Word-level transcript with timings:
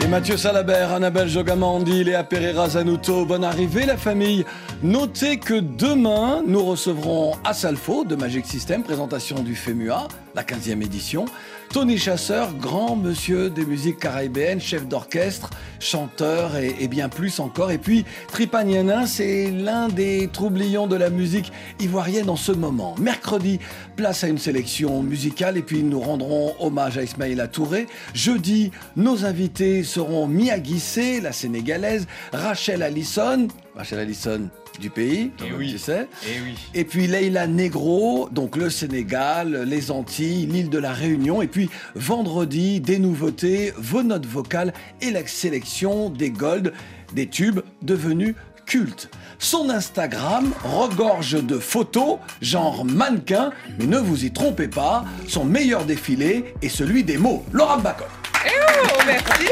Et 0.00 0.06
Mathieu 0.06 0.36
Salabert, 0.36 0.92
Annabelle 0.92 1.28
Jogamandi, 1.28 2.04
Léa 2.04 2.22
Pereira 2.22 2.68
Zanuto, 2.68 3.24
bonne 3.24 3.42
arrivée 3.42 3.84
la 3.84 3.96
famille. 3.96 4.44
Notez 4.82 5.38
que 5.38 5.54
demain, 5.54 6.42
nous 6.46 6.64
recevrons 6.64 7.32
à 7.44 7.52
Salfo 7.52 8.04
de 8.04 8.14
Magic 8.14 8.46
System, 8.46 8.84
présentation 8.84 9.40
du 9.40 9.56
FEMUA, 9.56 10.06
la 10.36 10.42
15e 10.44 10.84
édition. 10.84 11.24
Tony 11.72 11.98
Chasseur, 11.98 12.54
grand 12.54 12.96
monsieur 12.96 13.50
des 13.50 13.66
musiques 13.66 13.98
caribéennes, 13.98 14.60
chef 14.60 14.86
d'orchestre, 14.86 15.50
chanteur 15.80 16.56
et, 16.56 16.88
bien 16.88 17.08
plus 17.10 17.40
encore. 17.40 17.70
Et 17.70 17.78
puis 17.78 18.06
Tripagnanin, 18.28 19.06
c'est 19.06 19.50
l'un 19.50 19.88
des 19.88 20.28
troublions 20.32 20.86
de 20.86 20.96
la 20.96 21.10
musique 21.10 21.52
ivoirienne 21.78 22.30
en 22.30 22.36
ce 22.36 22.52
moment. 22.52 22.94
Mercredi, 22.98 23.60
place 23.96 24.24
à 24.24 24.28
une 24.28 24.38
sélection 24.38 25.02
musicale 25.02 25.58
et 25.58 25.62
puis 25.62 25.82
nous 25.82 26.00
rendrons 26.00 26.54
hommage 26.58 26.96
à 26.96 27.02
Ismaïla 27.02 27.48
Touré. 27.48 27.86
Jeudi, 28.14 28.70
nos 28.96 29.26
invités 29.26 29.84
seront 29.84 30.26
Mia 30.26 30.58
Guissé, 30.58 31.20
la 31.20 31.32
sénégalaise, 31.32 32.06
Rachel 32.32 32.82
Allison, 32.82 33.48
Rachel 33.76 33.98
Allison 33.98 34.48
du 34.78 34.90
pays, 34.90 35.30
tu 35.36 35.78
sais. 35.78 36.08
Eh 36.26 36.40
oui. 36.44 36.54
Et 36.74 36.84
puis 36.84 37.06
Leila 37.06 37.46
Negro, 37.46 38.28
donc 38.30 38.56
le 38.56 38.70
Sénégal, 38.70 39.64
les 39.66 39.90
Antilles, 39.90 40.46
l'île 40.46 40.70
de 40.70 40.78
la 40.78 40.92
Réunion. 40.92 41.42
Et 41.42 41.46
puis 41.46 41.70
vendredi, 41.94 42.80
des 42.80 42.98
nouveautés, 42.98 43.72
vos 43.76 44.02
notes 44.02 44.26
vocales 44.26 44.72
et 45.00 45.10
la 45.10 45.26
sélection 45.26 46.10
des 46.10 46.30
golds, 46.30 46.72
des 47.14 47.26
tubes 47.26 47.60
devenus 47.82 48.34
cultes. 48.66 49.10
Son 49.38 49.70
Instagram 49.70 50.52
regorge 50.62 51.42
de 51.42 51.58
photos, 51.58 52.18
genre 52.42 52.84
mannequin, 52.84 53.50
mais 53.78 53.86
ne 53.86 53.98
vous 53.98 54.24
y 54.24 54.30
trompez 54.30 54.68
pas, 54.68 55.04
son 55.26 55.44
meilleur 55.44 55.84
défilé 55.84 56.54
est 56.60 56.68
celui 56.68 57.02
des 57.02 57.18
mots. 57.18 57.44
Laura 57.52 57.78
Bacot. 57.78 58.04
Oh, 58.44 59.02
merci. 59.06 59.48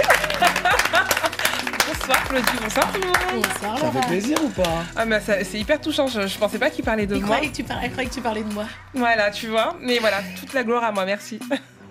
Bonsoir 2.07 2.25
Claudie, 2.29 2.47
bonsoir 2.63 2.93
tout 2.93 3.01
le 3.01 3.07
monde. 3.07 3.45
Bonsoir 3.61 3.79
Ça 3.79 3.91
fait 4.01 4.07
plaisir 4.07 4.39
ou 4.45 4.49
pas 4.51 4.85
Ah 4.95 5.05
mais 5.05 5.19
ça- 5.21 5.43
c'est 5.43 5.59
hyper 5.59 5.81
touchant, 5.81 6.07
je, 6.07 6.27
je 6.27 6.39
pensais 6.39 6.59
pas 6.59 6.71
qu'il 6.71 6.85
parlait 6.85 7.07
de 7.07 7.17
Il 7.17 7.21
moi. 7.25 7.37
croyait, 7.37 7.51
que 7.51 7.57
tu 7.57 7.65
par- 7.65 7.83
elle 7.83 7.91
croyait 7.91 8.09
que 8.09 8.15
tu 8.15 8.21
parlais 8.21 8.43
de 8.45 8.53
moi. 8.53 8.65
Voilà, 8.95 9.31
tu 9.31 9.49
vois. 9.49 9.77
Mais 9.83 9.99
voilà, 9.99 10.19
toute 10.39 10.53
la 10.55 10.63
gloire 10.63 10.85
à 10.85 10.93
moi, 10.93 11.05
merci. 11.05 11.41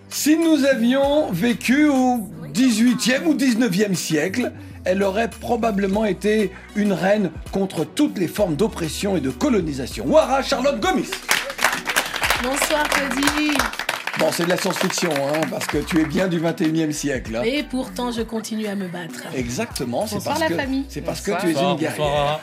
Si 0.10 0.38
nous 0.38 0.64
avions 0.66 1.30
vécu 1.32 1.88
au 1.90 2.30
18e 2.54 3.26
ou 3.26 3.34
19e 3.34 3.94
siècle, 3.96 4.54
elle 4.86 5.04
aurait 5.04 5.30
probablement 5.30 6.06
été 6.06 6.52
une 6.76 6.94
reine 6.94 7.32
contre 7.52 7.84
toutes 7.84 8.18
les 8.18 8.28
formes 8.30 8.56
d'oppression 8.56 9.18
et 9.18 9.20
de 9.22 9.32
colonisation. 9.32 10.06
Wara 10.08 10.42
Charlotte 10.44 10.80
Gomis. 10.80 11.10
Bonsoir 12.42 12.88
Claudie. 12.88 13.58
Bon, 14.18 14.28
c'est 14.32 14.46
de 14.46 14.50
la 14.50 14.56
science-fiction, 14.58 15.12
hein, 15.12 15.42
parce 15.52 15.66
que 15.68 15.78
tu 15.80 16.00
es 16.00 16.06
bien 16.06 16.28
du 16.30 16.40
21e 16.40 16.92
siècle. 16.94 17.36
hein. 17.36 17.42
Et 17.44 17.64
pourtant, 17.64 18.12
je 18.14 18.22
continue 18.22 18.66
à 18.68 18.76
me 18.76 18.88
battre. 18.88 19.24
Exactement, 19.36 20.08
c'est 20.08 20.24
parce 20.24 20.40
la 20.40 20.48
que 20.48 20.56
famille. 20.56 20.86
c'est 20.88 21.02
parce 21.02 21.20
que 21.20 21.32
tu 21.42 21.48
es 21.48 21.50
une 21.50 21.54
Bonsoir, 21.56 21.76
guerrière. 21.76 21.98
bonsoir. 21.98 22.40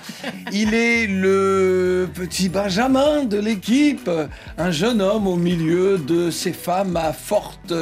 Il 0.53 0.75
est 0.75 1.07
le 1.07 2.11
petit 2.13 2.51
Benjamin 2.51 3.25
de 3.25 3.39
l'équipe, 3.39 4.11
un 4.59 4.71
jeune 4.71 5.01
homme 5.01 5.27
au 5.27 5.37
milieu 5.37 5.97
de 5.97 6.31
ces 6.31 6.53
femmes 6.53 6.97
à 6.99 7.15
forte 7.15 7.73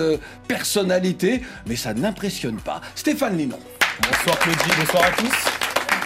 personnalité, 0.47 1.43
mais 1.67 1.75
ça 1.75 1.93
n'impressionne 1.93 2.57
pas. 2.59 2.81
Stéphane 2.95 3.37
Linon. 3.37 3.59
Bonsoir 4.09 4.39
Claudie, 4.39 4.71
bonsoir 4.79 5.03
à 5.05 5.11
tous. 5.11 5.25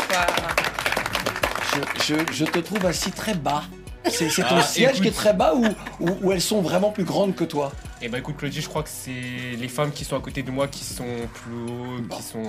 Bonsoir. 0.08 0.26
Je, 2.06 2.14
je- 2.14 2.32
je 2.32 2.44
te 2.46 2.58
trouve 2.60 2.86
assis 2.86 3.10
très 3.10 3.34
bas. 3.34 3.64
C'est 4.08 4.28
ton 4.42 4.56
Ah, 4.58 4.62
siège 4.62 5.00
qui 5.00 5.08
est 5.08 5.14
très 5.14 5.32
bas 5.32 5.54
ou, 5.54 5.64
ou, 6.00 6.08
ou 6.22 6.32
elles 6.32 6.40
sont 6.40 6.60
vraiment 6.60 6.90
plus 6.90 7.04
grandes 7.04 7.34
que 7.34 7.44
toi? 7.44 7.72
Et 8.02 8.08
bah 8.08 8.18
écoute 8.18 8.36
Claudie, 8.36 8.60
je 8.60 8.68
crois 8.68 8.82
que 8.82 8.90
c'est 8.92 9.56
les 9.58 9.68
femmes 9.68 9.90
qui 9.90 10.04
sont 10.04 10.16
à 10.16 10.20
côté 10.20 10.42
de 10.42 10.50
moi 10.50 10.68
qui 10.68 10.84
sont 10.84 11.04
plus 11.32 11.54
haut, 11.54 12.16
qui 12.16 12.22
sont 12.22 12.42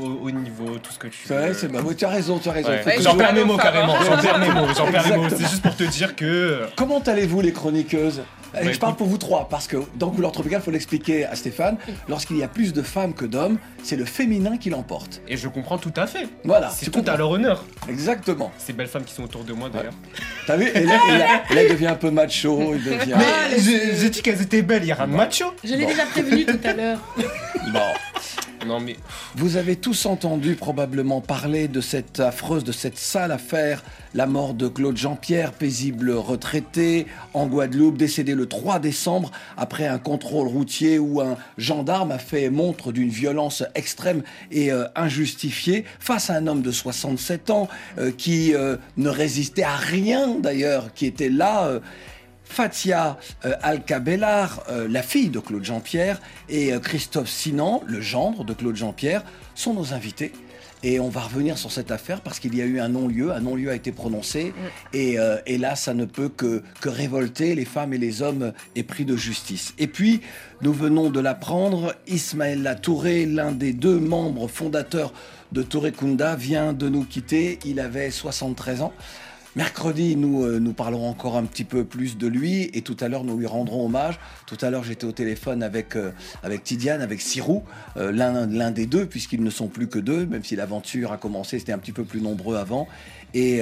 au 0.00 0.18
haut 0.22 0.30
niveau, 0.30 0.78
tout 0.82 0.92
ce 0.92 0.98
que 0.98 1.08
tu 1.08 1.18
C'est 1.26 1.34
vrai, 1.36 1.52
c'est 1.54 1.68
bah, 1.68 1.80
tu 1.96 2.04
as 2.04 2.08
raison, 2.08 2.38
tu 2.38 2.48
as 2.48 2.52
raison. 2.52 2.70
Ouais. 2.70 2.84
Ouais, 2.86 3.02
J'en 3.02 3.16
perds 3.16 3.34
mes 3.34 3.44
mots 3.44 3.56
carrément, 3.58 3.96
j'en 4.02 4.16
perds 4.16 4.38
mes 4.38 4.48
mots, 4.48 4.66
j'en 4.74 4.90
perds 4.90 5.08
mes 5.08 5.16
mots. 5.16 5.28
C'est 5.28 5.40
juste 5.40 5.62
pour 5.62 5.76
te 5.76 5.84
dire 5.84 6.16
que. 6.16 6.62
Comment 6.76 7.00
allez-vous 7.00 7.40
les 7.42 7.52
chroniqueuses? 7.52 8.22
Et 8.60 8.64
Bah, 8.64 8.72
Je 8.72 8.78
parle 8.78 8.96
pour 8.96 9.06
vous 9.06 9.18
trois, 9.18 9.48
parce 9.48 9.66
que 9.66 9.76
dans 9.96 10.10
Couleur 10.10 10.32
Tropicale, 10.32 10.60
il 10.60 10.64
faut 10.64 10.70
l'expliquer 10.70 11.24
à 11.26 11.34
Stéphane, 11.34 11.76
lorsqu'il 12.08 12.36
y 12.36 12.42
a 12.42 12.48
plus 12.48 12.72
de 12.72 12.82
femmes 12.82 13.14
que 13.14 13.24
d'hommes, 13.24 13.58
c'est 13.82 13.96
le 13.96 14.04
féminin 14.04 14.56
qui 14.56 14.70
l'emporte. 14.70 15.20
Et 15.28 15.36
je 15.36 15.48
comprends 15.48 15.78
tout 15.78 15.92
à 15.96 16.06
fait. 16.06 16.28
Voilà, 16.44 16.70
C'est 16.70 16.90
tout 16.90 17.04
à 17.06 17.16
leur 17.16 17.30
honneur. 17.30 17.64
Exactement. 17.88 18.52
Ces 18.58 18.72
belles 18.72 18.86
femmes 18.88 19.04
qui 19.04 19.14
sont 19.14 19.24
autour 19.24 19.44
de 19.44 19.52
moi 19.52 19.68
d'ailleurs. 19.68 19.92
T'as 20.46 20.56
vu 20.56 20.68
Et 20.68 20.84
là, 20.84 20.98
et 21.08 21.18
là- 21.18 21.42
et 21.50 21.54
là, 21.54 21.62
il 21.64 21.70
devient 21.70 21.86
un 21.88 21.94
peu 21.94 22.10
macho, 22.10 22.74
il 22.74 22.82
devient... 22.84 23.14
Mais 23.16 23.58
j'ai 23.60 23.96
j'ai 23.96 24.10
dit 24.10 24.22
qu'elles 24.22 24.40
étaient 24.42 24.62
belles, 24.62 24.84
il 24.84 24.88
y 24.88 24.94
macho. 25.10 25.46
Je 25.62 25.74
l'ai 25.74 25.84
Bon. 25.84 25.90
déjà 25.90 26.04
prévenu 26.06 26.44
tout 26.46 26.58
à 26.64 26.72
l'heure. 26.72 26.98
Bon. 27.72 27.80
Vous 29.36 29.56
avez 29.56 29.76
tous 29.76 30.06
entendu 30.06 30.54
probablement 30.54 31.20
parler 31.20 31.68
de 31.68 31.80
cette 31.80 32.20
affreuse, 32.20 32.64
de 32.64 32.72
cette 32.72 32.98
sale 32.98 33.32
affaire, 33.32 33.82
la 34.14 34.26
mort 34.26 34.54
de 34.54 34.68
Claude 34.68 34.96
Jean-Pierre, 34.96 35.52
paisible 35.52 36.10
retraité 36.12 37.06
en 37.34 37.46
Guadeloupe, 37.46 37.96
décédé 37.96 38.34
le 38.34 38.46
3 38.46 38.78
décembre 38.78 39.30
après 39.56 39.86
un 39.86 39.98
contrôle 39.98 40.48
routier 40.48 40.98
où 40.98 41.20
un 41.20 41.36
gendarme 41.58 42.12
a 42.12 42.18
fait 42.18 42.50
montre 42.50 42.92
d'une 42.92 43.08
violence 43.08 43.64
extrême 43.74 44.22
et 44.50 44.72
euh, 44.72 44.84
injustifiée 44.96 45.84
face 45.98 46.30
à 46.30 46.34
un 46.34 46.46
homme 46.46 46.62
de 46.62 46.70
67 46.70 47.50
ans 47.50 47.68
euh, 47.98 48.12
qui 48.16 48.54
euh, 48.54 48.76
ne 48.96 49.08
résistait 49.08 49.62
à 49.62 49.76
rien 49.76 50.36
d'ailleurs, 50.38 50.94
qui 50.94 51.06
était 51.06 51.28
là. 51.28 51.80
Fatia 52.44 53.18
euh, 53.44 53.54
Alcabellar, 53.62 54.62
euh, 54.68 54.86
la 54.88 55.02
fille 55.02 55.28
de 55.28 55.40
Claude 55.40 55.64
Jean-Pierre, 55.64 56.20
et 56.48 56.72
euh, 56.72 56.78
Christophe 56.78 57.28
Sinan, 57.28 57.82
le 57.86 58.00
gendre 58.00 58.44
de 58.44 58.52
Claude 58.52 58.76
Jean-Pierre, 58.76 59.22
sont 59.54 59.74
nos 59.74 59.92
invités. 59.92 60.32
Et 60.84 61.00
on 61.00 61.08
va 61.08 61.22
revenir 61.22 61.56
sur 61.56 61.72
cette 61.72 61.90
affaire 61.90 62.20
parce 62.20 62.38
qu'il 62.38 62.54
y 62.54 62.60
a 62.60 62.66
eu 62.66 62.78
un 62.78 62.90
non-lieu, 62.90 63.32
un 63.32 63.40
non-lieu 63.40 63.70
a 63.70 63.74
été 63.74 63.90
prononcé, 63.90 64.52
et, 64.92 65.18
euh, 65.18 65.38
et 65.46 65.56
là, 65.56 65.76
ça 65.76 65.94
ne 65.94 66.04
peut 66.04 66.28
que, 66.28 66.62
que 66.82 66.90
révolter 66.90 67.54
les 67.54 67.64
femmes 67.64 67.94
et 67.94 67.98
les 67.98 68.20
hommes 68.20 68.52
épris 68.76 69.06
de 69.06 69.16
justice. 69.16 69.72
Et 69.78 69.86
puis, 69.86 70.20
nous 70.60 70.74
venons 70.74 71.08
de 71.08 71.20
l'apprendre, 71.20 71.94
Ismaël 72.06 72.78
Touré, 72.82 73.24
l'un 73.24 73.52
des 73.52 73.72
deux 73.72 73.98
membres 73.98 74.46
fondateurs 74.46 75.14
de 75.52 75.62
Touré 75.62 75.90
Kunda, 75.90 76.36
vient 76.36 76.74
de 76.74 76.90
nous 76.90 77.04
quitter. 77.04 77.58
Il 77.64 77.80
avait 77.80 78.10
73 78.10 78.82
ans. 78.82 78.92
Mercredi, 79.56 80.16
nous, 80.16 80.44
euh, 80.44 80.58
nous 80.58 80.72
parlerons 80.72 81.08
encore 81.08 81.36
un 81.36 81.44
petit 81.44 81.62
peu 81.62 81.84
plus 81.84 82.18
de 82.18 82.26
lui 82.26 82.70
et 82.74 82.82
tout 82.82 82.96
à 82.98 83.06
l'heure, 83.06 83.22
nous 83.22 83.38
lui 83.38 83.46
rendrons 83.46 83.86
hommage. 83.86 84.18
Tout 84.48 84.58
à 84.60 84.68
l'heure, 84.68 84.82
j'étais 84.82 85.04
au 85.04 85.12
téléphone 85.12 85.62
avec, 85.62 85.94
euh, 85.94 86.10
avec 86.42 86.64
Tidiane, 86.64 87.00
avec 87.00 87.20
Sirou, 87.20 87.62
euh, 87.96 88.10
l'un 88.10 88.70
des 88.72 88.86
deux, 88.86 89.06
puisqu'ils 89.06 89.44
ne 89.44 89.50
sont 89.50 89.68
plus 89.68 89.86
que 89.86 90.00
deux, 90.00 90.26
même 90.26 90.42
si 90.42 90.56
l'aventure 90.56 91.12
a 91.12 91.18
commencé, 91.18 91.60
c'était 91.60 91.70
un 91.70 91.78
petit 91.78 91.92
peu 91.92 92.02
plus 92.02 92.20
nombreux 92.20 92.56
avant. 92.56 92.88
Et, 93.32 93.60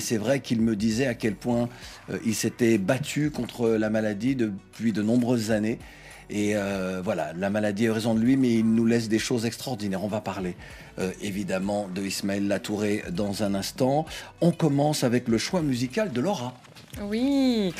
c'est 0.00 0.16
vrai 0.16 0.40
qu'il 0.40 0.60
me 0.60 0.76
disait 0.76 1.06
à 1.06 1.14
quel 1.14 1.34
point 1.34 1.68
il 2.24 2.34
s'était 2.34 2.78
battu 2.78 3.30
contre 3.30 3.70
la 3.70 3.88
maladie 3.88 4.34
depuis 4.34 4.92
de 4.92 5.02
nombreuses 5.02 5.50
années. 5.50 5.78
Et 6.28 6.56
euh, 6.56 7.00
voilà, 7.04 7.32
la 7.36 7.50
maladie 7.50 7.86
a 7.88 7.94
raison 7.94 8.14
de 8.14 8.20
lui, 8.20 8.36
mais 8.36 8.54
il 8.54 8.64
nous 8.74 8.84
laisse 8.86 9.08
des 9.08 9.18
choses 9.20 9.46
extraordinaires. 9.46 10.02
On 10.02 10.08
va 10.08 10.20
parler 10.20 10.56
euh, 10.98 11.12
évidemment 11.22 11.88
de 11.94 12.02
Ismaël 12.02 12.48
Latouré 12.48 13.04
dans 13.12 13.42
un 13.42 13.54
instant. 13.54 14.06
On 14.40 14.50
commence 14.50 15.04
avec 15.04 15.28
le 15.28 15.38
choix 15.38 15.62
musical 15.62 16.10
de 16.12 16.20
Laura. 16.20 16.54
Oui. 17.02 17.74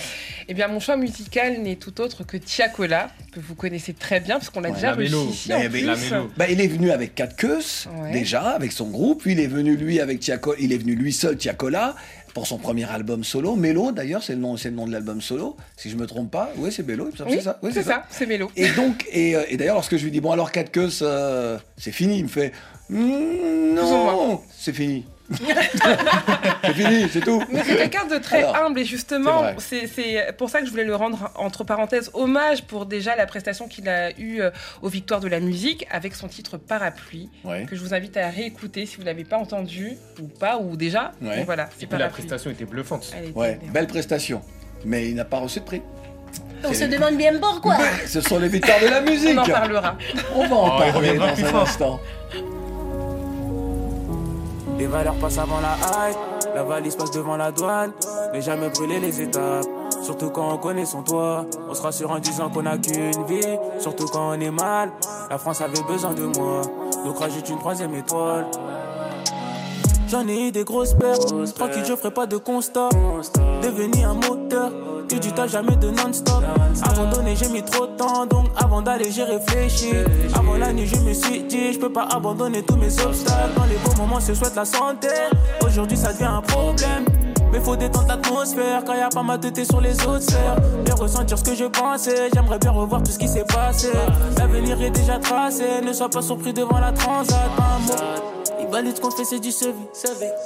Eh 0.47 0.53
bien, 0.55 0.69
mon 0.69 0.79
choix 0.79 0.97
musical 0.99 1.63
n'est 1.63 1.77
tout 1.77 2.03
autre 2.03 2.23
que 2.25 2.37
Tiakola, 2.37 3.09
que 3.33 3.41
vous 3.41 3.55
connaissez 3.55 3.95
très 3.95 4.21
bien, 4.21 4.35
parce 4.39 4.51
qu'on 4.51 4.61
l'a 4.61 4.69
Ouais, 4.69 4.75
déjà 4.75 4.91
la 4.91 4.97
reçu 4.97 5.15
ici 5.31 5.49
Mais- 5.49 5.55
en 5.55 5.59
mais- 5.61 5.69
plus. 5.71 5.85
La 5.87 5.97
mélo. 5.97 6.31
Bah, 6.37 6.45
il 6.51 6.61
est 6.61 6.67
venu 6.67 6.91
avec 6.91 7.15
Cat 7.15 7.29
Queus, 7.29 7.89
Ouais. 7.99 8.13
déjà, 8.13 8.51
avec 8.51 8.73
son 8.73 8.89
groupe. 8.91 9.23
Puis 9.23 9.33
il 9.33 9.41
est 9.41 9.47
venu 9.47 9.75
lui 9.77 10.01
avec 10.01 10.31
il 10.59 10.73
est 10.73 10.77
venu 10.79 10.95
lui 10.95 11.13
seul 11.15 11.37
Tiakola 11.39 11.97
pour 12.37 12.47
son 12.47 12.59
premier 12.59 12.85
album 12.85 13.25
solo. 13.25 13.57
Mélo, 13.57 13.93
d'ailleurs, 13.93 14.23
c'est 14.23 14.35
le 14.35 14.41
nom, 14.41 14.59
c'est 14.59 14.69
le 14.69 14.77
nom 14.77 14.87
de 14.87 14.93
l'album 14.93 15.23
solo, 15.23 15.57
si 15.79 15.89
je 15.89 15.97
me 15.97 16.07
trompe 16.07 16.31
pas. 16.31 16.53
Oui, 16.59 16.71
c'est 16.71 16.87
Mélo, 16.87 17.07
Oui, 17.07 17.13
c'est 17.17 17.41
ça. 17.41 17.59
Oui, 17.63 17.71
c'est 17.73 17.83
ça, 17.83 18.03
c'est 18.11 18.27
Mélo. 18.27 18.51
Et 18.57 18.69
donc, 18.73 19.07
et, 19.11 19.35
euh, 19.35 19.45
et 19.49 19.57
d'ailleurs, 19.57 19.77
lorsque 19.77 19.97
je 19.97 20.05
lui 20.05 20.11
dis 20.11 20.21
bon 20.21 20.33
alors 20.33 20.53
Cat 20.53 20.65
Queus, 20.65 20.99
euh, 21.01 21.57
c'est 21.79 21.93
fini, 21.93 22.19
il 22.19 22.25
me 22.25 22.29
fait 22.29 22.53
non, 22.91 24.43
c'est 24.55 24.75
fini. 24.75 25.07
c'est 26.65 26.73
fini, 26.75 27.09
c'est 27.11 27.21
tout. 27.21 27.43
Mais 27.51 27.63
c'est 27.65 27.77
quelqu'un 27.77 28.07
de 28.07 28.19
très 28.19 28.39
Alors, 28.39 28.57
humble 28.57 28.81
et 28.81 28.85
justement, 28.85 29.45
c'est 29.59 30.33
pour 30.39 30.51
ça 30.51 30.61
que 30.61 30.67
je 30.67 30.71
voulais 30.71 30.85
le 30.85 30.95
rendre 30.95 31.31
entre 31.37 31.65
parenthèses 31.65 32.11
hommage 32.15 32.63
pour 32.65 32.87
déjà 32.87 33.17
la 33.17 33.27
prestation 33.27 33.69
qu'il 33.69 33.89
a 33.89 34.11
eue 34.19 34.41
euh, 34.41 34.51
aux 34.83 34.89
Victoires 34.89 35.21
de 35.21 35.29
la 35.29 35.41
musique 35.41 35.87
avec 35.91 36.15
son 36.15 36.29
titre 36.29 36.57
Parapluie 36.59 37.29
Ouais. 37.45 37.65
que 37.69 37.77
je 37.77 37.81
vous 37.83 37.95
invite 37.95 38.17
à 38.17 38.29
réécouter 38.29 38.87
si 38.87 38.97
vous 38.97 39.03
l'avez 39.05 39.25
pas 39.25 39.37
entendu 39.37 39.93
ou 40.21 40.27
pas 40.29 40.59
ou 40.59 40.77
déjà. 40.77 41.13
Ouais. 41.21 41.37
Donc 41.39 41.47
voilà, 41.47 41.65
Et 41.65 41.67
c'est 41.79 41.87
puis 41.87 41.99
la 41.99 42.09
prestation 42.09 42.51
était 42.51 42.65
bluffante. 42.65 43.13
Était 43.21 43.33
Ouais, 43.37 43.59
belle 43.73 43.87
prestation. 43.87 44.43
mais 44.85 45.09
il 45.09 45.15
n'a 45.15 45.25
pas 45.25 45.39
reçu 45.39 45.61
de 45.61 45.65
prix. 45.65 45.83
On 46.65 46.73
se 46.73 46.85
demande 46.85 47.17
bien 47.17 47.39
pourquoi. 47.39 47.77
Ce 48.07 48.21
sont 48.21 48.39
les 48.39 48.49
victoires 48.49 48.81
de 48.81 48.87
la 48.87 49.01
musique. 49.01 49.37
On 49.37 49.43
en 49.43 49.47
parlera. 49.47 49.97
On 50.35 50.47
va 50.47 50.57
en 50.57 50.77
Oh, 50.77 50.79
parler 50.79 51.15
dans 51.17 51.33
plus 51.35 51.45
un 51.45 51.47
fort. 51.49 51.63
instant. 51.63 52.01
Les 54.79 54.87
valeurs 54.87 55.15
passent 55.15 55.39
avant 55.39 55.61
la 55.61 55.75
hype, 55.75 56.17
la 56.55 56.63
valise 56.63 56.97
passe 56.97 57.11
devant 57.11 57.37
la 57.37 57.51
douane, 57.51 57.93
mais 58.33 58.41
jamais 58.43 58.69
brûler 58.69 59.01
les 59.01 59.21
étapes. 59.23 59.65
Surtout 60.03 60.31
quand 60.31 60.53
on 60.53 60.59
connaît 60.59 60.85
son 60.85 61.03
toit, 61.03 61.47
on 61.69 61.75
se 61.75 61.83
rassure 61.83 62.11
en 62.11 62.19
disant 62.19 62.51
qu'on 62.51 62.67
a 62.67 62.77
qu'une 62.77 63.25
vie. 63.27 63.59
Surtout 63.79 64.07
quand 64.07 64.31
on 64.31 64.41
est 64.41 64.51
mal, 64.51 64.91
la 65.31 65.39
France 65.39 65.61
avait 65.61 65.83
besoin 65.83 66.13
de 66.13 66.25
moi, 66.25 66.61
donc 67.05 67.19
rajoute 67.19 67.49
une 67.49 67.59
troisième 67.59 67.95
étoile. 67.95 68.47
J'en 70.09 70.29
ai 70.29 70.49
eu 70.49 70.53
des 70.53 70.63
grosses 70.63 70.95
pertes, 70.95 71.35
tranquille 71.55 71.83
je 71.85 71.97
ferai 71.97 72.13
pas 72.13 72.27
de 72.27 72.37
constat. 72.37 72.91
Devenu 73.63 74.05
un 74.05 74.15
moteur, 74.15 74.71
que 75.09 75.17
du 75.17 75.33
tas 75.33 75.49
jamais 75.49 75.75
de 75.77 75.91
non-stop. 75.91 76.45
Abandonné 76.83 77.35
j'ai 77.35 77.49
mis 77.49 77.63
trop 77.63 77.89
de 77.89 77.97
temps, 77.97 78.25
donc 78.25 78.47
avant 78.57 78.83
d'aller 78.83 79.11
j'ai 79.11 79.25
réfléchi. 79.25 79.91
Avant 80.35 80.57
la 80.57 80.73
nuit 80.73 80.87
je 80.87 80.97
me 81.01 81.13
suis 81.13 81.43
dit, 81.43 81.73
je 81.73 81.81
peux 81.81 81.93
pas 81.93 82.07
abandonner 82.09 82.63
tous 82.63 82.77
mes 82.77 82.93
obstacles. 83.01 83.55
Dans 83.57 83.65
les 83.65 83.77
beaux 83.77 83.97
moments 84.01 84.21
se 84.21 84.33
souhaite 84.33 84.55
la 84.55 84.65
santé, 84.65 85.09
aujourd'hui 85.67 85.97
ça 85.97 86.13
devient 86.13 86.25
un 86.25 86.43
problème. 86.43 87.05
Mais 87.53 87.59
faut 87.59 87.77
détendre 87.77 88.07
l'atmosphère 88.07 88.85
quand 88.85 88.95
y 88.95 89.01
a 89.01 89.09
pas 89.09 89.23
ma 89.25 89.39
tête 89.39 89.65
sur 89.65 89.81
les 89.81 89.95
autres 90.07 90.23
sphères. 90.23 90.57
Bien 90.85 90.95
ressentir 90.95 91.37
ce 91.37 91.45
que 91.45 91.55
je 91.57 91.65
pensais, 91.65 92.29
j'aimerais 92.33 92.59
bien 92.59 92.71
revoir 92.71 93.03
tout 93.03 93.11
ce 93.11 93.19
qui 93.19 93.29
s'est 93.29 93.45
passé. 93.45 93.91
L'avenir 94.39 94.81
est 94.81 94.91
déjà 94.91 95.19
tracé, 95.19 95.81
ne 95.85 95.93
sois 95.93 96.09
pas 96.09 96.23
surpris 96.23 96.53
devant 96.53 96.79
la 96.79 96.93
transat. 96.93 97.37
Il 98.67 98.73
valide 98.73 98.97
ce 98.97 99.01
qu'on 99.01 99.11
fait, 99.13 99.25
c'est 99.25 99.39
du 99.39 99.53
CV. 99.53 99.75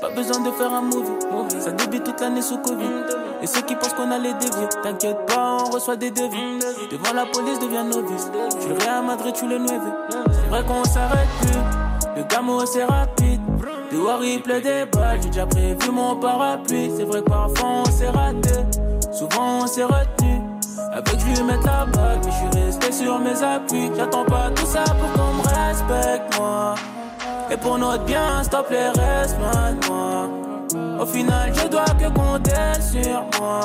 Pas 0.01 0.11
besoin 0.11 0.41
de 0.41 0.51
faire 0.51 0.73
un 0.73 0.83
movie. 0.83 1.11
Ça 1.59 1.71
débute 1.71 2.05
toute 2.05 2.21
l'année 2.21 2.43
sous 2.43 2.59
Covid. 2.59 2.85
Et 3.43 3.47
ceux 3.47 3.63
qui 3.63 3.75
pensent 3.75 3.95
qu'on 3.95 4.11
a 4.11 4.19
les 4.19 4.35
dévier, 4.35 4.69
t'inquiète 4.83 5.25
pas, 5.27 5.57
on 5.61 5.71
reçoit 5.71 5.97
des 5.97 6.11
devis. 6.11 6.59
Devant 6.91 7.15
la 7.15 7.25
police, 7.25 7.59
devient 7.59 7.85
novice. 7.85 8.31
Tu 8.61 8.69
le 8.69 8.75
Real 8.75 9.07
Madrid, 9.07 9.35
tu 9.35 9.49
le 9.49 9.59
9. 9.59 9.71
C'est 10.11 10.51
vrai 10.51 10.65
qu'on 10.65 10.85
s'arrête 10.85 11.29
plus. 11.41 12.17
Le 12.17 12.23
gamo, 12.25 12.67
c'est 12.67 12.85
rapide. 12.85 13.41
Dehors, 13.91 14.23
il 14.23 14.43
pleut 14.43 14.61
des 14.61 14.85
balles. 14.85 15.21
J'ai 15.23 15.29
déjà 15.29 15.47
prévu 15.47 15.91
mon 15.91 16.17
parapluie. 16.17 16.91
C'est 16.95 17.05
vrai 17.05 17.21
que 17.21 17.31
parfois, 17.31 17.69
on 17.69 17.85
s'est 17.87 18.11
raté. 18.11 18.51
Souvent, 19.13 19.63
on 19.63 19.67
s'est 19.67 19.85
retenu. 19.85 20.43
Avec 20.93 21.25
lui 21.25 21.43
mettre 21.45 21.67
la 21.67 21.87
bague, 21.87 22.21
mais 22.25 22.31
je 22.31 22.37
suis 22.37 22.65
resté 22.65 22.93
sur 22.93 23.19
mes 23.19 23.43
appuis. 23.43 23.91
J'attends 23.97 24.27
pas 24.27 24.51
tout 24.55 24.67
ça 24.67 24.85
pour 24.85 25.11
qu'on 25.13 25.33
me 25.33 25.69
respecte, 25.69 26.39
moi. 26.39 26.75
Et 27.52 27.56
pour 27.56 27.79
notre 27.79 28.05
bien, 28.05 28.43
stop 28.44 28.70
les 28.70 28.88
restes, 29.00 29.37
moi. 29.88 30.29
Au 31.00 31.06
final, 31.06 31.52
je 31.52 31.67
dois 31.67 31.85
que 31.85 32.08
compter 32.11 32.81
sur 32.81 33.25
moi. 33.41 33.61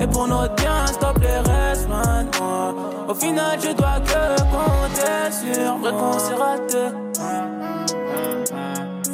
Et 0.00 0.06
pour 0.06 0.28
notre 0.28 0.54
bien, 0.56 0.86
stop 0.86 1.18
les 1.20 1.50
restes, 1.50 1.88
moi. 1.88 2.74
Au 3.08 3.14
final, 3.14 3.58
je 3.58 3.72
dois 3.72 4.00
que 4.00 4.40
compter 4.52 5.30
sur. 5.30 5.76
Vrai 5.78 5.92
qu'on 5.92 6.18
s'est 6.18 6.34
raté. 6.34 6.94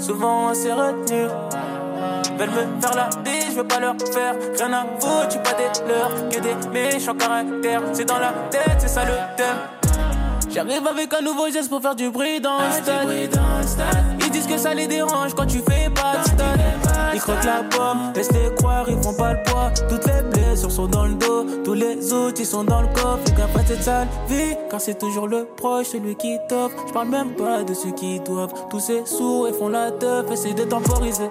Souvent, 0.01 0.51
on 0.51 0.55
s'est 0.55 0.73
retenu. 0.73 1.29
Veulent 2.39 2.51
me 2.51 2.81
faire 2.81 2.95
la 2.95 3.09
bise, 3.23 3.51
je 3.51 3.57
veux 3.57 3.67
pas 3.67 3.81
leur 3.81 3.95
faire 4.13 4.35
rien 4.59 4.73
à 4.73 4.85
foutre, 4.99 5.29
tu 5.29 5.39
pas 5.39 5.55
des 5.55 5.89
leurs, 5.89 6.29
que 6.29 6.41
des 6.41 6.69
méchants 6.71 7.15
caractères. 7.15 7.83
C'est 7.93 8.05
dans 8.05 8.19
la 8.19 8.33
tête, 8.51 8.77
c'est 8.79 8.89
ça 8.89 9.05
le 9.05 9.15
thème. 9.37 9.76
J'arrive 10.57 10.87
avec 10.87 11.13
un 11.13 11.21
nouveau 11.21 11.51
geste 11.51 11.69
pour 11.69 11.83
faire 11.83 11.95
du 11.95 12.09
bruit 12.09 12.41
dans 12.41 12.57
le 12.57 12.73
stade. 12.73 13.11
Ils 14.21 14.31
disent 14.31 14.47
que 14.47 14.57
ça 14.57 14.73
les 14.73 14.87
dérange 14.87 15.35
quand 15.35 15.45
tu 15.45 15.59
fais 15.59 15.91
pas 15.91 16.17
de 16.17 16.29
stade. 16.29 16.59
Ils 17.13 17.21
croquent 17.21 17.45
la 17.45 17.63
pomme, 17.65 18.13
laisse 18.15 18.33
les 18.33 18.55
croire, 18.55 18.89
ils 18.89 18.97
font 19.03 19.13
pas 19.13 19.35
le 19.35 19.43
poids. 19.43 19.71
Toutes 19.87 20.07
les 20.07 20.23
blessures 20.23 20.73
sont 20.73 20.87
dans 20.87 21.05
le 21.05 21.13
dos, 21.13 21.45
tous 21.63 21.75
les 21.75 22.11
autres 22.11 22.41
ils 22.41 22.47
sont 22.47 22.65
dans 22.65 22.81
le 22.81 22.89
coffre. 22.89 23.21
Fais 23.27 23.35
gaffe 23.35 23.55
à 23.55 23.67
cette 23.67 23.83
sale 23.83 24.09
vie, 24.29 24.57
car 24.71 24.81
c'est 24.81 24.99
toujours 24.99 25.29
le 25.29 25.45
proche, 25.45 25.89
celui 25.89 26.17
qui 26.17 26.39
t'offre. 26.49 26.75
Je 26.89 26.93
parle 26.95 27.09
même 27.09 27.35
pas 27.35 27.63
de 27.63 27.75
ceux 27.75 27.93
qui 27.93 28.19
doivent. 28.21 28.55
Tous 28.71 28.81
ces 28.81 29.05
sourds 29.05 29.49
et 29.49 29.53
font 29.53 29.69
la 29.69 29.91
teuf, 29.91 30.31
essaient 30.31 30.55
de 30.55 30.65
temporiser. 30.65 31.31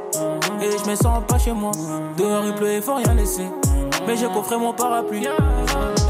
Et 0.62 0.70
je 0.70 0.88
me 0.88 0.96
sens 0.96 1.24
pas 1.28 1.40
chez 1.40 1.52
moi. 1.52 1.72
Dehors 2.16 2.44
il 2.46 2.54
pleut 2.54 2.74
et 2.74 2.80
faut 2.80 2.94
rien 2.94 3.16
laisser. 3.16 3.48
Mais 4.06 4.16
j'ai 4.18 4.28
coffré 4.28 4.56
mon 4.56 4.74
parapluie. 4.74 5.28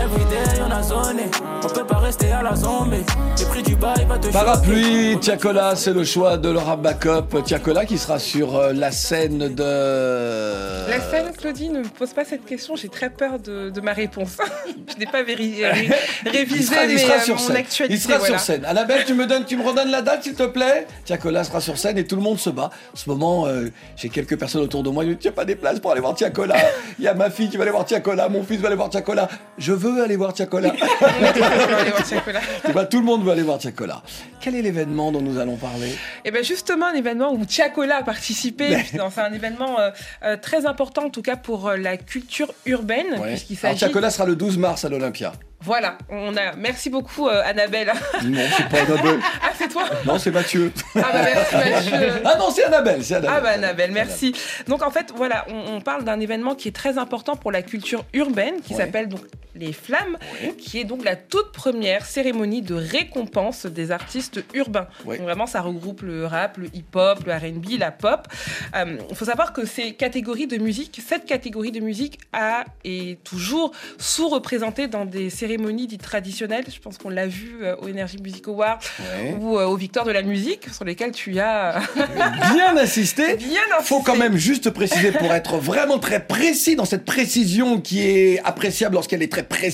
Everyday 0.05 0.61
on 0.61 0.71
a 0.71 0.83
zoné. 0.83 1.23
On 1.63 1.67
peut 1.67 1.83
pas 1.85 1.97
rester 1.97 2.31
à 2.31 2.43
la 2.43 2.55
zombie. 2.55 2.97
Les 3.39 3.45
prix 3.45 3.63
du 3.63 3.75
bail 3.75 4.05
va 4.07 4.17
te 4.19 4.27
Parapluie, 4.31 5.17
Tiakola, 5.19 5.75
c'est 5.75 5.93
le 5.93 6.03
choix 6.03 6.37
de 6.37 6.49
Laura 6.49 6.75
Backup. 6.77 7.41
Tiakola 7.43 7.85
qui 7.85 7.97
sera 7.97 8.19
sur 8.19 8.55
euh, 8.55 8.71
la 8.73 8.91
scène 8.91 9.39
de. 9.53 10.89
La 10.89 10.99
scène, 11.01 11.31
Claudie, 11.35 11.69
ne 11.69 11.79
me 11.79 11.87
pose 11.87 12.13
pas 12.13 12.23
cette 12.23 12.45
question. 12.45 12.75
J'ai 12.75 12.89
très 12.89 13.09
peur 13.09 13.39
de, 13.39 13.71
de 13.71 13.81
ma 13.81 13.93
réponse. 13.93 14.37
je 14.93 14.99
n'ai 14.99 15.07
pas 15.07 15.23
véri- 15.23 15.65
ré- 15.65 15.89
Il 16.25 16.31
révisé 16.31 16.63
sera, 16.75 16.83
il 16.85 16.93
mes, 16.93 16.97
sera 16.99 17.15
euh, 17.15 17.19
sur 17.21 17.35
mon 17.35 17.41
scène. 17.41 17.55
actualité. 17.55 17.93
Il 17.95 17.99
sera 17.99 18.17
voilà. 18.19 18.37
sur 18.37 18.45
scène. 18.45 18.65
Annabelle, 18.65 19.05
tu 19.07 19.15
me 19.15 19.25
donnes, 19.25 19.45
tu 19.45 19.57
me 19.57 19.63
redonnes 19.67 19.89
la 19.91 20.01
date, 20.03 20.23
s'il 20.23 20.35
te 20.35 20.43
plaît? 20.43 20.85
Tiakola 21.05 21.43
sera 21.43 21.61
sur 21.61 21.77
scène 21.79 21.97
et 21.97 22.05
tout 22.05 22.15
le 22.15 22.21
monde 22.21 22.37
se 22.37 22.51
bat. 22.51 22.69
En 22.93 22.95
ce 22.97 23.09
moment, 23.09 23.47
euh, 23.47 23.69
j'ai 23.95 24.09
quelques 24.09 24.37
personnes 24.37 24.61
autour 24.61 24.83
de 24.83 24.89
moi. 24.91 25.03
Il 25.03 25.17
n'y 25.19 25.27
a 25.27 25.31
pas 25.31 25.45
des 25.45 25.55
places 25.55 25.79
pour 25.79 25.91
aller 25.91 26.01
voir 26.01 26.13
Tiakola. 26.13 26.55
Il 26.99 27.05
y 27.05 27.07
a 27.07 27.13
ma 27.15 27.29
fille 27.31 27.49
qui 27.49 27.57
va 27.57 27.63
aller 27.63 27.71
voir 27.71 27.85
Tiakola. 27.85 28.29
Mon 28.29 28.43
fils 28.43 28.59
va 28.59 28.67
aller 28.67 28.77
voir 28.77 28.89
Tiakola. 28.89 29.27
Je 29.57 29.73
veux 29.73 29.94
aller 30.03 30.15
voir. 30.15 30.33
Eh 30.39 30.45
ben, 32.73 32.85
tout 32.89 32.99
le 32.99 33.05
monde 33.05 33.23
veut 33.23 33.31
aller 33.31 33.43
voir 33.43 33.57
Tiakola. 33.57 34.01
Quel 34.39 34.55
est 34.55 34.61
l'événement 34.61 35.11
dont 35.11 35.21
nous 35.21 35.39
allons 35.39 35.55
parler? 35.55 35.95
Et 36.23 36.31
bien 36.31 36.41
justement, 36.41 36.87
un 36.87 36.93
événement 36.93 37.33
où 37.33 37.45
Tiakola 37.45 37.97
a 37.97 38.03
participé, 38.03 38.77
c'est 38.91 38.99
un 38.99 39.33
événement 39.33 39.79
euh, 39.79 39.89
euh, 40.23 40.37
très 40.37 40.65
important 40.65 41.05
en 41.05 41.09
tout 41.09 41.21
cas 41.21 41.35
pour 41.35 41.67
euh, 41.67 41.77
la 41.77 41.97
culture 41.97 42.53
urbaine, 42.65 43.05
Ouais. 43.19 43.35
Alors. 43.63 43.77
Tiakola 43.77 44.09
sera 44.09 44.25
le 44.25 44.35
12 44.35 44.57
mars 44.57 44.85
à 44.85 44.89
l'Olympia. 44.89 45.33
Voilà, 45.61 45.97
on 46.09 46.35
a... 46.37 46.55
merci 46.57 46.91
beaucoup 46.91 47.27
euh, 47.27 47.41
Annabelle. 47.43 47.91
Non, 48.23 48.39
c'est 48.55 48.69
pas 48.69 48.81
Annabelle. 48.83 49.19
ah 49.41 49.49
c'est 49.57 49.67
toi 49.67 49.83
Non, 50.05 50.19
c'est 50.19 50.29
Mathieu. 50.29 50.71
Ah 50.95 50.99
bah 51.11 51.21
merci 51.23 51.55
Mathieu. 51.55 52.13
Ah 52.23 52.35
non, 52.37 52.51
c'est 52.51 52.65
Annabelle. 52.65 53.03
C'est 53.03 53.15
Annabelle. 53.15 53.35
Ah 53.37 53.41
bah 53.41 53.49
Annabelle, 53.51 53.91
merci. 53.91 54.35
Donc 54.67 54.83
en 54.83 54.91
fait, 54.91 55.11
voilà, 55.15 55.45
on, 55.49 55.77
on 55.77 55.81
parle 55.81 56.03
d'un 56.03 56.19
événement 56.19 56.53
qui 56.53 56.67
est 56.67 56.75
très 56.75 56.99
important 56.99 57.35
pour 57.35 57.51
la 57.51 57.63
culture 57.63 58.05
urbaine, 58.13 58.61
qui 58.63 58.73
Ouais. 58.75 58.81
s'appelle 58.81 59.07
donc 59.09 59.21
les 59.55 59.71
Ouais. 59.89 60.53
qui 60.57 60.79
est 60.79 60.83
donc 60.83 61.03
la 61.03 61.15
toute 61.15 61.51
première 61.51 62.05
cérémonie 62.05 62.61
de 62.61 62.73
récompense 62.75 63.65
des 63.65 63.91
artistes 63.91 64.43
urbains. 64.53 64.87
Ouais. 65.05 65.17
Donc 65.17 65.25
vraiment, 65.25 65.45
ça 65.47 65.61
regroupe 65.61 66.01
le 66.01 66.25
rap, 66.25 66.57
le 66.57 66.67
hip-hop, 66.73 67.19
le 67.25 67.33
R&B, 67.33 67.77
la 67.79 67.91
pop. 67.91 68.27
Euh, 68.75 68.97
Il 69.09 69.15
faut 69.15 69.25
savoir 69.25 69.53
que 69.53 69.65
ces 69.65 69.93
catégories 69.93 70.47
de 70.47 70.57
musique, 70.57 71.01
cette 71.05 71.25
catégorie 71.25 71.71
de 71.71 71.79
musique 71.79 72.19
a 72.33 72.63
est 72.83 73.23
toujours 73.23 73.71
sous-représentée 73.97 74.87
dans 74.87 75.05
des 75.05 75.29
cérémonies 75.29 75.87
dites 75.87 76.01
traditionnelles. 76.01 76.65
Je 76.73 76.79
pense 76.79 76.97
qu'on 76.97 77.09
l'a 77.09 77.27
vu 77.27 77.57
euh, 77.61 77.75
au 77.81 77.89
Energy 77.89 78.17
Music 78.21 78.47
Awards 78.47 78.79
Ouais. 78.99 79.35
ou 79.39 79.57
euh, 79.57 79.65
aux 79.65 79.75
Victoires 79.75 80.05
de 80.05 80.11
la 80.11 80.21
musique, 80.21 80.69
sur 80.73 80.85
lesquelles 80.85 81.11
tu 81.11 81.37
as 81.39 81.79
Bien 82.53 82.77
insisté. 82.77 83.35
bien 83.37 83.59
Faut 83.81 84.01
quand 84.01 84.15
même 84.15 84.37
juste 84.37 84.69
préciser 84.69 85.11
pour 85.11 85.31
être 85.33 85.57
vraiment 85.57 85.99
très 85.99 86.25
précis 86.25 86.75
dans 86.75 86.85
cette 86.85 87.03
précision 87.05 87.81
qui 87.81 88.01
est 88.07 88.39
appréciable 88.43 88.95
lorsqu'elle 88.95 89.21
est 89.21 89.31
très 89.31 89.43
précise, 89.43 89.65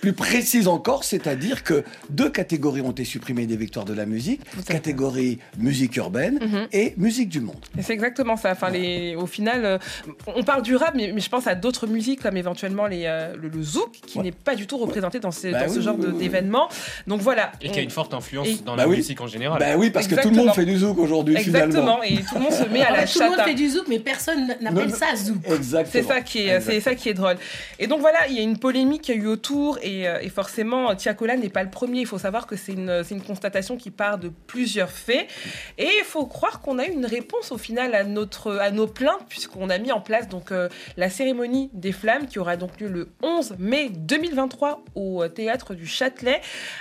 plus 0.00 0.12
précise 0.12 0.68
encore, 0.68 1.04
c'est-à-dire 1.04 1.62
que 1.64 1.84
deux 2.10 2.30
catégories 2.30 2.80
ont 2.82 2.90
été 2.92 3.04
supprimées 3.04 3.46
des 3.46 3.56
victoires 3.56 3.84
de 3.84 3.92
la 3.94 4.06
musique, 4.06 4.40
catégorie 4.66 5.38
musique 5.58 5.96
urbaine 5.96 6.38
Mhm. 6.40 6.68
et 6.72 6.94
musique 6.96 7.28
du 7.28 7.40
monde. 7.40 7.56
Et 7.78 7.82
C'est 7.82 7.92
exactement 7.94 8.36
ça. 8.36 8.52
Enfin, 8.52 8.70
les, 8.70 9.16
au 9.16 9.26
final, 9.26 9.64
euh, 9.64 9.78
on 10.26 10.42
parle 10.44 10.62
du 10.62 10.76
rap, 10.76 10.94
mais, 10.94 11.10
mais 11.12 11.20
je 11.20 11.28
pense 11.28 11.46
à 11.46 11.54
d'autres 11.54 11.86
musiques 11.86 12.22
comme 12.22 12.36
éventuellement 12.36 12.86
les, 12.86 13.04
euh, 13.06 13.34
le, 13.40 13.48
le 13.48 13.62
zouk, 13.62 13.92
qui 14.06 14.18
Ouais. 14.18 14.24
n'est 14.24 14.32
pas 14.32 14.54
du 14.54 14.66
tout 14.66 14.76
représenté 14.78 15.18
dans, 15.20 15.30
ces- 15.30 15.50
Bah 15.50 15.60
dans 15.64 15.68
oui, 15.70 15.74
ce 15.76 15.80
genre 15.80 15.96
oui, 15.96 16.02
de- 16.02 16.06
oui, 16.08 16.12
oui. 16.16 16.22
d'événements. 16.24 16.68
Donc 17.06 17.20
voilà. 17.20 17.52
Et 17.60 17.68
qui 17.70 17.78
a 17.78 17.82
on- 17.82 17.84
une 17.84 17.90
forte 17.90 18.14
influence 18.14 18.46
Et- 18.48 18.56
dans 18.64 18.76
Bah 18.76 18.82
la 18.84 18.88
oui. 18.88 18.96
musique 18.96 19.20
en 19.20 19.26
général. 19.26 19.58
Ben 19.58 19.76
oui, 19.78 19.90
parce 19.90 20.06
que 20.06 20.14
tout 20.14 20.30
le 20.30 20.36
monde 20.36 20.52
fait 20.54 20.64
du 20.64 20.76
zouk 20.78 20.98
aujourd'hui 20.98 21.36
finalement. 21.38 21.66
Exactement. 21.66 22.02
Et 22.02 22.16
tout 22.18 22.34
le 22.34 22.40
monde 22.40 22.52
se 22.52 22.64
met 22.72 22.82
à 22.82 22.92
la 22.92 23.06
Tout 23.06 23.18
le 23.20 23.26
monde 23.30 23.40
fait 23.44 23.54
du 23.54 23.68
zouk, 23.68 23.84
mais 23.88 23.98
personne 23.98 24.46
n'appelle 24.60 24.88
non. 24.88 24.94
ça 24.94 25.16
zouk. 25.16 25.38
Exactement. 25.44 25.88
C'est 25.92 26.02
ça 26.14 26.20
qui 26.20 26.38
est, 26.38 26.56
Exact. 26.56 26.62
c'est 26.72 26.80
ça 26.80 26.94
qui 26.94 27.08
est 27.08 27.14
drôle. 27.14 27.36
Et 27.78 27.86
donc 27.86 28.00
voilà, 28.00 28.28
il 28.28 28.36
y 28.36 28.38
a 28.38 28.42
une 28.42 28.58
polémique 28.58 29.02
qui 29.02 29.12
a 29.12 29.14
eu 29.18 29.26
autour 29.26 29.78
et, 29.82 30.08
euh, 30.08 30.18
et 30.20 30.28
forcément 30.28 30.94
Tiakola 30.94 31.36
n'est 31.36 31.48
pas 31.48 31.62
le 31.62 31.70
premier. 31.70 32.00
Il 32.00 32.06
faut 32.06 32.18
savoir 32.18 32.46
que 32.46 32.56
c'est 32.56 32.72
une, 32.72 33.02
c'est 33.04 33.14
une 33.14 33.22
constatation 33.22 33.76
qui 33.76 33.90
part 33.90 34.18
de 34.18 34.30
plusieurs 34.46 34.90
faits 34.90 35.26
et 35.78 35.88
il 35.98 36.04
faut 36.04 36.26
croire 36.26 36.60
qu'on 36.60 36.78
a 36.78 36.86
eu 36.86 36.92
une 36.92 37.06
réponse 37.06 37.52
au 37.52 37.58
final 37.58 37.94
à 37.94 38.04
notre, 38.04 38.56
à 38.58 38.70
nos 38.70 38.86
plaintes 38.86 39.24
puisqu'on 39.28 39.70
a 39.70 39.78
mis 39.78 39.92
en 39.92 40.00
place 40.00 40.28
donc 40.28 40.52
euh, 40.52 40.68
la 40.96 41.10
cérémonie 41.10 41.70
des 41.72 41.92
flammes 41.92 42.26
qui 42.26 42.38
aura 42.38 42.56
donc 42.56 42.80
lieu 42.80 42.88
le 42.88 43.08
11 43.22 43.56
mai 43.58 43.90
2023 43.90 44.82
au 44.94 45.22
euh, 45.22 45.28
théâtre 45.28 45.74
du 45.74 45.86
Châtelet. 45.86 46.40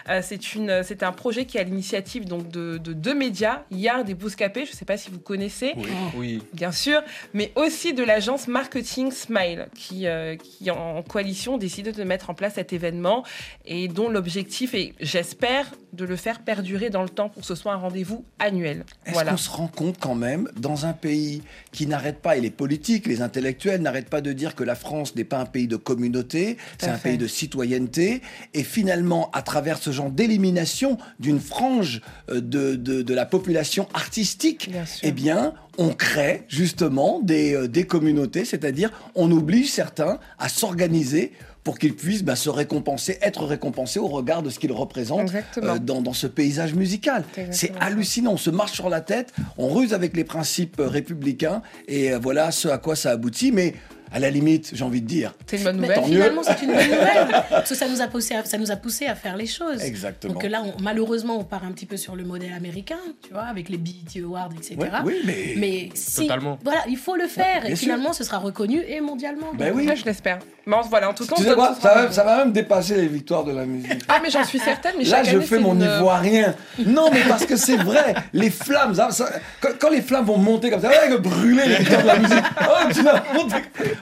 Euh, 0.10 0.22
c'est 0.24 0.53
une, 0.56 0.84
c'est 0.84 1.03
un 1.03 1.12
projet 1.12 1.46
qui 1.46 1.58
est 1.58 1.62
à 1.62 1.63
l'initiative 1.63 2.25
donc 2.25 2.50
de, 2.50 2.77
de 2.77 2.94
deux 2.94 3.13
médias, 3.13 3.63
Yard 3.72 4.10
et 4.10 4.13
Bouscapé. 4.13 4.65
Je 4.65 4.72
ne 4.72 4.75
sais 4.75 4.86
pas 4.86 4.98
si 4.98 5.10
vous 5.10 5.20
connaissez 5.20 5.74
Oui. 6.15 6.41
bien 6.53 6.72
sûr, 6.72 7.01
mais 7.34 7.51
aussi 7.56 7.94
de 7.94 8.03
l'agence 8.03 8.48
marketing 8.48 9.12
Smile, 9.12 9.67
qui, 9.75 10.08
euh, 10.08 10.36
qui 10.36 10.70
en 10.72 11.01
coalition 11.03 11.58
décide 11.58 11.96
de 11.96 12.03
mettre 12.03 12.26
en 12.29 12.34
place 12.34 12.53
cet 12.55 12.74
événement 12.74 13.24
et 13.65 13.88
dont 13.88 14.10
l'objectif 14.10 14.74
est, 14.74 14.93
j'espère, 15.00 15.72
de 15.93 16.05
le 16.05 16.15
faire 16.15 16.41
perdurer 16.41 16.89
dans 16.89 17.03
le 17.03 17.10
temps 17.10 17.29
pour 17.29 17.41
que 17.41 17.48
ce 17.48 17.55
soit 17.55 17.74
un 17.74 17.77
rendez-vous 17.77 18.24
annuel. 18.39 18.86
Est-ce 19.05 19.13
Voilà. 19.13 19.31
qu'on 19.31 19.38
se 19.38 19.50
rend 19.50 19.67
compte 19.67 19.98
quand 20.00 20.15
même, 20.15 20.50
dans 20.57 20.86
un 20.86 20.93
pays 20.93 21.41
qui 21.72 21.88
n'arrête 21.88 22.19
pas, 22.22 22.38
et 22.38 22.41
les 22.41 22.51
politiques, 22.51 23.07
les 23.07 23.22
intellectuels 23.22 23.81
n'arrêtent 23.81 24.10
pas 24.10 24.22
de 24.22 24.34
dire 24.34 24.55
que 24.55 24.63
la 24.63 24.75
France 24.75 25.15
n'est 25.15 25.24
pas 25.24 25.39
un 25.39 25.46
pays 25.46 25.67
de 25.67 25.75
communauté, 25.75 26.57
c'est 26.77 26.89
un 26.89 26.98
pays 26.98 27.17
de 27.17 27.27
citoyenneté, 27.27 28.22
et 28.53 28.63
finalement, 28.63 29.29
à 29.31 29.41
travers 29.41 29.77
ce 29.77 29.91
genre 29.91 30.12
d'élimination 30.12 30.98
d'une 31.19 31.39
frange 31.39 32.01
euh, 32.29 32.41
de, 32.41 32.75
de, 32.75 33.01
de 33.01 33.13
la 33.13 33.25
population 33.25 33.88
artistique, 33.93 34.69
Bien 34.69 34.86
eh 35.03 35.12
bien, 35.12 35.53
on 35.77 35.89
crée 35.89 36.43
justement 36.48 37.19
des, 37.22 37.53
euh, 37.55 37.67
des 37.67 37.86
communautés, 37.86 38.46
c'est-à-dire 38.46 38.91
on 39.15 39.31
oblige 39.31 39.69
certains 39.72 40.19
à 40.39 40.50
s'organiser 40.50 41.31
pour 41.67 41.79
qu'ils 41.79 41.97
puissent 41.97 42.24
bah, 42.24 42.38
se 42.38 42.50
récompenser, 42.50 43.17
être 43.21 43.43
récompensés 43.45 44.00
au 44.00 44.07
regard 44.07 44.41
de 44.41 44.50
ce 44.50 44.57
qu'ils 44.57 44.71
représentent 44.71 45.33
euh, 45.57 45.79
dans, 45.79 46.01
dans 46.01 46.13
ce 46.13 46.25
paysage 46.25 46.74
musical. 46.74 47.25
C'est 47.51 47.74
hallucinant, 47.81 48.31
on 48.31 48.38
se 48.38 48.50
marche 48.50 48.71
sur 48.71 48.88
la 48.88 49.01
tête, 49.01 49.33
on 49.57 49.67
ruse 49.67 49.93
avec 49.93 50.15
les 50.15 50.24
principes 50.24 50.79
euh, 50.79 50.88
républicains, 50.88 51.62
et 51.89 52.13
euh, 52.13 52.19
voilà 52.19 52.51
ce 52.51 52.69
à 52.69 52.77
quoi 52.77 52.95
ça 52.95 53.12
aboutit, 53.12 53.51
mais 53.51 53.74
à 54.11 54.19
la 54.19 54.29
limite, 54.29 54.71
j'ai 54.73 54.83
envie 54.83 55.01
de 55.01 55.07
dire, 55.07 55.33
C'est 55.45 55.57
une 55.57 55.63
bonne 55.63 55.75
Mais 55.77 55.81
nouvelle. 55.87 55.97
Tant 56.01 56.05
finalement, 56.07 56.41
c'est 56.43 56.61
une 56.61 56.67
bonne 56.73 56.77
nouvelle. 56.85 57.27
Parce 57.49 57.69
que 57.69 57.75
ça 57.75 57.87
nous, 57.87 58.01
a 58.01 58.07
poussé 58.07 58.35
à, 58.35 58.43
ça 58.45 58.57
nous 58.57 58.71
a 58.71 58.75
poussé 58.75 59.05
à 59.05 59.15
faire 59.15 59.35
les 59.37 59.47
choses. 59.47 59.81
Exactement. 59.83 60.33
Donc 60.33 60.43
là, 60.43 60.63
on- 60.63 60.81
malheureusement, 60.81 61.37
on 61.39 61.43
part 61.43 61.63
un 61.65 61.71
petit 61.71 61.85
peu 61.85 61.97
sur 61.97 62.15
le 62.15 62.23
modèle 62.23 62.53
américain, 62.53 62.99
tu 63.21 63.33
vois, 63.33 63.43
avec 63.43 63.69
les 63.69 63.77
BET 63.77 64.21
Awards, 64.23 64.49
etc. 64.57 64.75
Ouais, 64.79 64.89
oui, 65.05 65.21
mais... 65.25 65.53
Mais 65.57 65.89
si, 65.93 66.21
Totalement. 66.21 66.57
voilà, 66.63 66.81
il 66.87 66.97
faut 66.97 67.15
le 67.15 67.27
faire. 67.27 67.61
bien 67.61 67.71
et 67.71 67.75
sûr. 67.75 67.85
finalement, 67.85 68.13
ce 68.13 68.23
sera 68.23 68.37
reconnu 68.37 68.81
et 68.87 69.01
mondialement. 69.01 69.47
Ben 69.53 69.73
oui. 69.75 69.89
Je 69.95 70.05
l'espère. 70.05 70.39
Mais 70.65 70.75
en- 70.75 70.81
voilà, 70.81 71.09
en 71.09 71.13
tout 71.13 71.25
cas, 71.25 71.33
on 71.33 71.37
Tu 71.37 71.43
se 71.43 71.49
sais 71.49 71.55
quoi, 71.55 71.75
ça 71.79 71.87
va, 71.87 71.93
rendez-vous. 71.95 72.13
ça 72.13 72.23
va 72.23 72.37
même 72.37 72.51
dépasser 72.51 72.95
les 72.95 73.07
victoires 73.07 73.43
de 73.43 73.51
la 73.53 73.65
musique. 73.65 74.01
Ah, 74.09 74.19
mais 74.21 74.29
j'en 74.29 74.43
suis 74.43 74.59
certaine. 74.59 74.95
Mais 74.97 75.05
Là, 75.05 75.23
je 75.23 75.35
année, 75.35 75.45
fais 75.45 75.59
mon 75.59 75.73
une- 75.75 75.81
ivoirien. 75.83 76.55
Non, 76.85 77.09
mais 77.11 77.21
parce 77.27 77.45
que 77.45 77.55
c'est 77.55 77.77
vrai, 77.77 78.13
les 78.33 78.49
flammes, 78.49 78.93
ça- 78.95 79.11
ça- 79.11 79.29
quand, 79.61 79.69
quand 79.79 79.89
les 79.89 80.01
flammes 80.01 80.25
vont 80.25 80.37
monter 80.37 80.69
comme 80.69 80.81
ça, 80.81 80.89
ouais, 80.89 81.17
brûler 81.17 81.63
les 81.67 81.75
victoires 81.77 82.01
de 82.03 82.07
la 82.07 82.19
musique. 82.19 82.43
Oh, 82.61 82.91
tu 82.93 83.01
l'as 83.03 83.23
monté. 83.33 83.55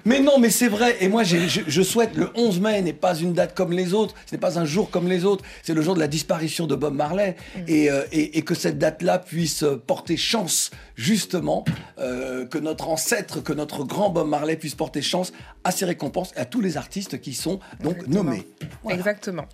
Mais 0.03 0.19
non, 0.19 0.39
mais 0.39 0.49
c'est 0.49 0.67
vrai. 0.67 0.97
Et 0.99 1.07
moi, 1.07 1.23
je, 1.23 1.37
je 1.47 1.81
souhaite 1.81 2.15
le 2.15 2.29
11 2.35 2.59
mai 2.59 2.81
n'est 2.81 2.93
pas 2.93 3.15
une 3.15 3.33
date 3.33 3.55
comme 3.55 3.71
les 3.71 3.93
autres. 3.93 4.13
Ce 4.25 4.35
n'est 4.35 4.39
pas 4.39 4.59
un 4.59 4.65
jour 4.65 4.89
comme 4.89 5.07
les 5.07 5.23
autres. 5.25 5.45
C'est 5.63 5.73
le 5.73 5.81
jour 5.81 5.95
de 5.95 5.99
la 5.99 6.07
disparition 6.07 6.67
de 6.67 6.75
Bob 6.75 6.93
Marley. 6.93 7.35
Et, 7.67 7.89
euh, 7.89 8.03
et- 8.11 8.37
et 8.37 8.41
que 8.41 8.53
cette 8.55 8.77
date-là 8.77 9.19
puisse 9.19 9.63
euh, 9.63 9.77
porter 9.77 10.17
chance, 10.17 10.71
justement, 10.95 11.63
euh, 11.99 12.45
que 12.45 12.57
notre 12.57 12.89
ancêtre, 12.89 13.41
que 13.41 13.53
notre 13.53 13.83
grand 13.83 14.09
Bob 14.09 14.27
Marley 14.27 14.55
puisse 14.57 14.75
porter 14.75 15.01
chance 15.01 15.31
à 15.63 15.71
ces 15.71 15.85
récompenses 15.85 16.31
et 16.35 16.39
à 16.39 16.45
tous 16.45 16.61
les 16.61 16.77
artistes 16.77 17.21
qui 17.21 17.33
sont 17.33 17.59
donc 17.81 17.97
Exactement. 17.97 18.23
nommés. 18.23 18.47
Voilà. 18.83 18.97
Exactement. 18.97 19.45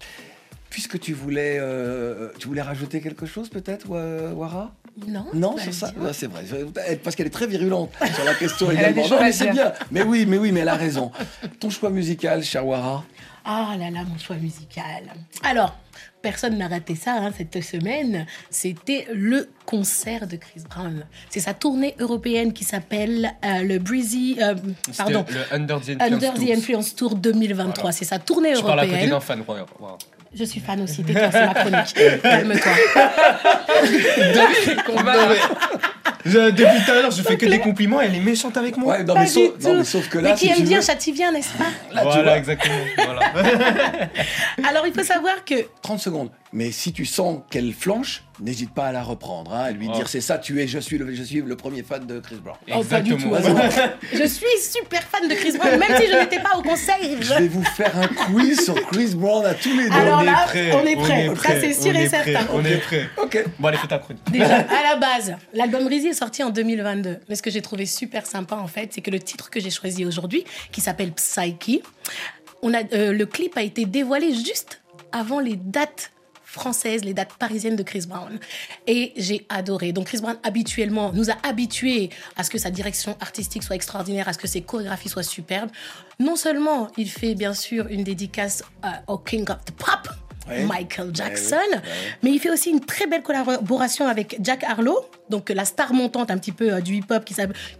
Puisque 0.69 0.99
tu 0.99 1.13
voulais, 1.13 1.57
euh, 1.59 2.29
tu 2.39 2.47
voulais 2.47 2.61
rajouter 2.61 3.01
quelque 3.01 3.25
chose 3.25 3.49
peut-être, 3.49 3.89
Wa- 3.89 4.33
Wara? 4.33 4.73
Non, 5.07 5.25
Non, 5.33 5.53
bah, 5.55 5.61
sur 5.63 5.73
ça. 5.73 5.91
Ouais, 5.97 6.11
C'est 6.13 6.27
vrai, 6.27 6.43
Elle- 6.87 6.99
parce 6.99 7.15
qu'elle 7.15 7.27
est 7.27 7.31
très 7.31 7.47
virulente 7.47 7.91
sur 8.13 8.23
la 8.25 8.33
question 8.35 8.69
a 8.69 8.73
également. 8.73 9.03
des 9.03 9.09
Non, 9.09 9.17
mais 9.21 9.31
c'est 9.31 9.49
bien. 9.51 9.71
Mais 9.91 10.03
oui, 10.03 10.25
mais 10.27 10.37
oui, 10.37 10.51
mais 10.51 10.59
elle 10.61 10.69
a 10.69 10.75
raison. 10.75 11.11
Ton 11.59 11.69
choix 11.69 11.89
musical, 11.89 12.43
cher 12.43 12.65
Wara 12.67 13.03
Ah 13.45 13.75
là 13.79 13.89
là, 13.89 14.03
mon 14.03 14.17
choix 14.17 14.35
musical. 14.35 15.03
Alors, 15.43 15.75
personne 16.21 16.57
n'a 16.57 16.67
raté 16.67 16.95
ça 16.95 17.13
hein, 17.15 17.31
cette 17.35 17.63
semaine. 17.63 18.25
C'était 18.49 19.07
le 19.13 19.49
concert 19.65 20.27
de 20.27 20.35
Chris 20.35 20.61
Brown. 20.69 21.05
C'est 21.29 21.39
sa 21.39 21.53
tournée 21.53 21.95
européenne 21.99 22.51
qui 22.53 22.63
s'appelle 22.65 23.31
euh, 23.45 23.61
le 23.63 23.79
Breezy. 23.79 24.37
euh, 24.41 24.55
pardon. 24.97 25.25
Le 25.29 25.55
Under 25.55 25.79
the 25.79 25.89
Influence. 25.89 26.01
Under 26.13 26.33
the 26.33 26.37
Tour. 26.37 26.51
Influence 26.57 26.95
Tour 26.95 27.15
2023. 27.15 27.73
Voilà. 27.81 27.91
C'est 27.93 28.05
sa 28.05 28.19
tournée 28.19 28.55
Je 28.55 28.61
parle 28.61 28.79
à 28.79 28.83
côté 28.83 28.91
européenne. 29.07 29.09
d'un 29.09 29.19
fan. 29.19 29.43
Je 30.33 30.45
suis 30.45 30.61
fan 30.61 30.81
aussi, 30.81 31.03
tais-toi, 31.03 31.29
c'est 31.31 31.45
ma 31.45 31.53
chronique. 31.53 31.93
Calme-toi. 32.23 32.71
Je- 36.23 36.51
depuis 36.51 36.85
tout 36.85 36.91
à 36.91 36.95
l'heure, 37.01 37.11
je 37.11 37.21
fais 37.21 37.35
que 37.35 37.45
des 37.47 37.59
compliments. 37.59 37.99
Elle 37.99 38.15
est 38.15 38.19
méchante 38.19 38.55
avec 38.57 38.77
moi. 38.77 38.93
Ouais, 38.97 39.03
non, 39.03 39.13
Pas 39.15 39.21
mais, 39.21 39.25
du 39.25 39.31
sauf, 39.33 39.59
non, 39.63 39.77
mais 39.77 39.83
sauf 39.83 40.07
que 40.09 40.19
là, 40.19 40.29
Mais 40.29 40.35
qui 40.35 40.47
si 40.47 40.61
aime 40.61 40.67
bien 40.67 40.81
châtie 40.81 41.11
bien, 41.11 41.31
n'est-ce 41.31 41.49
pas? 41.57 41.65
Là, 41.91 42.01
tu 42.01 42.07
voilà, 42.07 42.23
vois, 42.23 42.37
exactement. 42.37 42.75
Voilà. 42.95 43.19
Alors, 44.69 44.85
il 44.87 44.93
faut 44.93 45.03
savoir 45.03 45.43
que 45.43 45.55
30 45.81 45.99
secondes. 45.99 46.29
Mais 46.53 46.71
si 46.71 46.91
tu 46.91 47.05
sens 47.05 47.39
qu'elle 47.49 47.71
flanche, 47.71 48.23
n'hésite 48.41 48.73
pas 48.73 48.87
à 48.87 48.91
la 48.91 49.03
reprendre, 49.03 49.53
hein, 49.53 49.61
à 49.65 49.71
lui 49.71 49.87
Oh. 49.89 49.95
dire 49.95 50.09
c'est 50.09 50.19
ça, 50.19 50.37
tu 50.37 50.61
es, 50.61 50.67
je 50.67 50.79
suis 50.79 50.97
le, 50.97 51.13
je 51.13 51.23
suis 51.23 51.41
le 51.41 51.55
premier 51.55 51.81
fan 51.81 52.05
de 52.05 52.19
Chris 52.19 52.35
Brown. 52.43 52.57
Oh, 52.75 52.83
pas 52.83 52.99
du 52.99 53.15
tout. 53.15 53.33
Exactement. 53.33 53.61
je 54.13 54.27
suis 54.27 54.59
super 54.59 55.01
fan 55.03 55.29
de 55.29 55.33
Chris 55.33 55.53
Brown, 55.57 55.79
même 55.79 55.95
si 55.97 56.07
je 56.11 56.17
n'étais 56.17 56.39
pas 56.41 56.57
au 56.57 56.61
conseil. 56.61 57.17
Je 57.21 57.33
vais 57.35 57.47
vous 57.47 57.63
faire 57.63 57.97
un 57.97 58.07
quiz 58.07 58.65
sur 58.65 58.75
Chris 58.87 59.15
Brown 59.15 59.45
à 59.45 59.53
tous 59.53 59.69
les 59.77 59.85
deux. 59.87 59.95
Alors 59.95 60.19
on 60.19 60.23
là, 60.23 60.43
est 60.43 60.47
prêt. 60.47 60.71
on 60.73 60.85
est 60.85 60.95
prêt. 60.97 61.27
Ça, 61.27 61.33
prêt, 61.35 61.61
c'est 61.61 61.73
sûr 61.81 61.95
et 61.95 62.09
certain. 62.09 62.45
On 62.51 62.65
est 62.65 62.77
prêt. 62.79 63.09
Ok. 63.17 63.45
Bon, 63.57 63.69
allez, 63.69 63.77
fais 63.77 63.87
ta 63.87 63.99
chronique. 63.99 64.29
Déjà, 64.29 64.57
à 64.57 64.83
la 64.93 64.95
base, 64.97 65.33
l'album 65.53 65.87
Rizzy 65.87 66.07
est 66.07 66.13
sorti 66.13 66.43
en 66.43 66.49
2022. 66.49 67.19
Mais 67.29 67.35
ce 67.35 67.41
que 67.41 67.49
j'ai 67.49 67.61
trouvé 67.61 67.85
super 67.85 68.25
sympa, 68.25 68.57
en 68.57 68.67
fait, 68.67 68.89
c'est 68.93 69.01
que 69.01 69.11
le 69.11 69.19
titre 69.19 69.49
que 69.49 69.61
j'ai 69.61 69.69
choisi 69.71 70.05
aujourd'hui, 70.05 70.43
qui 70.73 70.81
s'appelle 70.81 71.13
Psyche, 71.13 71.79
on 72.61 72.73
a, 72.73 72.79
euh, 72.93 73.13
le 73.13 73.25
clip 73.25 73.55
a 73.57 73.61
été 73.63 73.85
dévoilé 73.85 74.33
juste 74.33 74.81
avant 75.13 75.39
les 75.39 75.55
dates 75.55 76.11
françaises, 76.51 77.05
les 77.05 77.13
dates 77.13 77.33
parisiennes 77.39 77.77
de 77.77 77.83
Chris 77.83 78.05
Brown. 78.07 78.37
Et 78.85 79.13
j'ai 79.15 79.45
adoré. 79.49 79.93
Donc 79.93 80.07
Chris 80.07 80.19
Brown, 80.19 80.37
habituellement, 80.43 81.11
nous 81.13 81.29
a 81.29 81.35
habitués 81.43 82.09
à 82.35 82.43
ce 82.43 82.49
que 82.49 82.57
sa 82.57 82.69
direction 82.69 83.15
artistique 83.21 83.63
soit 83.63 83.75
extraordinaire, 83.75 84.27
à 84.27 84.33
ce 84.33 84.37
que 84.37 84.47
ses 84.47 84.61
chorégraphies 84.61 85.09
soient 85.09 85.23
superbes. 85.23 85.71
Non 86.19 86.35
seulement 86.35 86.89
il 86.97 87.09
fait, 87.09 87.35
bien 87.35 87.53
sûr, 87.53 87.87
une 87.87 88.03
dédicace 88.03 88.63
euh, 88.83 88.89
au 89.07 89.17
King 89.17 89.49
of 89.49 89.63
the 89.65 89.71
Pop, 89.71 90.09
Ouais. 90.49 90.63
Michael 90.63 91.11
Jackson, 91.13 91.55
Ouais, 91.71 91.75
ouais. 91.77 91.81
mais 92.23 92.31
il 92.31 92.39
fait 92.39 92.49
aussi 92.49 92.71
une 92.71 92.79
très 92.79 93.05
belle 93.05 93.21
collaboration 93.21 94.07
avec 94.07 94.37
Jack 94.41 94.63
Harlow, 94.63 94.97
donc 95.29 95.49
la 95.49 95.65
star 95.65 95.93
montante 95.93 96.31
un 96.31 96.37
petit 96.39 96.51
peu 96.51 96.73
euh, 96.73 96.81
du 96.81 96.95
hip-hop 96.95 97.23
qui, 97.23 97.35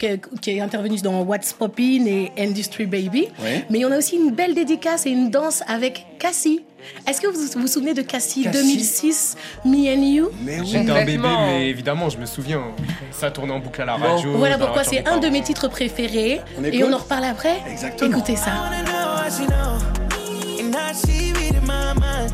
est- 0.06 0.22
qui 0.42 0.52
est 0.52 0.62
intervenue 0.62 0.98
dans 1.02 1.24
What's 1.24 1.54
Poppin' 1.54 2.06
et 2.06 2.32
Industry 2.38 2.86
Baby. 2.86 3.28
Ouais. 3.42 3.66
Mais 3.72 3.84
on 3.84 3.92
a 3.92 3.98
aussi 3.98 4.16
une 4.16 4.32
belle 4.32 4.54
dédicace 4.54 5.08
et 5.08 5.10
une 5.10 5.32
danse 5.32 5.64
avec 5.68 6.06
Cassie. 6.20 6.64
Est-ce 7.08 7.20
que 7.20 7.28
vous 7.28 7.60
vous 7.60 7.68
souvenez 7.68 7.94
de 7.96 8.04
Cassie, 8.04 8.44
Cassie 8.44 8.60
2006, 8.64 9.38
Me 9.66 9.94
and 9.96 10.02
You? 10.04 10.30
Oui. 10.46 10.54
J'étais 10.64 10.92
un 10.92 11.04
bébé, 11.06 11.18
mais 11.18 11.68
évidemment, 11.68 12.10
je 12.10 12.18
me 12.20 12.26
souviens. 12.28 12.62
Ça 13.12 13.32
tournait 13.32 13.54
en 13.54 13.60
boucle 13.60 13.82
à 13.82 13.86
la 13.86 13.98
Bon. 13.98 14.06
radio. 14.16 14.38
Voilà 14.38 14.58
pourquoi 14.60 14.84
c'est 14.84 15.08
un 15.08 15.18
de 15.18 15.28
mes 15.30 15.42
titres 15.42 15.68
préférés. 15.68 16.42
On 16.60 16.64
et 16.64 16.84
on 16.84 16.94
en 16.94 16.98
reparle 16.98 17.26
après. 17.26 17.58
Exactement. 17.70 18.12
Écoutez 18.18 18.36
ça. 18.36 18.52
Wanna 20.72 20.84
know 20.84 20.88
what 20.88 20.96
she 20.96 21.32
know. 21.32 21.32
And 21.32 21.32
how 21.32 21.32
she 21.32 21.34
reading 21.34 21.66
my 21.66 21.94
mind. 21.94 22.34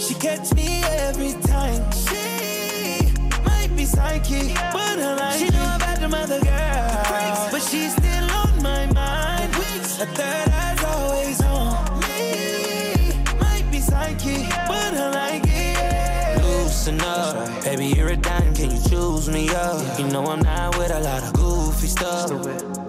She 0.00 0.14
catch 0.14 0.54
me 0.54 0.82
every 0.84 1.32
time. 1.42 1.82
She 1.92 3.12
might 3.44 3.70
be 3.76 3.84
psychic, 3.84 4.54
but 4.72 4.98
I 4.98 5.14
like 5.16 5.38
She 5.38 5.48
know 5.50 5.76
about 5.76 6.00
them 6.00 6.14
other 6.14 6.40
girls, 6.40 7.50
but 7.50 7.62
she's 7.62 7.92
still 7.92 8.30
on 8.30 8.62
my 8.62 8.86
mind. 8.92 9.54
A 10.00 10.06
third 10.06 10.48
eye's 10.48 10.84
always 10.84 11.42
on 11.42 12.00
me. 12.00 13.12
Might 13.38 13.70
be 13.70 13.80
psychic, 13.80 14.48
but 14.66 14.94
I 14.94 15.10
like 15.10 15.44
it. 15.46 16.42
Loosen 16.42 17.00
up, 17.02 17.64
baby, 17.64 17.86
you're 17.88 18.08
a 18.08 18.16
dime. 18.16 18.54
Can 18.54 18.70
you 18.70 18.80
choose 18.88 19.28
me 19.28 19.50
up? 19.50 19.98
You 19.98 20.06
know 20.06 20.24
I'm 20.24 20.40
not 20.40 20.78
with 20.78 20.90
a 20.90 21.00
lot 21.00 21.22
of 21.22 21.34
goofy 21.34 21.86
stuff. 21.86 22.30
No 22.30 22.79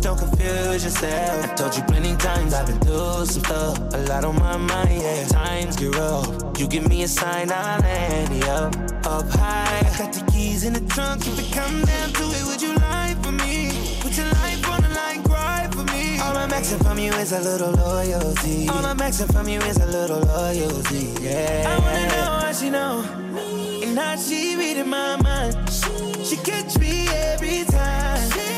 don't 0.00 0.18
confuse 0.18 0.84
yourself. 0.84 1.44
I 1.44 1.54
told 1.54 1.76
you 1.76 1.82
plenty 1.84 2.16
times 2.16 2.54
I've 2.54 2.66
been 2.66 2.80
through 2.80 3.26
some 3.26 3.42
stuff. 3.44 3.78
A 3.94 3.98
lot 4.08 4.24
on 4.24 4.36
my 4.38 4.56
mind, 4.56 5.02
yeah. 5.02 5.26
Times 5.26 5.76
get 5.76 5.94
rough. 5.96 6.58
You 6.58 6.66
give 6.68 6.88
me 6.88 7.02
a 7.02 7.08
sign, 7.08 7.50
I'll 7.50 7.80
land 7.80 8.34
you 8.34 8.50
up, 8.50 8.74
up 9.06 9.28
high. 9.30 9.78
I 9.78 9.98
Got 9.98 10.12
the 10.12 10.30
keys 10.32 10.64
in 10.64 10.72
the 10.72 10.80
trunk. 10.94 11.26
If 11.26 11.38
it 11.38 11.52
come 11.52 11.82
down 11.84 12.12
to 12.12 12.24
it, 12.38 12.44
would 12.46 12.62
you 12.62 12.74
lie 12.74 13.16
for 13.22 13.32
me? 13.32 13.98
Put 14.00 14.16
your 14.16 14.26
life 14.26 14.70
on 14.70 14.82
the 14.82 14.88
line, 14.90 15.22
cry 15.22 15.68
for 15.72 15.84
me. 15.92 16.18
All 16.20 16.36
I'm 16.36 16.52
asking 16.52 16.78
from 16.78 16.98
you 16.98 17.12
is 17.14 17.32
a 17.32 17.40
little 17.40 17.72
loyalty. 17.72 18.68
All 18.68 18.84
I'm 18.84 19.00
asking 19.00 19.28
from 19.28 19.48
you 19.48 19.60
is 19.60 19.78
a 19.78 19.86
little 19.86 20.20
loyalty, 20.20 21.14
yeah. 21.20 21.64
I 21.68 21.78
wanna 21.84 22.06
know 22.08 22.30
how 22.44 22.52
she 22.52 22.70
know. 22.70 23.04
And 23.82 23.98
how 23.98 24.16
she 24.16 24.56
reading 24.56 24.88
my 24.88 25.16
mind. 25.16 25.56
She 26.24 26.36
catch 26.36 26.78
me 26.78 27.08
every 27.08 27.64
time. 27.64 28.30
She 28.30 28.49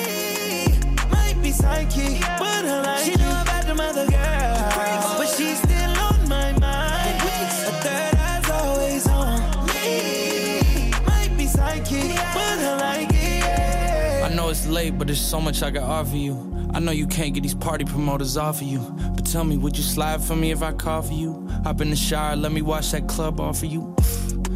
be 1.52 1.58
psychic, 1.58 2.20
but 2.20 2.64
I 2.64 2.82
like 2.82 3.04
She 3.04 3.14
know 3.16 3.42
about 3.42 3.64
them 3.64 3.80
other 3.80 4.06
girls, 4.06 5.16
but 5.18 5.28
she's 5.36 5.58
still 5.58 5.90
on 5.98 6.28
my 6.28 6.52
mind. 6.52 7.20
A 7.22 7.72
third 7.84 8.14
eye's 8.16 8.50
always 8.50 9.08
on 9.08 9.66
me. 9.66 10.90
Might 11.06 11.36
be 11.36 11.46
psychic, 11.46 12.16
but 12.16 12.58
I 12.58 12.76
like 12.76 13.10
it. 13.12 14.24
I 14.24 14.34
know 14.34 14.48
it's 14.48 14.66
late, 14.66 14.96
but 14.98 15.06
there's 15.08 15.20
so 15.20 15.40
much 15.40 15.62
I 15.62 15.70
can 15.70 15.82
offer 15.82 16.16
you. 16.16 16.34
I 16.74 16.80
know 16.80 16.92
you 16.92 17.06
can't 17.06 17.34
get 17.34 17.42
these 17.42 17.54
party 17.54 17.84
promoters 17.84 18.36
off 18.36 18.62
of 18.62 18.66
you. 18.66 18.80
But 19.14 19.26
tell 19.26 19.44
me, 19.44 19.58
would 19.58 19.76
you 19.76 19.82
slide 19.82 20.22
for 20.22 20.36
me 20.36 20.52
if 20.52 20.62
I 20.62 20.72
call 20.72 21.02
for 21.02 21.12
you? 21.12 21.46
Hop 21.64 21.80
in 21.80 21.90
the 21.90 21.96
shower, 21.96 22.34
let 22.34 22.52
me 22.52 22.62
watch 22.62 22.92
that 22.92 23.08
club 23.08 23.40
off 23.40 23.62
of 23.62 23.70
you. 23.70 23.94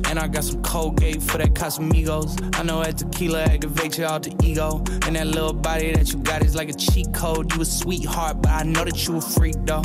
And 0.08 0.18
I 0.18 0.28
got 0.28 0.44
some 0.44 0.62
Colgate 0.62 1.22
for 1.22 1.38
that 1.38 1.54
Casamigos. 1.54 2.58
I 2.58 2.62
know 2.62 2.82
that 2.82 2.98
tequila 2.98 3.42
aggravates 3.44 3.98
your 3.98 4.08
alter 4.08 4.30
ego. 4.42 4.82
And 5.06 5.16
that 5.16 5.26
little 5.26 5.52
body 5.52 5.92
that 5.92 6.12
you 6.12 6.18
got 6.20 6.44
is 6.44 6.54
like 6.54 6.68
a 6.68 6.74
cheat 6.74 7.12
code. 7.12 7.52
You 7.54 7.62
a 7.62 7.64
sweetheart, 7.64 8.42
but 8.42 8.50
I 8.50 8.62
know 8.62 8.84
that 8.84 9.06
you 9.06 9.16
a 9.16 9.20
freak 9.20 9.56
though. 9.64 9.82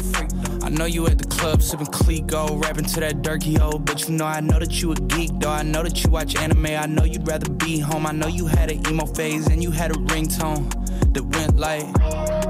I 0.64 0.70
know 0.70 0.86
you 0.86 1.08
at 1.08 1.18
the 1.18 1.28
club 1.28 1.62
sipping 1.62 1.88
Clico, 1.88 2.62
rapping 2.64 2.86
to 2.86 3.00
that 3.00 3.22
Durkee 3.22 3.60
O. 3.60 3.80
But 3.80 4.08
you 4.08 4.16
know 4.16 4.26
I 4.26 4.40
know 4.40 4.60
that 4.60 4.82
you 4.82 4.92
a 4.92 4.96
geek 4.96 5.32
though. 5.40 5.50
I 5.50 5.64
know 5.64 5.84
that 5.84 6.04
you 6.04 6.10
watch 6.10 6.36
anime. 6.36 6.66
I 6.66 6.86
know 6.86 7.04
you'd 7.04 7.28
rather 7.28 7.50
be 7.50 7.80
home. 7.80 8.06
I 8.06 8.12
know 8.12 8.28
you 8.28 8.46
had 8.46 8.72
an 8.72 8.88
emo 8.88 9.06
phase 9.06 9.48
and 9.48 9.62
you 9.62 9.72
had 9.72 9.92
a 9.92 9.96
ringtone 9.96 10.70
that 11.14 11.24
went 11.24 11.58
like. 11.58 12.41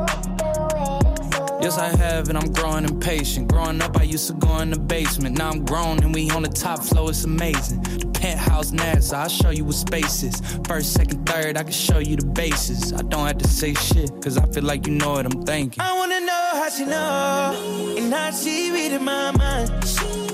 Yes, 1.62 1.78
I 1.78 1.96
have, 1.98 2.30
and 2.30 2.38
I'm 2.38 2.52
growing 2.52 2.86
impatient. 2.86 3.48
Growing 3.48 3.82
up, 3.82 3.96
I 3.98 4.04
used 4.04 4.28
to 4.28 4.34
go 4.34 4.58
in 4.60 4.72
the 4.72 4.80
basement. 4.80 5.38
Now 5.38 5.50
I'm 5.52 5.64
grown, 5.64 6.04
and 6.04 6.14
we 6.14 6.30
on 6.32 6.42
the 6.42 6.50
top 6.50 6.84
floor. 6.84 7.12
It's 7.12 7.24
amazing. 7.24 7.82
The 7.84 8.08
penthouse 8.08 8.72
NASA, 8.72 9.14
I'll 9.14 9.30
show 9.30 9.52
you 9.52 9.66
what 9.66 9.76
space 9.76 10.24
is. 10.24 10.42
First, 10.68 10.94
second, 10.94 11.26
third, 11.28 11.58
I 11.58 11.64
can 11.64 11.72
show 11.72 12.00
you 12.00 12.16
the 12.16 12.26
bases. 12.26 12.94
I 12.94 13.04
don't 13.04 13.28
have 13.28 13.38
to 13.38 13.48
say 13.48 13.76
shit, 13.76 14.10
cause 14.24 14.38
I 14.38 14.46
feel 14.48 14.64
like 14.64 14.88
you 14.88 14.94
know 14.94 15.12
what 15.12 15.26
I'm 15.26 15.44
thinking. 15.44 15.80
I 15.80 15.96
wanna 15.96 16.20
know 16.22 16.50
how 16.54 16.70
she 16.70 16.86
know 16.86 17.96
and 17.98 18.12
how 18.12 18.32
she 18.32 18.72
reading 18.72 19.04
my 19.04 19.32
mind. 19.32 19.70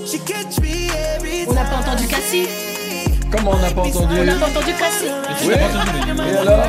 She 0.08 0.18
catch 0.20 0.58
me 0.60 0.88
every 0.88 1.44
On 1.46 1.52
n'a 1.52 1.64
pas 1.64 1.80
entendu 1.80 2.06
Cassie 2.08 2.48
Comment 3.30 3.50
on 3.50 3.58
n'a 3.58 3.70
pas 3.70 3.82
entendu 3.82 4.20
On 4.20 4.24
n'a 4.24 4.34
pas 4.36 4.46
entendu 4.46 4.72
Cassie 4.72 5.10
Oui. 5.44 5.52
Et 5.52 6.36
alors 6.38 6.64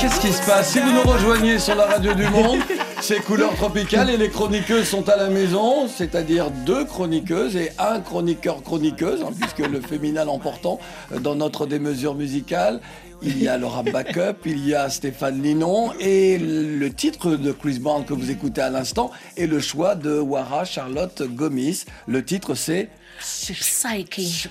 Qu'est-ce 0.00 0.20
qui 0.20 0.32
se 0.32 0.46
passe 0.46 0.72
Si 0.72 0.78
vous 0.78 0.92
nous 0.92 1.02
rejoignez 1.02 1.58
sur 1.58 1.74
la 1.74 1.84
radio 1.84 2.14
du 2.14 2.26
monde, 2.28 2.60
c'est 3.02 3.20
Couleur 3.20 3.54
Tropicale 3.56 4.08
et 4.08 4.16
les 4.16 4.30
chroniqueuses 4.30 4.88
sont 4.88 5.06
à 5.10 5.16
la 5.16 5.28
maison, 5.28 5.88
c'est-à-dire 5.88 6.50
deux 6.64 6.86
chroniqueuses 6.86 7.54
et 7.56 7.70
un 7.78 8.00
chroniqueur 8.00 8.62
chroniqueuse, 8.62 9.22
hein, 9.22 9.32
puisque 9.38 9.58
le 9.58 9.82
féminin 9.82 10.24
l'emportant 10.24 10.80
dans 11.20 11.34
notre 11.34 11.66
démesure 11.66 12.14
musicale. 12.14 12.80
Il 13.22 13.42
y 13.42 13.48
a 13.48 13.58
Laura 13.58 13.82
Backup, 13.82 14.46
il 14.46 14.66
y 14.66 14.74
a 14.74 14.88
Stéphane 14.88 15.42
Linon 15.42 15.92
et 16.00 16.38
le 16.38 16.90
titre 16.90 17.36
de 17.36 17.52
Chris 17.52 17.78
Brown 17.78 18.02
que 18.06 18.14
vous 18.14 18.30
écoutez 18.30 18.62
à 18.62 18.70
l'instant 18.70 19.10
est 19.36 19.46
le 19.46 19.60
choix 19.60 19.96
de 19.96 20.18
Wara 20.18 20.64
Charlotte 20.64 21.22
Gomis. 21.24 21.84
Le 22.06 22.24
titre 22.24 22.54
c'est 22.54 22.88
Psyche. 23.20 24.48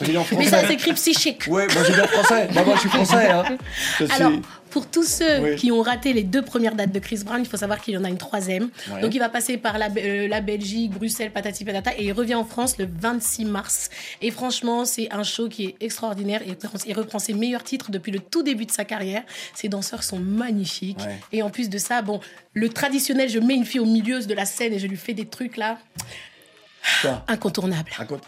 L'ai 0.00 0.16
en 0.16 0.24
Mais 0.38 0.46
ça 0.48 0.66
s'écrit 0.66 0.92
psychique. 0.94 1.42
Oui, 1.48 1.62
moi 1.72 1.82
j'ai 1.86 1.92
bien 1.94 2.06
français. 2.06 2.48
Bah, 2.54 2.62
moi 2.64 2.74
je 2.76 2.80
suis 2.80 2.88
français. 2.88 3.30
Hein. 3.30 3.44
Je 3.98 4.04
suis- 4.06 4.14
Alors, 4.14 4.32
pour 4.70 4.88
tous 4.90 5.04
ceux 5.04 5.38
Oui. 5.40 5.56
qui 5.56 5.70
ont 5.70 5.82
raté 5.82 6.12
les 6.12 6.24
deux 6.24 6.42
premières 6.42 6.74
dates 6.74 6.90
de 6.90 6.98
Chris 6.98 7.20
Brown, 7.24 7.40
il 7.40 7.46
faut 7.48 7.56
savoir 7.56 7.80
qu'il 7.80 7.94
y 7.94 7.96
en 7.96 8.02
a 8.04 8.08
une 8.08 8.18
troisième. 8.18 8.70
Ouais. 8.92 9.00
Donc, 9.02 9.14
il 9.14 9.18
va 9.20 9.28
passer 9.28 9.56
par 9.56 9.78
la, 9.78 9.88
euh, 9.98 10.26
la 10.26 10.40
Belgique, 10.40 10.90
Bruxelles, 10.92 11.30
patati 11.32 11.64
patata, 11.64 11.92
et 11.96 12.06
il 12.06 12.12
revient 12.12 12.34
en 12.34 12.44
France 12.44 12.76
le 12.78 12.88
26 12.90 13.44
mars. 13.44 13.90
Et 14.20 14.32
franchement, 14.32 14.84
c'est 14.84 15.12
un 15.12 15.22
show 15.22 15.48
qui 15.48 15.66
est 15.66 15.76
extraordinaire. 15.80 16.40
Et 16.42 16.56
il 16.86 16.94
reprend 16.94 17.20
ses 17.20 17.34
meilleurs 17.34 17.62
titres 17.62 17.90
depuis 17.92 18.10
le 18.10 18.18
tout 18.18 18.42
début 18.42 18.66
de 18.66 18.72
sa 18.72 18.84
carrière. 18.84 19.22
Ses 19.54 19.68
danseurs 19.68 20.02
sont 20.02 20.18
magnifiques. 20.18 20.98
Ouais. 21.00 21.20
Et 21.32 21.42
en 21.42 21.50
plus 21.50 21.68
de 21.70 21.78
ça, 21.78 22.02
bon, 22.02 22.18
le 22.52 22.68
traditionnel, 22.68 23.28
je 23.28 23.38
mets 23.38 23.54
une 23.54 23.64
fille 23.64 23.80
au 23.80 23.86
milieu 23.86 24.20
de 24.20 24.34
la 24.34 24.44
scène 24.44 24.72
et 24.72 24.78
je 24.80 24.86
lui 24.88 24.96
fais 24.96 25.14
des 25.14 25.26
trucs 25.26 25.56
là. 25.56 25.78
Quoi 27.02 27.22
Incontournable. 27.28 27.90
Raconte. 27.96 28.22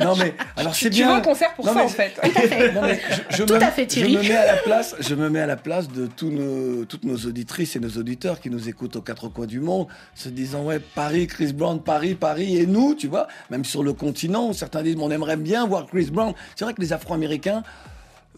Non 0.00 0.16
mais 0.16 0.34
alors 0.56 0.74
c'est 0.74 0.90
Tu 0.90 0.96
bien. 0.96 1.08
vas 1.08 1.18
au 1.18 1.22
concert 1.22 1.54
pour 1.54 1.64
Non, 1.66 1.72
ça, 1.72 1.78
mais- 1.78 1.84
en 1.84 1.88
fait. 1.88 2.72
Non, 2.74 2.82
mais 2.82 3.00
je, 3.30 3.36
je 3.38 3.42
Tout 3.44 3.54
me, 3.54 3.62
à 3.62 3.70
fait, 3.70 3.86
Thierry. 3.86 4.12
Je 4.14 4.18
me 4.18 4.22
mets 4.28 4.36
à 4.36 4.46
la 4.46 4.56
place, 4.56 4.94
je 4.98 5.14
me 5.14 5.30
mets 5.30 5.40
à 5.40 5.46
la 5.46 5.56
place 5.56 5.88
de 5.88 6.06
tous 6.06 6.30
nos, 6.30 6.84
toutes 6.84 7.04
nos 7.04 7.16
auditrices 7.16 7.76
et 7.76 7.80
nos 7.80 7.90
auditeurs 7.90 8.40
qui 8.40 8.50
nous 8.50 8.68
écoutent 8.68 8.96
aux 8.96 9.02
quatre 9.02 9.28
coins 9.28 9.46
du 9.46 9.60
monde, 9.60 9.86
se 10.14 10.28
disant 10.28 10.64
ouais 10.64 10.80
Paris, 10.80 11.26
Chris 11.26 11.52
Brown, 11.52 11.80
Paris, 11.82 12.14
Paris 12.14 12.56
et 12.58 12.66
nous, 12.66 12.94
tu 12.94 13.06
vois, 13.06 13.28
même 13.50 13.64
sur 13.64 13.82
le 13.82 13.92
continent, 13.92 14.52
certains 14.52 14.82
disent 14.82 14.96
on 15.00 15.10
aimerait 15.10 15.36
bien 15.36 15.66
voir 15.66 15.86
Chris 15.86 16.08
Brown. 16.10 16.34
C'est 16.56 16.64
vrai 16.64 16.74
que 16.74 16.80
les 16.82 16.92
Afro-Américains 16.92 17.62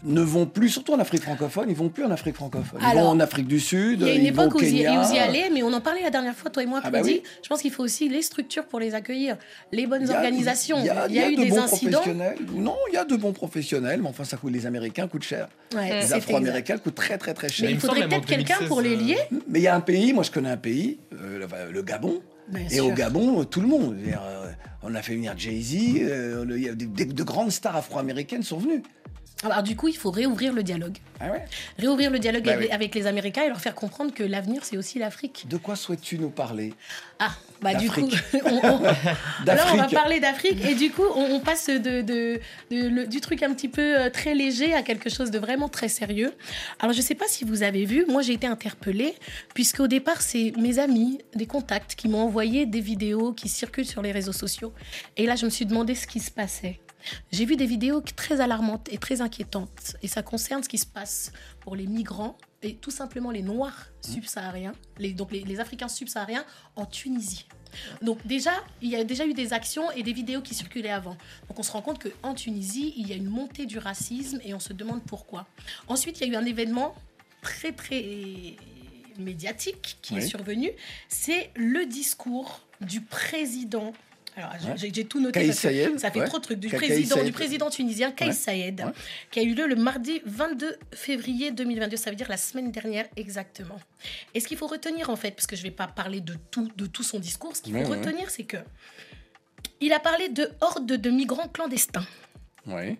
ne 0.05 0.21
vont 0.21 0.47
plus, 0.47 0.69
surtout 0.69 0.93
en 0.95 0.99
Afrique 0.99 1.23
francophone, 1.23 1.67
ils 1.69 1.76
vont 1.76 1.88
plus 1.88 2.05
en 2.05 2.11
Afrique 2.11 2.35
francophone. 2.37 2.81
Ils 2.83 2.87
Alors, 2.87 3.05
vont 3.05 3.09
en 3.11 3.21
Afrique 3.21 3.47
du 3.47 3.61
Sud, 3.61 4.00
Il 4.00 4.07
y 4.07 4.11
a 4.11 4.14
une 4.14 4.25
ils 4.25 4.33
vont 4.33 4.45
époque 4.45 4.57
où 4.57 4.59
vous 4.59 4.64
y, 4.64 4.83
Kenya. 4.83 5.00
vous 5.02 5.12
y 5.14 5.19
allez, 5.19 5.50
mais 5.52 5.62
on 5.62 5.73
en 5.73 5.81
parlait 5.81 6.02
la 6.02 6.11
dernière 6.11 6.35
fois, 6.35 6.50
toi 6.50 6.62
et 6.62 6.67
moi, 6.67 6.81
Ah 6.85 6.90
bah 6.90 6.99
Claudie. 7.00 7.14
oui. 7.25 7.31
Je 7.43 7.49
pense 7.49 7.61
qu'il 7.62 7.71
faut 7.71 7.83
aussi 7.83 8.09
les 8.09 8.23
structures 8.23 8.64
pour 8.67 8.81
les 8.81 8.95
accueillir, 8.95 9.37
les 9.73 9.87
bonnes 9.87 10.02
Il 10.02 10.09
y 10.09 10.12
a- 10.12 10.17
organisations. 10.17 10.78
Il 10.78 10.87
y 10.87 10.90
a, 10.90 11.07
il 11.09 11.14
y 11.14 11.19
a 11.21 11.31
eu 11.31 11.37
de 11.37 11.43
des 11.43 11.50
bons 11.50 11.59
incidents. 11.59 11.99
professionnels. 11.99 12.37
Non, 12.55 12.76
il 12.90 12.95
y 12.95 12.99
a 12.99 13.05
de 13.05 13.17
bons 13.17 13.33
professionnels, 13.33 14.00
mais 14.02 14.09
enfin, 14.09 14.25
ça 14.25 14.37
coûte. 14.37 14.52
Les 14.52 14.67
Américains 14.67 15.09
coûtent 15.09 15.23
cher. 15.25 15.49
Ouais, 15.75 16.00
les 16.00 16.12
Afro-Américains 16.12 16.78
coûtent 16.78 16.95
très, 16.95 17.19
très, 17.19 17.35
très 17.35 17.49
cher. 17.49 17.67
Mais 17.67 17.73
il 17.75 17.81
faudrait 17.81 18.09
peut-être 18.09 18.26
quelqu'un 18.26 18.59
pour 18.67 18.81
les 18.81 18.97
lier. 18.97 19.19
Mais 19.49 19.59
il 19.61 19.62
y 19.62 19.69
a 19.69 19.75
un 19.75 19.81
pays, 19.81 20.12
moi 20.12 20.23
je 20.23 20.31
connais 20.31 20.50
un 20.50 20.57
pays, 20.57 20.99
euh, 21.12 21.47
le, 21.73 21.83
Gabon. 21.83 22.20
Bien 22.49 22.64
et 22.70 22.77
sûr. 22.77 22.87
au 22.87 22.92
Gabon, 22.92 23.44
tout 23.44 23.61
le 23.61 23.66
monde. 23.68 23.96
Euh, 24.07 24.51
on 24.83 24.94
a 24.94 25.03
fait 25.03 25.14
venir 25.14 25.35
Jay-Z, 25.37 25.77
euh, 26.01 26.44
il 26.57 26.62
y 26.62 26.68
a 26.68 26.75
des- 26.75 26.87
des- 26.87 27.05
de 27.05 27.22
grandes 27.22 27.51
stars 27.53 27.77
afro-américaines 27.77 28.42
sont 28.42 28.57
venues. 28.59 28.83
Alors 29.44 29.62
du 29.62 29.77
coup, 29.77 29.87
il 29.88 29.96
faut 29.96 30.11
réouvrir 30.11 30.53
le 30.53 30.64
dialogue. 30.64 30.96
Ah 31.20 31.31
ouais? 31.31 31.44
Réouvrir 31.79 32.11
le 32.11 32.18
dialogue 32.18 32.44
Bah 32.44 32.53
avec, 32.55 32.68
oui. 32.68 32.74
avec 32.74 32.94
les 32.94 33.07
Américains 33.07 33.42
et 33.44 33.48
leur 33.48 33.61
faire 33.61 33.74
comprendre 33.74 34.12
que 34.12 34.24
l'avenir, 34.24 34.64
c'est 34.64 34.77
aussi 34.77 34.98
l'Afrique. 34.98 35.46
De 35.48 35.57
quoi 35.57 35.77
souhaites-tu 35.77 36.18
nous 36.18 36.31
parler? 36.31 36.74
Ah, 37.20 37.31
bah 37.62 37.74
du 37.74 37.88
coup, 37.90 38.09
D'Afrique. 38.09 38.42
on, 38.46 38.57
on- 38.57 38.85
alors 39.48 39.66
on 39.72 39.77
va 39.77 39.87
parler 39.88 40.18
d'Afrique 40.18 40.64
et 40.64 40.74
du 40.74 40.90
coup, 40.90 41.05
on, 41.14 41.35
on 41.37 41.40
passe 41.40 41.68
de, 41.68 41.79
de- 42.03 42.40
de- 42.70 42.88
le- 42.88 43.07
du 43.07 43.20
truc 43.20 43.42
un 43.44 43.53
petit 43.55 43.68
peu 43.68 43.98
euh, 44.01 44.11
très 44.11 44.35
léger 44.35 44.74
à 44.74 44.83
quelque 44.83 45.09
chose 45.09 45.31
de 45.31 45.38
vraiment 45.38 45.68
très 45.68 45.88
sérieux. 45.88 46.33
Alors 46.81 46.92
je 46.92 47.01
sais 47.01 47.14
pas 47.14 47.27
si 47.29 47.44
vous 47.44 47.62
avez 47.62 47.85
vu, 47.85 48.07
moi 48.09 48.22
j'ai 48.22 48.33
été 48.33 48.46
interpellée 48.48 49.14
puisque 49.55 49.79
au 49.81 49.87
départ 49.87 50.20
c'est 50.20 50.53
mes 50.59 50.79
amis, 50.81 51.18
des 51.37 51.46
contacts 51.46 51.94
qui 51.94 52.09
m'ont 52.09 52.22
envoyé 52.22 52.66
des 52.66 52.81
vidéos 52.81 53.33
qui 53.33 53.48
circulent 53.48 53.87
sur 53.87 54.03
les 54.03 54.11
réseaux 54.12 54.33
sociaux. 54.33 54.72
Et 55.16 55.27
là 55.27 55.37
je 55.37 55.44
me 55.44 55.51
suis 55.51 55.64
demandé 55.66 55.94
ce 55.94 56.07
qui 56.09 56.18
se 56.20 56.31
passait. 56.33 56.81
J'ai 57.32 57.44
vu 57.44 57.56
des 57.56 57.66
vidéos 57.66 58.00
très 58.00 58.40
alarmantes 58.40 58.88
et 58.92 58.98
très 58.98 59.20
inquiétantes 59.20 59.96
et 60.02 60.08
ça 60.08 60.22
concerne 60.22 60.62
ce 60.62 60.68
qui 60.68 60.78
se 60.78 60.87
passe 60.87 61.32
pour 61.61 61.76
les 61.76 61.87
migrants 61.87 62.37
et 62.62 62.74
tout 62.74 62.90
simplement 62.90 63.30
les 63.30 63.42
Noirs 63.42 63.87
subsahariens, 64.00 64.72
les, 64.98 65.12
donc 65.12 65.32
les, 65.32 65.42
les 65.42 65.61
Africains 65.61 65.88
subsahariens 65.88 66.44
en 66.76 66.87
Tunisie. 66.87 67.46
Donc 68.02 68.26
déjà, 68.26 68.52
il 68.82 68.88
y 68.88 68.96
a 68.96 69.04
déjà 69.04 69.26
eu 69.26 69.34
des 69.34 69.52
actions 69.52 69.90
et 69.92 70.02
des 70.02 70.12
vidéos 70.12 70.40
qui 70.40 70.54
circulaient 70.54 70.90
avant. 70.90 71.16
Donc 71.48 71.58
on 71.58 71.62
se 71.62 71.70
rend 71.70 71.82
compte 71.82 72.02
qu'en 72.02 72.34
Tunisie, 72.34 72.94
il 72.96 73.08
y 73.08 73.12
a 73.12 73.16
une 73.16 73.28
montée 73.28 73.66
du 73.66 73.78
racisme 73.78 74.40
et 74.44 74.54
on 74.54 74.61
se 74.61 74.72
demande 74.72 75.02
pourquoi. 75.02 75.46
Ensuite, 75.87 76.20
il 76.20 76.28
y 76.28 76.30
a 76.30 76.32
eu 76.32 76.37
un 76.37 76.46
événement 76.46 76.94
très 77.42 77.72
très 77.72 78.56
médiatique 79.18 79.98
qui 80.02 80.16
est 80.16 80.26
survenu. 80.26 80.70
C'est 81.08 81.50
le 81.56 81.87
discours 81.87 82.61
du 82.80 83.00
président. 83.00 83.92
Alors, 84.38 84.53
j'ai- 84.61 84.68
Ouais. 84.68 84.74
j'ai 84.77 84.92
j'ai 84.94 85.05
tout 85.05 85.20
noté 85.20 85.44
parce 85.46 85.61
que 85.61 85.98
ça 85.98 86.11
fait 86.12 86.20
ouais. 86.20 86.27
trop 86.27 86.38
de 86.38 86.42
trucs. 86.44 86.61
Du 86.61 86.68
président, 86.68 87.16
Saied. 87.16 87.24
du 87.27 87.33
président 87.33 87.70
tunisien 87.70 88.12
Kais. 88.12 88.31
Saïed, 88.33 88.85
qui 89.33 89.40
a 89.40 89.42
eu 89.42 89.53
lieu 89.55 89.66
le 89.66 89.74
mardi 89.74 90.22
22 90.27 90.77
février 90.94 91.51
2022. 91.51 91.96
Ça 91.96 92.11
veut 92.11 92.16
dire 92.16 92.29
la 92.29 92.37
semaine 92.37 92.70
dernière 92.70 93.07
exactement. 93.16 93.79
Et 94.35 94.40
ce 94.40 94.46
qu'il 94.46 94.57
faut 94.57 94.68
retenir 94.68 95.11
en 95.11 95.16
fait, 95.16 95.33
parce 95.33 95.46
que 95.48 95.57
je 95.57 95.62
ne 95.62 95.68
vais 95.68 95.74
pas 95.74 95.88
parler 95.88 96.20
de 96.20 96.35
tout, 96.53 96.70
de 96.77 96.87
tout 96.87 97.03
son 97.03 97.18
discours, 97.18 97.57
ce 97.57 97.62
qu'il 97.62 97.74
faut 97.74 97.90
retenir, 97.90 98.31
c'est 98.31 98.44
que 98.44 98.59
il 99.81 99.92
a 99.92 99.98
parlé 100.01 100.29
de 100.29 100.51
hordes 100.61 100.87
de 100.87 101.11
migrants 101.11 101.48
clandestins. 101.48 102.07
Oui. 102.66 102.96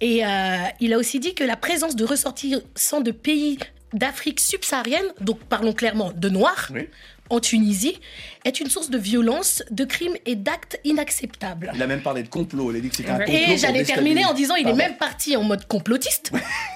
Et 0.00 0.24
euh, 0.26 0.56
il 0.80 0.92
a 0.92 0.98
aussi 0.98 1.20
dit 1.20 1.34
que 1.34 1.44
la 1.44 1.56
présence 1.56 1.96
de 1.96 2.04
ressortissants 2.04 3.00
de 3.00 3.10
pays 3.10 3.58
d'Afrique 3.92 4.40
subsaharienne, 4.40 5.04
donc 5.20 5.38
parlons 5.44 5.72
clairement 5.72 6.12
de 6.12 6.28
Noirs, 6.28 6.68
Oui. 6.74 6.88
En 7.30 7.40
Tunisie, 7.40 7.98
est 8.44 8.60
une 8.60 8.68
source 8.68 8.90
de 8.90 8.98
violence, 8.98 9.62
de 9.70 9.84
crimes 9.84 10.16
et 10.26 10.34
d'actes 10.34 10.78
inacceptables. 10.84 11.72
Il 11.74 11.82
a 11.82 11.86
même 11.86 12.02
parlé 12.02 12.22
de 12.22 12.28
complot. 12.28 12.70
Il 12.72 12.76
a 12.76 12.80
dit 12.80 12.90
que 12.90 12.96
c'était 12.96 13.10
un 13.10 13.18
complot. 13.18 13.34
Et 13.34 13.56
j'allais 13.56 13.84
terminer 13.84 14.24
en 14.24 14.34
disant 14.34 14.54
il 14.56 14.68
est 14.68 14.74
même 14.74 14.96
parti 14.96 15.36
en 15.36 15.42
mode 15.42 15.66
complotiste. 15.66 16.32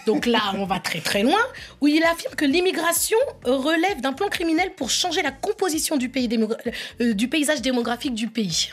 Donc 0.07 0.27
là, 0.27 0.55
on 0.57 0.65
va 0.65 0.79
très 0.79 1.01
très 1.01 1.23
loin, 1.23 1.39
où 1.81 1.89
il 1.89 2.03
affirme 2.05 2.35
que 2.35 2.45
l'immigration 2.45 3.19
relève 3.45 4.01
d'un 4.01 4.13
plan 4.13 4.29
criminel 4.29 4.73
pour 4.77 4.91
changer 4.91 5.23
la 5.23 5.33
composition 5.33 5.97
du, 5.97 6.09
pays 6.09 6.29
euh, 7.01 7.15
du 7.15 7.29
paysage 7.29 7.61
démographique 7.61 8.15
du 8.15 8.29
pays. 8.29 8.71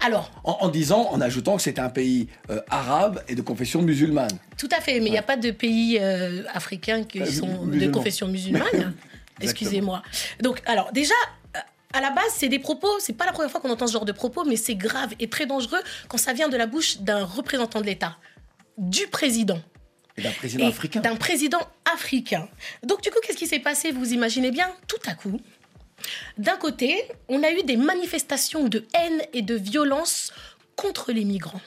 Alors, 0.00 0.30
En, 0.44 0.58
en 0.60 0.68
disant, 0.68 1.08
en 1.10 1.20
ajoutant 1.20 1.56
que 1.56 1.62
c'était 1.62 1.80
un 1.80 1.90
pays 1.90 2.28
euh, 2.50 2.60
arabe 2.70 3.22
et 3.28 3.34
de 3.34 3.42
confession 3.42 3.82
musulmane. 3.82 4.38
tout 4.56 4.68
à 4.76 4.80
fait, 4.80 5.00
mais 5.00 5.06
il 5.06 5.12
n'y 5.12 5.18
a 5.18 5.22
pas 5.22 5.36
de 5.36 5.50
pays 5.50 5.98
euh, 6.00 6.44
africains 6.52 7.04
qui 7.04 7.26
sont 7.26 7.66
de 7.66 7.86
confession 7.88 8.28
musulmane. 8.28 8.94
Excusez-moi. 9.40 10.02
Donc, 10.40 10.62
alors 10.66 10.92
déjà. 10.92 11.14
À 11.96 12.00
la 12.00 12.10
base, 12.10 12.32
c'est 12.34 12.48
des 12.48 12.58
propos, 12.58 12.88
c'est 12.98 13.12
pas 13.12 13.24
la 13.24 13.30
première 13.30 13.52
fois 13.52 13.60
qu'on 13.60 13.70
entend 13.70 13.86
ce 13.86 13.92
genre 13.92 14.04
de 14.04 14.10
propos, 14.10 14.44
mais 14.44 14.56
c'est 14.56 14.74
grave 14.74 15.14
et 15.20 15.30
très 15.30 15.46
dangereux 15.46 15.78
quand 16.08 16.18
ça 16.18 16.32
vient 16.32 16.48
de 16.48 16.56
la 16.56 16.66
bouche 16.66 16.98
d'un 16.98 17.24
représentant 17.24 17.80
de 17.80 17.86
l'État, 17.86 18.18
du 18.78 19.06
président. 19.06 19.60
Et 20.16 20.22
d'un 20.22 20.32
président 20.32 20.64
et 20.64 20.68
africain. 20.70 21.00
D'un 21.02 21.14
président 21.14 21.60
africain. 21.84 22.48
Donc, 22.82 23.00
du 23.00 23.10
coup, 23.10 23.18
qu'est-ce 23.22 23.36
qui 23.36 23.46
s'est 23.46 23.60
passé 23.60 23.92
Vous 23.92 24.12
imaginez 24.12 24.50
bien, 24.50 24.68
tout 24.88 24.98
à 25.06 25.14
coup, 25.14 25.40
d'un 26.38 26.56
côté, 26.56 27.00
on 27.28 27.42
a 27.42 27.52
eu 27.52 27.62
des 27.62 27.76
manifestations 27.76 28.68
de 28.68 28.84
haine 28.94 29.22
et 29.32 29.42
de 29.42 29.54
violence 29.54 30.32
contre 30.76 31.12
les 31.12 31.24
migrants. 31.24 31.60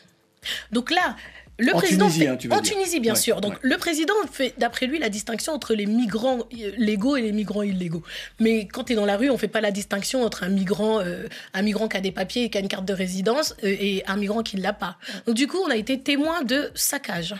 Donc 0.71 0.91
là, 0.91 1.15
Le 1.59 1.73
En 1.73 1.77
président 1.77 2.05
Tunisie, 2.05 2.19
fait- 2.19 2.27
hein, 2.27 2.37
tu 2.37 2.51
en 2.51 2.61
dire. 2.61 2.73
Tunisie, 2.73 2.99
bien 2.99 3.13
Ouais, 3.13 3.19
sûr. 3.19 3.41
Donc, 3.41 3.53
ouais. 3.53 3.59
le 3.63 3.77
président 3.77 4.13
fait, 4.31 4.53
d'après 4.59 4.85
lui, 4.85 4.99
la 4.99 5.09
distinction 5.09 5.53
entre 5.53 5.73
les 5.73 5.87
migrants 5.87 6.39
légaux 6.77 7.15
et 7.17 7.21
les 7.23 7.31
migrants 7.31 7.63
illégaux. 7.63 8.03
Mais 8.39 8.67
quand 8.67 8.83
tu 8.85 8.93
es 8.93 8.95
dans 8.95 9.05
la 9.05 9.17
rue, 9.17 9.29
on 9.31 9.37
fait 9.39 9.47
pas 9.47 9.61
la 9.61 9.71
distinction 9.71 10.23
entre 10.23 10.43
un 10.43 10.49
migrant, 10.49 10.99
euh, 10.99 11.25
un 11.55 11.61
migrant 11.63 11.87
qui 11.87 11.97
a 11.97 12.01
des 12.01 12.11
papiers 12.11 12.43
et 12.43 12.49
qui 12.51 12.57
a 12.57 12.61
une 12.61 12.67
carte 12.67 12.85
de 12.85 12.93
résidence 12.93 13.55
euh, 13.63 13.67
et 13.79 14.03
un 14.07 14.17
migrant 14.17 14.43
qui 14.43 14.55
ne 14.57 14.61
l'a 14.61 14.73
pas. 14.73 14.97
Donc, 15.25 15.35
du 15.35 15.47
coup, 15.47 15.57
on 15.65 15.69
a 15.71 15.75
été 15.75 15.99
témoin 15.99 16.43
de 16.43 16.69
saccage. 16.75 17.33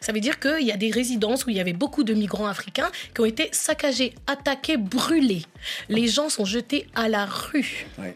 Ça 0.00 0.12
veut 0.12 0.20
dire 0.20 0.38
qu'il 0.38 0.66
y 0.66 0.70
a 0.72 0.76
des 0.76 0.90
résidences 0.90 1.46
où 1.46 1.50
il 1.50 1.56
y 1.56 1.60
avait 1.60 1.72
beaucoup 1.72 2.04
de 2.04 2.12
migrants 2.14 2.46
africains 2.46 2.90
qui 3.14 3.20
ont 3.22 3.24
été 3.24 3.48
saccagés, 3.50 4.14
attaqués, 4.26 4.76
brûlés. 4.76 5.42
Les 5.88 6.06
gens 6.06 6.28
sont 6.28 6.44
jetés 6.44 6.86
à 6.94 7.08
la 7.08 7.24
rue. 7.24 7.86
Ouais. 7.98 8.14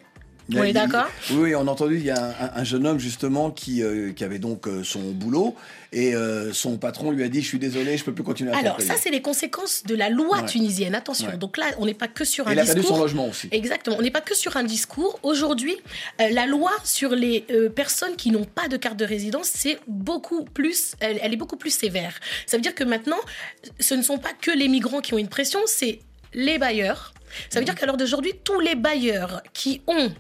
On 0.53 0.63
est 0.63 0.71
Il- 0.71 0.73
d'accord 0.75 1.07
Oui, 1.31 1.37
oui, 1.39 1.55
on 1.55 1.67
a 1.67 1.71
entendu, 1.71 1.97
il 1.97 2.05
y 2.05 2.11
a 2.11 2.23
un, 2.55 2.61
un 2.61 2.65
jeune 2.65 2.87
homme 2.87 2.99
justement 2.99 3.51
qui, 3.51 3.83
euh, 3.83 4.13
qui 4.13 4.25
avait 4.25 4.39
donc 4.39 4.69
euh, 4.69 4.85
son 4.85 5.01
boulot 5.13 5.55
et 5.93 6.15
euh, 6.15 6.53
son 6.53 6.77
patron 6.77 7.11
lui 7.13 7.25
a 7.25 7.29
dit, 7.29 7.41
je 7.41 7.47
suis 7.47 7.59
désolé, 7.59 7.97
je 7.97 8.05
peux 8.05 8.13
plus 8.13 8.25
continuer 8.25 8.53
à 8.53 8.59
Alors, 8.59 8.81
ça, 8.81 8.95
c'est 9.01 9.11
les 9.11 9.23
conséquences 9.23 9.85
de 9.85 9.95
la 9.95 10.11
loi 10.11 10.41
Ouais. 10.41 10.47
tunisienne. 10.47 10.95
Attention. 10.95 11.29
Ouais. 11.29 11.37
Donc 11.39 11.57
là, 11.57 11.67
on 11.79 11.87
n'est 11.87 11.95
pas 11.95 12.09
que 12.09 12.25
sur 12.25 12.47
Et 12.47 12.51
un 12.51 12.53
il 12.55 12.59
a 12.59 12.63
discours. 12.65 12.83
perdu 12.83 12.95
son 12.97 13.01
logement 13.01 13.29
aussi. 13.29 13.49
Exactement. 13.53 13.97
On 13.99 14.03
n'est 14.03 14.11
pas 14.11 14.21
que 14.21 14.37
sur 14.37 14.57
un 14.59 14.65
discours. 14.65 15.19
Aujourd'hui, 15.23 15.77
la 16.19 16.47
loi 16.47 16.73
sur 16.85 17.11
les 17.15 17.47
personnes 17.75 18.17
qui 18.17 18.31
n'ont 18.31 18.45
pas 18.45 18.69
de 18.69 18.77
carte 18.77 18.99
de 18.99 19.05
résidence, 19.05 19.49
c'est 19.55 19.79
beaucoup 19.87 20.45
plus, 20.45 20.93
elle, 21.01 21.19
elle 21.23 21.33
est 21.33 21.37
beaucoup 21.37 21.57
plus 21.57 21.71
sévère. 21.71 22.15
Ça 22.47 22.57
veut 22.57 22.63
dire 22.63 22.75
que 22.75 22.85
maintenant, 22.85 23.21
ce 23.81 23.95
ne 23.95 24.03
sont 24.03 24.19
pas 24.19 24.33
que 24.39 24.51
les 24.51 24.69
migrants 24.69 25.01
qui 25.01 25.15
ont 25.15 25.19
une 25.19 25.29
pression, 25.29 25.61
c'est 25.67 26.01
les 26.35 26.59
bailleurs. 26.59 27.15
Ça 27.51 27.59
veut 27.61 27.65
dire 27.65 27.75
qu'à 27.75 27.87
l'heure 27.87 27.97
d'aujourd'hui, 27.97 28.33
tous 28.45 28.61
les 28.61 28.75
bailleurs 28.75 29.43
qui 29.53 29.81
ont 29.87 30.11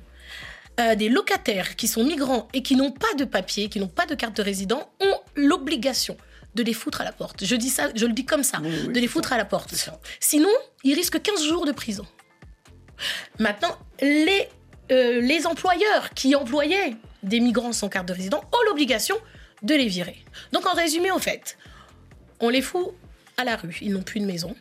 euh, 0.80 0.94
des 0.94 1.08
locataires 1.08 1.76
qui 1.76 1.87
sont 1.87 2.04
migrants 2.04 2.48
et 2.52 2.62
qui 2.62 2.76
n'ont 2.76 2.90
pas 2.90 3.14
de 3.16 3.24
papier, 3.24 3.68
qui 3.68 3.78
n'ont 3.78 3.88
pas 3.88 4.06
de 4.06 4.14
carte 4.14 4.37
de 4.37 4.42
résident, 4.42 4.90
ont 5.00 5.16
l'obligation 5.37 6.16
de 6.54 6.62
les 6.62 6.72
foutre 6.72 7.00
à 7.00 7.04
la 7.04 7.12
porte. 7.12 7.44
Je 7.44 7.56
dis 7.56 7.68
ça, 7.68 7.90
je 7.94 8.06
le 8.06 8.12
dis 8.12 8.24
comme 8.24 8.42
ça, 8.42 8.58
de 8.58 9.00
les 9.00 9.06
foutre 9.06 9.32
à 9.32 9.37
la 9.37 9.44
porte. 9.44 9.74
Sinon, 10.20 10.48
ils 10.82 10.94
risquent 10.94 11.20
15 11.20 11.44
jours 11.44 11.66
de 11.66 11.72
prison. 11.72 12.06
Maintenant, 13.38 13.76
les, 14.00 14.48
euh, 14.92 15.20
les 15.20 15.46
employeurs 15.46 16.10
qui 16.10 16.34
employaient 16.34 16.96
des 17.22 17.40
migrants 17.40 17.72
sans 17.72 17.88
carte 17.88 18.06
de 18.06 18.12
résident 18.12 18.42
ont 18.52 18.68
l'obligation 18.68 19.16
de 19.62 19.74
les 19.74 19.88
virer. 19.88 20.24
Donc, 20.52 20.66
en 20.66 20.74
résumé, 20.74 21.10
au 21.10 21.18
fait, 21.18 21.56
on 22.40 22.48
les 22.48 22.62
fout 22.62 22.88
à 23.37 23.44
la 23.44 23.56
rue. 23.56 23.78
Ils 23.80 23.92
n'ont 23.92 24.02
plus 24.02 24.20
de 24.20 24.26
maison. 24.26 24.54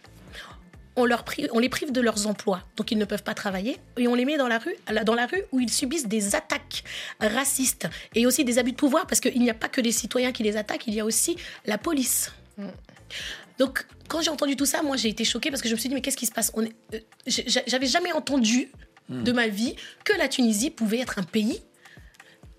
On, 0.95 1.05
leur 1.05 1.23
prive- 1.23 1.49
on 1.53 1.59
les 1.59 1.69
prive 1.69 1.91
de 1.91 2.01
leurs 2.01 2.27
emplois, 2.27 2.63
donc 2.77 2.91
ils 2.91 2.97
ne 2.97 3.05
peuvent 3.05 3.23
pas 3.23 3.33
travailler, 3.33 3.77
et 3.97 4.07
on 4.07 4.13
les 4.15 4.25
met 4.25 4.37
dans 4.37 4.47
la 4.47 4.59
rue, 4.59 4.75
dans 5.05 5.15
la 5.15 5.25
rue 5.25 5.41
où 5.51 5.59
ils 5.59 5.71
subissent 5.71 6.07
des 6.07 6.35
attaques 6.35 6.83
racistes 7.19 7.87
et 8.13 8.25
aussi 8.27 8.45
des 8.45 8.59
abus 8.59 8.71
de 8.73 8.77
pouvoir, 8.77 9.07
parce 9.07 9.19
qu'il 9.19 9.41
n'y 9.41 9.49
a 9.49 9.53
pas 9.55 9.69
que 9.69 9.81
les 9.81 9.91
citoyens 9.91 10.31
qui 10.31 10.43
les 10.43 10.55
attaquent, 10.55 10.85
il 10.87 10.93
y 10.93 10.99
a 10.99 11.05
aussi 11.05 11.35
la 11.65 11.77
police. 11.79 12.31
Donc, 13.59 13.85
quand 14.07 14.21
j'ai 14.21 14.29
entendu 14.29 14.55
tout 14.55 14.65
ça, 14.65 14.81
moi, 14.83 14.97
j'ai 14.97 15.09
été 15.09 15.23
choquée 15.23 15.49
parce 15.49 15.61
que 15.61 15.69
je 15.69 15.73
me 15.73 15.79
suis 15.79 15.89
dit, 15.89 15.95
mais 15.95 16.01
qu'est-ce 16.01 16.17
qui 16.17 16.25
se 16.25 16.31
passe? 16.31 16.51
On 16.55 16.63
est- 16.63 16.73
euh, 16.93 16.99
J'avais 17.67 17.87
jamais 17.87 18.11
entendu 18.11 18.69
Hmm. 19.09 19.23
de 19.23 19.31
ma 19.33 19.47
vie 19.49 19.75
que 20.05 20.13
la 20.17 20.29
Tunisie 20.29 20.69
pouvait 20.69 20.99
être 20.99 21.19
un 21.19 21.23
pays 21.23 21.61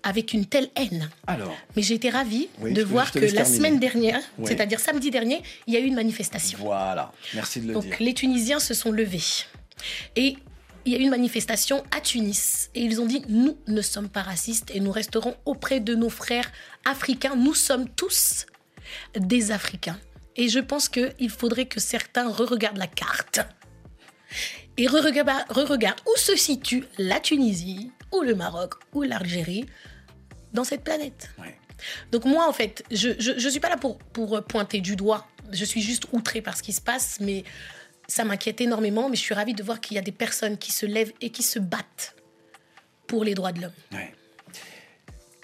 avec 0.05 0.31
une 0.33 0.45
telle 0.45 0.69
haine. 0.75 1.09
Alors, 1.27 1.53
Mais 1.75 1.81
j'ai 1.81 1.95
été 1.95 2.09
ravie 2.09 2.47
Oui, 2.59 2.71
de 2.73 2.83
voir 2.83 3.11
que 3.11 3.19
la 3.19 3.27
terminer. 3.31 3.55
semaine 3.57 3.79
dernière, 3.79 4.21
Oui. 4.37 4.45
c'est-à-dire 4.47 4.79
samedi 4.79 5.09
dernier, 5.11 5.41
il 5.67 5.73
y 5.73 5.77
a 5.77 5.79
eu 5.81 5.85
une 5.85 5.95
manifestation. 5.95 6.57
voilà, 6.61 7.11
merci 7.33 7.59
de 7.59 7.67
le 7.67 7.73
Donc 7.73 7.83
dire. 7.85 7.95
les 7.99 8.13
Tunisiens 8.13 8.59
se 8.59 8.73
sont 8.73 8.91
levés. 8.91 9.23
Et 10.15 10.37
il 10.85 10.93
y 10.93 10.95
a 10.95 10.99
eu 10.99 11.01
une 11.01 11.09
manifestation 11.09 11.83
à 11.95 11.99
Tunis. 11.99 12.69
Et 12.75 12.81
ils 12.81 13.01
ont 13.01 13.07
dit, 13.07 13.23
nous 13.27 13.57
ne 13.67 13.81
sommes 13.81 14.07
pas 14.09 14.21
racistes 14.21 14.69
et 14.73 14.79
nous 14.79 14.91
resterons 14.91 15.35
auprès 15.45 15.79
de 15.79 15.95
nos 15.95 16.09
frères 16.09 16.51
africains. 16.85 17.35
Nous 17.35 17.55
sommes 17.55 17.89
tous 17.89 18.45
des 19.17 19.51
Africains. 19.51 19.99
Et 20.35 20.47
je 20.49 20.59
pense 20.59 20.87
qu'il 20.89 21.29
faudrait 21.29 21.65
que 21.65 21.79
certains 21.79 22.29
re-regardent 22.29 22.77
la 22.77 22.87
carte 22.87 23.39
et 24.77 24.87
re-regardent 24.87 25.45
re-regardent 25.49 26.01
où 26.05 26.17
se 26.19 26.35
situe 26.35 26.83
la 26.97 27.19
Tunisie, 27.19 27.91
ou 28.11 28.21
le 28.21 28.35
Maroc, 28.35 28.73
ou 28.93 29.01
l'Algérie 29.03 29.65
dans 30.55 30.63
cette 30.63 30.83
planète. 30.83 31.29
Donc 32.11 32.25
moi, 32.25 32.47
en 32.49 32.53
fait, 32.53 32.83
je 32.89 33.09
ne 33.45 33.49
suis 33.49 33.59
pas 33.59 33.69
là 33.69 33.77
pour, 33.77 33.97
pour 33.99 34.41
pointer 34.45 34.81
du 34.81 34.95
doigt. 34.95 35.27
Je 35.51 35.65
suis 35.65 35.81
juste 35.81 36.07
outrée 36.13 36.41
par 36.41 36.57
ce 36.57 36.63
qui 36.63 36.73
se 36.73 36.81
passe, 36.81 37.19
mais 37.19 37.43
ça 38.07 38.23
m'inquiète 38.23 38.61
énormément. 38.61 39.09
Mais 39.09 39.15
je 39.15 39.21
suis 39.21 39.35
ravie 39.35 39.53
de 39.53 39.61
voir 39.61 39.79
qu'il 39.81 39.95
y 39.95 39.99
a 39.99 40.01
des 40.01 40.11
personnes 40.13 40.57
qui 40.57 40.71
se 40.71 40.85
lèvent 40.87 41.13
et 41.21 41.29
qui 41.29 41.43
se 41.43 41.59
battent 41.59 42.15
pour 43.07 43.23
les 43.23 43.35
droits 43.35 43.51
de 43.51 43.61
l'homme. 43.61 43.71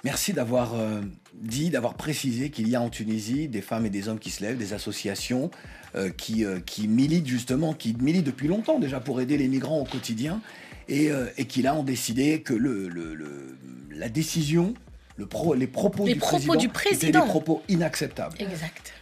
Merci 0.04 0.34
d'avoir 0.34 0.74
euh, 0.74 1.02
dit, 1.36 1.70
d'avoir 1.70 1.94
précisé 1.94 2.50
qu'il 2.50 2.68
y 2.68 2.76
a 2.76 2.82
en 2.82 2.90
Tunisie 2.90 3.48
des 3.48 3.62
femmes 3.62 3.86
et 3.86 3.92
des 3.92 4.08
hommes 4.08 4.18
qui 4.18 4.32
se 4.32 4.42
lèvent, 4.42 4.58
des 4.58 4.74
associations 4.74 5.52
euh, 5.94 6.10
qui, 6.10 6.44
euh, 6.44 6.60
qui 6.60 6.88
militent 6.88 7.28
justement, 7.28 7.74
qui 7.74 7.94
militent 7.94 8.26
depuis 8.26 8.48
longtemps 8.48 8.80
déjà 8.80 9.00
pour 9.00 9.22
aider 9.22 9.38
les 9.38 9.48
migrants 9.48 9.80
au 9.80 9.86
quotidien, 9.86 10.42
et, 10.90 11.12
euh, 11.12 11.28
et 11.38 11.46
qui 11.46 11.62
là 11.62 11.76
ont 11.76 11.84
décidé 11.84 12.42
que 12.42 12.54
le, 12.56 12.88
le- 12.90 13.14
le- 13.14 13.58
la 13.94 14.10
décision, 14.10 14.74
le 15.22 15.28
pro- 15.28 15.54
les 15.54 15.68
propos, 15.68 16.06
Les 16.08 16.14
du, 16.14 16.20
propos 16.20 16.38
président 16.38 16.56
du 16.56 16.68
étaient 16.96 17.12
des 17.12 17.20
propos 17.26 17.62
inacceptables. 17.70 18.36
Exact. 18.40 18.94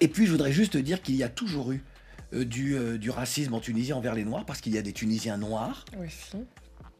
Et 0.00 0.08
puis 0.08 0.24
je 0.24 0.30
voudrais 0.30 0.52
juste 0.52 0.78
dire 0.78 1.02
qu'il 1.02 1.16
y 1.16 1.22
a 1.22 1.28
toujours 1.28 1.72
eu 1.72 1.82
euh, 2.32 2.46
du, 2.46 2.74
euh, 2.76 2.96
du 2.96 3.10
racisme 3.10 3.52
en 3.52 3.60
Tunisie 3.60 3.92
envers 3.92 4.14
les 4.14 4.24
Noirs, 4.24 4.46
parce 4.46 4.62
qu'il 4.62 4.74
y 4.74 4.78
a 4.78 4.82
des 4.82 4.92
Tunisiens 4.94 5.36
noirs. 5.36 5.84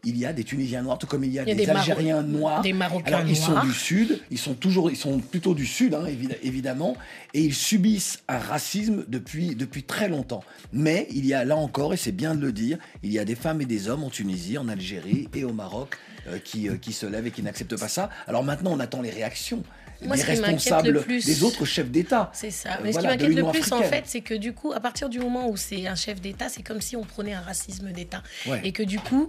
Il 0.03 0.17
y 0.17 0.25
a 0.25 0.33
des 0.33 0.45
Tunisiens 0.45 0.81
noirs, 0.83 0.99
tout 0.99 1.07
comme 1.07 1.25
il 1.25 1.33
y 1.33 1.39
a, 1.39 1.43
Il 1.43 1.49
y 1.49 1.53
a 1.53 1.55
des, 1.55 1.67
des 1.67 1.73
Maro- 1.73 1.79
Algériens 1.91 2.23
noirs. 2.23 2.63
des 2.63 2.73
Marocains 2.73 3.17
Alors, 3.17 3.29
ils 3.29 3.37
sont 3.37 3.61
du 3.61 3.73
sud, 3.73 4.21
ils 4.31 4.39
sont 4.39 4.55
toujours, 4.55 4.91
ils 4.91 4.97
sont 4.97 5.19
plutôt 5.21 5.55
du 5.55 5.67
sud, 5.67 5.95
hein, 5.95 6.05
évi- 6.07 6.37
évidemment, 6.43 6.97
et 7.35 7.43
ils 7.43 7.55
subissent 7.55 8.23
un 8.27 8.39
racisme 8.39 9.05
depuis, 9.09 9.55
depuis 9.55 9.83
très 9.83 10.09
longtemps. 10.09 10.43
Mais 10.73 11.07
il 11.11 11.27
y 11.27 11.35
a 11.35 11.45
là 11.45 11.57
encore, 11.57 11.93
et 11.93 11.99
c'est 11.99 12.13
bien 12.13 12.35
de 12.35 12.41
le 12.41 12.51
dire, 12.53 12.79
il 13.03 13.13
y 13.13 13.19
a 13.19 13.25
des 13.27 13.35
femmes 13.35 13.61
et 13.61 13.67
des 13.67 13.89
hommes 13.89 14.03
en 14.05 14.11
Tunisie, 14.11 14.57
en 14.57 14.69
Algérie 14.69 15.29
et 15.35 15.45
au 15.45 15.53
Maroc 15.53 15.97
qui, 16.45 16.69
euh, 16.69 16.77
qui 16.77 16.93
se 16.93 17.07
lèvent 17.07 17.27
et 17.27 17.31
qui 17.31 17.43
n'acceptent 17.43 17.79
pas 17.79 17.89
ça. 17.89 18.11
Alors 18.27 18.45
maintenant, 18.45 18.73
on 18.73 18.81
attend 18.81 19.03
les 19.03 19.11
réactions 19.11 19.63
Moi, 20.03 20.17
des 20.17 20.23
responsables, 20.23 20.89
le 20.91 21.01
plus- 21.03 21.25
des 21.27 21.43
autres 21.43 21.65
chefs 21.67 21.91
d'État. 21.91 22.31
C'est 22.33 22.51
ça. 22.51 22.71
Euh, 22.75 22.77
Mais 22.83 22.93
ce 22.93 22.99
voilà, 23.01 23.17
qui 23.17 23.25
m'inquiète 23.25 23.45
le 23.45 23.51
plus, 23.51 23.73
en 23.73 23.83
fait, 23.83 24.05
c'est 24.07 24.23
que 24.23 24.35
du 24.35 24.53
coup, 24.55 24.73
à 24.73 24.81
partir 24.81 25.09
du 25.11 25.19
moment 25.19 25.49
où 25.51 25.57
c'est 25.57 25.87
un 25.87 25.95
chef 25.95 26.21
d'État, 26.21 26.49
c'est 26.49 26.63
comme 26.63 26.81
si 26.81 26.97
on 26.97 27.05
prenait 27.05 27.35
un 27.35 27.41
racisme 27.43 27.93
d'État. 27.93 28.23
Ouais. 28.47 28.61
Et 28.65 28.73
que 28.73 28.83
du 28.83 28.99
coup, 28.99 29.29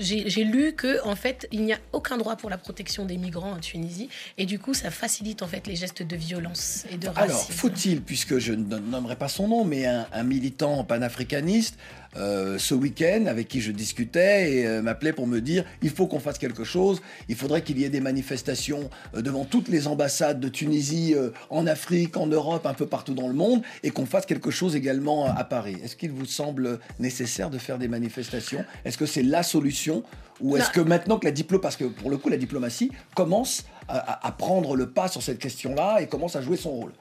j'ai 0.00 0.44
lu 0.44 0.72
que 0.74 1.00
en 1.06 1.14
fait, 1.14 1.46
il 1.52 1.62
n'y 1.64 1.72
a 1.72 1.78
aucun 1.92 2.16
droit 2.18 2.34
pour 2.36 2.50
la 2.50 2.58
protection 2.58 3.04
des 3.06 3.16
migrants 3.18 3.52
en 3.52 3.58
Tunisie. 3.60 4.08
Et 4.36 4.46
du 4.46 4.58
coup, 4.58 4.74
ça 4.74 4.90
facilite 4.90 5.42
en 5.42 5.46
fait 5.46 5.66
les 5.68 5.76
gestes 5.76 6.02
de 6.02 6.16
violence 6.16 6.86
et 6.92 6.96
de 6.96 7.06
racisme. 7.08 7.22
Alors, 7.30 7.50
faut-il, 7.52 8.02
puisque 8.02 8.38
je 8.38 8.52
ne 8.52 8.78
nommerai 8.78 9.14
pas 9.16 9.28
son 9.28 9.46
nom, 9.46 9.64
mais 9.64 9.86
un, 9.86 10.06
un 10.12 10.22
militant 10.24 10.82
panafricaniste, 10.82 11.76
euh, 12.16 12.58
ce 12.58 12.74
week-end, 12.74 13.26
avec 13.26 13.46
qui 13.46 13.60
je 13.60 13.70
discutais, 13.70 14.52
et 14.52 14.66
euh, 14.66 14.82
m'appelait 14.82 15.12
pour 15.12 15.26
me 15.26 15.40
dire 15.40 15.64
il 15.82 15.90
faut 15.90 16.06
qu'on 16.06 16.18
fasse 16.18 16.38
quelque 16.38 16.64
chose, 16.64 17.00
il 17.28 17.36
faudrait 17.36 17.62
qu'il 17.62 17.78
y 17.78 17.84
ait 17.84 17.90
des 17.90 18.00
manifestations 18.00 18.90
euh, 19.14 19.22
devant 19.22 19.44
toutes 19.44 19.68
les 19.68 19.86
ambassades 19.86 20.40
de 20.40 20.48
Tunisie, 20.48 21.14
en 21.50 21.66
Afrique, 21.66 22.16
en 22.16 22.26
Europe, 22.26 22.66
un 22.66 22.74
peu 22.74 22.86
partout 22.86 23.14
dans 23.14 23.28
le 23.28 23.34
monde, 23.34 23.62
et 23.82 23.90
qu'on 23.90 24.06
fasse 24.06 24.26
quelque 24.26 24.50
chose 24.50 24.74
également 24.74 25.26
à 25.26 25.44
Paris. 25.44 25.76
Est-ce 25.84 25.96
qu'il 25.96 26.10
vous 26.10 26.26
semble 26.26 26.80
nécessaire 26.98 27.50
de 27.50 27.58
faire 27.58 27.78
des 27.78 27.88
manifestations? 27.88 28.64
Est-ce 28.84 28.98
que 28.98 29.06
c'est 29.06 29.22
la 29.22 29.42
solution 29.42 30.02
ou 30.40 30.56
est-ce 30.56 30.70
que 30.70 30.80
maintenant 30.80 31.18
que 31.18 31.26
la 31.26 31.32
diplo, 31.32 31.58
parce 31.58 31.76
que 31.76 31.84
pour 31.84 32.10
le 32.10 32.16
coup 32.18 32.28
la 32.28 32.36
diplomatie 32.36 32.90
commence 33.14 33.64
à, 33.88 33.98
à- 33.98 34.26
à 34.28 34.32
prendre 34.32 34.76
le 34.76 34.90
pas 34.90 35.08
sur 35.08 35.22
cette 35.22 35.38
question-là 35.38 36.00
et 36.00 36.06
commence 36.06 36.36
à 36.36 36.42
jouer 36.42 36.56
son 36.56 36.70
rôle 36.70 36.92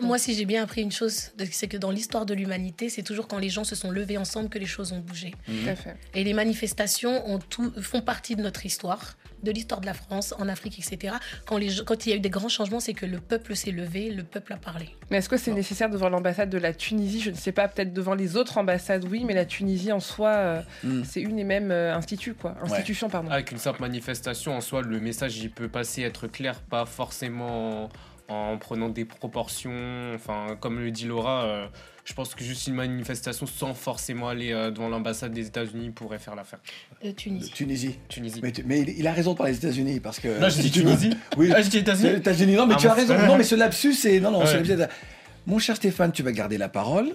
Moi, 0.00 0.18
si 0.18 0.34
j'ai 0.34 0.44
bien 0.44 0.62
appris 0.64 0.82
une 0.82 0.90
chose, 0.92 1.30
c'est 1.52 1.68
que 1.68 1.76
dans 1.76 1.90
l'histoire 1.90 2.26
de 2.26 2.34
l'humanité, 2.34 2.88
c'est 2.88 3.02
toujours 3.02 3.28
quand 3.28 3.38
les 3.38 3.48
gens 3.50 3.64
se 3.64 3.74
sont 3.74 3.90
levés 3.90 4.18
ensemble 4.18 4.48
que 4.48 4.58
les 4.58 4.66
choses 4.66 4.92
ont 4.92 4.98
bougé. 5.00 5.32
Tout 5.46 5.68
à 5.68 5.76
fait. 5.76 5.96
Et 6.14 6.24
les 6.24 6.34
manifestations 6.34 7.28
ont 7.28 7.38
tout, 7.38 7.72
font 7.80 8.00
partie 8.00 8.34
de 8.36 8.42
notre 8.42 8.66
histoire, 8.66 9.16
de 9.42 9.50
l'histoire 9.50 9.80
de 9.80 9.86
la 9.86 9.94
France, 9.94 10.34
en 10.38 10.48
Afrique, 10.48 10.78
etc. 10.78 11.14
Quand, 11.46 11.58
les, 11.58 11.68
gens- 11.68 11.84
quand 11.84 12.06
il 12.06 12.10
y 12.10 12.12
a 12.12 12.16
eu 12.16 12.20
des 12.20 12.30
grands 12.30 12.48
changements, 12.48 12.80
c'est 12.80 12.94
que 12.94 13.06
le 13.06 13.18
peuple 13.18 13.54
s'est 13.56 13.70
levé, 13.70 14.10
le 14.10 14.24
peuple 14.24 14.52
a 14.52 14.56
parlé. 14.56 14.88
Mais 15.10 15.18
est-ce 15.18 15.28
que 15.28 15.36
c'est 15.36 15.52
nécessaire 15.52 15.90
devant 15.90 16.08
l'ambassade 16.08 16.50
de 16.50 16.58
la 16.58 16.72
Tunisie? 16.72 17.20
Je 17.20 17.30
ne 17.30 17.36
sais 17.36 17.52
pas, 17.52 17.68
peut-être 17.68 17.92
devant 17.92 18.14
les 18.14 18.36
autres 18.36 18.58
ambassades, 18.58 19.04
oui, 19.10 19.24
mais 19.24 19.34
la 19.34 19.44
Tunisie 19.44 19.92
en 19.92 20.00
soi, 20.00 20.28
euh, 20.30 20.60
Hmm. 20.84 21.02
c'est 21.04 21.20
une 21.20 21.38
et 21.38 21.44
même 21.44 21.70
euh, 21.70 21.94
institut, 21.94 22.34
quoi. 22.34 22.54
Institution, 22.62 23.08
pardon. 23.08 23.30
Avec 23.30 23.50
une 23.52 23.58
simple 23.58 23.80
manifestation, 23.80 24.56
en 24.56 24.60
soi, 24.60 24.82
le 24.82 25.00
message 25.00 25.38
il 25.38 25.50
peut 25.50 25.68
passer, 25.68 26.02
être 26.02 26.26
clair, 26.26 26.60
pas 26.60 26.84
forcément 26.86 27.88
en, 28.28 28.34
en 28.52 28.58
prenant 28.58 28.88
des 28.88 29.04
proportions. 29.04 29.72
Enfin, 30.14 30.56
comme 30.60 30.78
le 30.80 30.90
dit 30.90 31.06
Laura, 31.06 31.44
euh, 31.44 31.66
je 32.04 32.12
pense 32.14 32.34
que 32.34 32.42
juste 32.44 32.66
une 32.66 32.74
manifestation 32.74 33.46
sans 33.46 33.74
forcément 33.74 34.28
aller 34.28 34.52
euh, 34.52 34.70
devant 34.70 34.88
l'ambassade 34.88 35.32
des 35.32 35.46
États-Unis 35.46 35.90
pourrait 35.90 36.18
faire 36.18 36.34
l'affaire. 36.34 36.58
Euh, 37.04 37.12
Tunisie. 37.12 37.50
Tunisie. 37.52 37.98
Tunisie. 38.08 38.40
Mais, 38.42 38.52
tu- 38.52 38.62
mais 38.64 38.80
il, 38.80 39.06
a 39.06 39.12
raison 39.12 39.32
de 39.32 39.36
parler 39.38 39.52
des 39.52 39.58
États-Unis 39.58 40.00
parce 40.00 40.18
que. 40.20 40.38
Non, 40.40 40.48
j'ai 40.48 40.62
dit 40.62 40.70
tu 40.70 40.80
veux- 40.82 40.96
Tunisie. 40.96 41.16
Oui. 41.36 41.50
Ah, 41.54 41.60
j'ai 41.62 41.68
dit 41.68 41.78
États-Unis. 41.78 42.54
Non, 42.54 42.66
mais 42.66 42.74
Ah, 42.76 42.80
tu 42.80 42.86
as 42.88 42.94
raison. 42.94 43.18
Non, 43.26 43.36
mais 43.36 43.44
ce 43.44 43.54
lapsus, 43.54 43.94
c'est. 43.94 44.20
Non, 44.20 44.30
non, 44.30 44.40
Ouais. 44.44 44.88
Mon 45.46 45.58
cher 45.58 45.76
Stéphane, 45.76 46.12
tu 46.12 46.22
vas 46.22 46.32
garder 46.32 46.58
la 46.58 46.68
parole. 46.68 47.14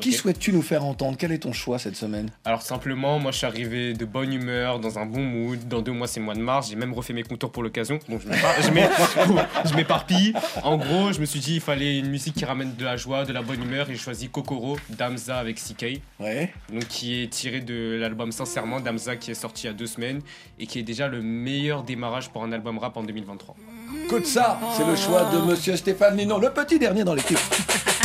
Qui 0.00 0.12
souhaites-tu 0.12 0.52
nous 0.52 0.62
faire 0.62 0.84
entendre? 0.84 1.16
Quel 1.18 1.32
est 1.32 1.38
ton 1.38 1.52
choix 1.52 1.78
cette 1.78 1.96
semaine? 1.96 2.30
Alors 2.44 2.62
simplement, 2.62 3.18
moi 3.18 3.32
je 3.32 3.38
suis 3.38 3.46
arrivé 3.46 3.94
de 3.94 4.04
bonne 4.04 4.32
humeur, 4.32 4.78
dans 4.78 4.98
un 4.98 5.06
bon 5.06 5.22
mood. 5.22 5.66
Dans 5.68 5.82
deux 5.82 5.92
mois 5.92 6.06
c'est 6.06 6.20
le 6.20 6.26
mois 6.26 6.34
de 6.34 6.40
mars. 6.40 6.68
J'ai 6.70 6.76
même 6.76 6.92
refait 6.92 7.12
mes 7.12 7.24
contours 7.24 7.50
pour 7.50 7.62
l'occasion. 7.62 7.98
Je 8.08 9.74
m'éparpille. 9.74 10.34
En 10.62 10.76
gros, 10.76 11.12
je 11.12 11.20
me 11.20 11.26
suis 11.26 11.40
dit 11.40 11.54
il 11.54 11.60
fallait 11.60 11.98
une 11.98 12.08
musique 12.08 12.34
qui 12.34 12.44
ramène 12.44 12.74
de 12.76 12.84
la 12.84 12.96
joie, 12.96 13.24
de 13.24 13.32
la 13.32 13.42
bonne 13.42 13.62
humeur. 13.62 13.90
Et 13.90 13.94
j'ai 13.94 13.98
choisi 13.98 14.28
Kokoro 14.28 14.76
d'Amza 14.90 15.38
avec 15.38 15.56
CK. 15.56 16.00
Ouais. 16.20 16.52
Donc 16.72 16.86
qui 16.86 17.22
est 17.22 17.28
tiré 17.28 17.60
de 17.60 17.98
l'album 18.00 18.32
Sincèrement 18.32 18.80
d'Amza 18.80 19.16
qui 19.16 19.30
est 19.30 19.34
sorti 19.34 19.64
il 19.64 19.66
y 19.66 19.70
a 19.70 19.72
deux 19.72 19.86
semaines 19.86 20.20
et 20.58 20.66
qui 20.66 20.78
est 20.78 20.82
déjà 20.82 21.08
le 21.08 21.22
meilleur 21.22 21.82
démarrage 21.82 22.28
pour 22.30 22.42
un 22.44 22.52
album 22.52 22.78
rap 22.78 22.96
en 22.96 23.02
2023. 23.02 23.56
Écoute 24.04 24.26
ça, 24.26 24.58
c'est 24.76 24.86
le 24.86 24.96
choix 24.96 25.24
de 25.32 25.38
Monsieur 25.38 25.76
Stéphane 25.76 26.16
Ninon, 26.16 26.38
le 26.38 26.50
petit 26.50 26.78
dernier 26.78 27.04
dans 27.04 27.14
l'équipe. 27.14 27.38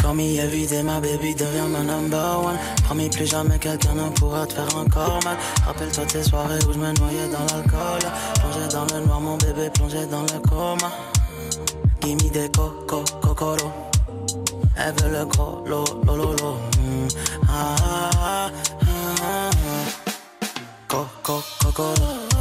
Promis 0.03 0.37
éviter 0.37 0.83
ma 0.83 0.99
baby 0.99 1.33
devient 1.33 1.69
ma 1.71 1.81
number 1.81 2.43
one. 2.43 2.57
Promis 2.83 3.09
plus 3.09 3.25
jamais 3.25 3.57
quelqu'un 3.57 3.95
ne 3.95 4.09
pourra 4.09 4.45
te 4.45 4.53
faire 4.53 4.75
encore 4.75 5.21
mal. 5.23 5.37
Rappelle-toi 5.65 6.05
tes 6.05 6.23
soirées 6.23 6.59
où 6.67 6.73
je 6.73 6.77
me 6.77 6.91
noyais 6.99 7.29
dans 7.31 7.45
l'alcool. 7.55 8.03
Plongé 8.35 8.67
dans 8.69 8.85
le 8.93 9.05
noir 9.05 9.21
mon 9.21 9.37
bébé 9.37 9.69
plongé 9.73 10.05
dans 10.07 10.23
le 10.23 10.39
coma. 10.49 10.91
Give 12.01 12.21
me 12.21 12.29
des 12.31 12.49
coco 12.49 13.05
cocoro. 13.21 13.71
Elle 14.75 14.93
veut 15.01 15.19
le 15.19 15.25
gros 15.25 15.63
lo 15.65 15.85
lo 16.05 16.15
lo 16.17 16.33
lo. 16.33 16.53
Mm. 16.79 17.07
Ah, 17.47 17.75
ah, 17.81 18.19
ah, 18.21 18.49
ah, 19.21 19.23
ah. 19.23 19.49
Coco 20.89 21.41
cocoro 21.61 22.32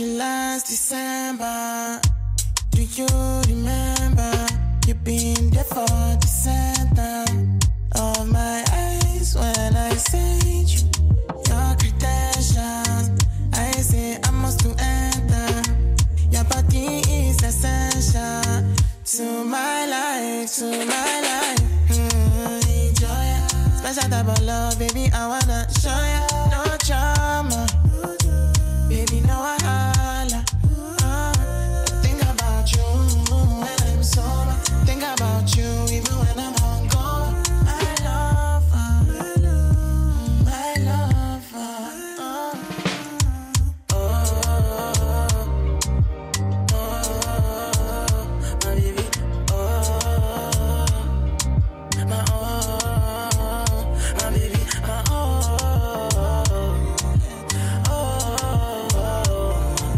you 0.00 0.16
last 0.18 0.66
December. 0.66 2.00
Do 2.70 2.82
you 2.82 3.06
remember? 3.48 4.32
You've 4.86 5.04
been 5.04 5.50
there 5.50 5.62
for 5.64 5.86
the 5.86 6.26
center 6.26 7.24
of 7.94 8.28
my 8.28 8.64
eyes 8.72 9.36
when 9.36 9.76
I 9.76 9.90
sent 9.94 10.44
you 10.46 10.88
your 11.48 11.76
credentials. 11.78 13.10
I 13.52 13.70
say 13.82 14.18
I 14.24 14.30
must 14.32 14.60
to 14.60 14.74
enter. 14.78 15.62
Your 16.30 16.44
body 16.44 17.02
is 17.08 17.42
essential 17.42 18.74
to 19.04 19.44
my 19.44 19.86
life, 19.86 20.54
to 20.56 20.64
my 20.86 21.20
life. 21.28 21.60
Mm, 21.90 22.88
enjoy 22.88 23.24
it. 23.36 23.78
Special 23.78 24.10
type 24.10 24.28
of 24.28 24.42
love, 24.42 24.78
baby. 24.78 25.10
I 25.12 25.28
wanna 25.28 25.66
show 25.80 25.90
ya 25.90 26.33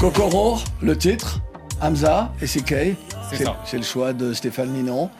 Kokoro, 0.06 0.58
le 0.82 0.96
titre, 0.96 1.40
Hamza 1.80 2.32
et 2.40 2.46
CK. 2.46 2.96
C'est 3.64 3.76
le 3.76 3.82
choix 3.82 4.12
de 4.12 4.32
Stéphane 4.34 4.70
Ninon. 4.72 5.10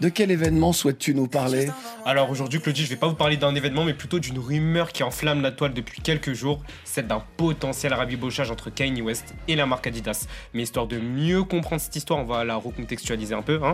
De 0.00 0.08
quel 0.08 0.32
événement 0.32 0.72
souhaites-tu 0.72 1.14
nous 1.14 1.28
parler? 1.28 1.70
Alors 2.08 2.30
aujourd'hui, 2.30 2.60
Claudie, 2.60 2.84
je 2.84 2.88
vais 2.90 2.94
pas 2.94 3.08
vous 3.08 3.16
parler 3.16 3.36
d'un 3.36 3.52
événement, 3.56 3.82
mais 3.82 3.92
plutôt 3.92 4.20
d'une 4.20 4.38
rumeur 4.38 4.92
qui 4.92 5.02
enflamme 5.02 5.42
la 5.42 5.50
toile 5.50 5.74
depuis 5.74 6.00
quelques 6.00 6.34
jours, 6.34 6.62
celle 6.84 7.08
d'un 7.08 7.20
potentiel 7.36 7.92
rabibochage 7.92 8.48
entre 8.52 8.70
Kanye 8.70 9.02
West 9.02 9.34
et 9.48 9.56
la 9.56 9.66
marque 9.66 9.88
Adidas. 9.88 10.28
Mais 10.54 10.62
histoire 10.62 10.86
de 10.86 11.00
mieux 11.00 11.42
comprendre 11.42 11.82
cette 11.82 11.96
histoire, 11.96 12.20
on 12.20 12.24
va 12.24 12.44
la 12.44 12.54
recontextualiser 12.54 13.34
un 13.34 13.42
peu. 13.42 13.58
hein. 13.64 13.72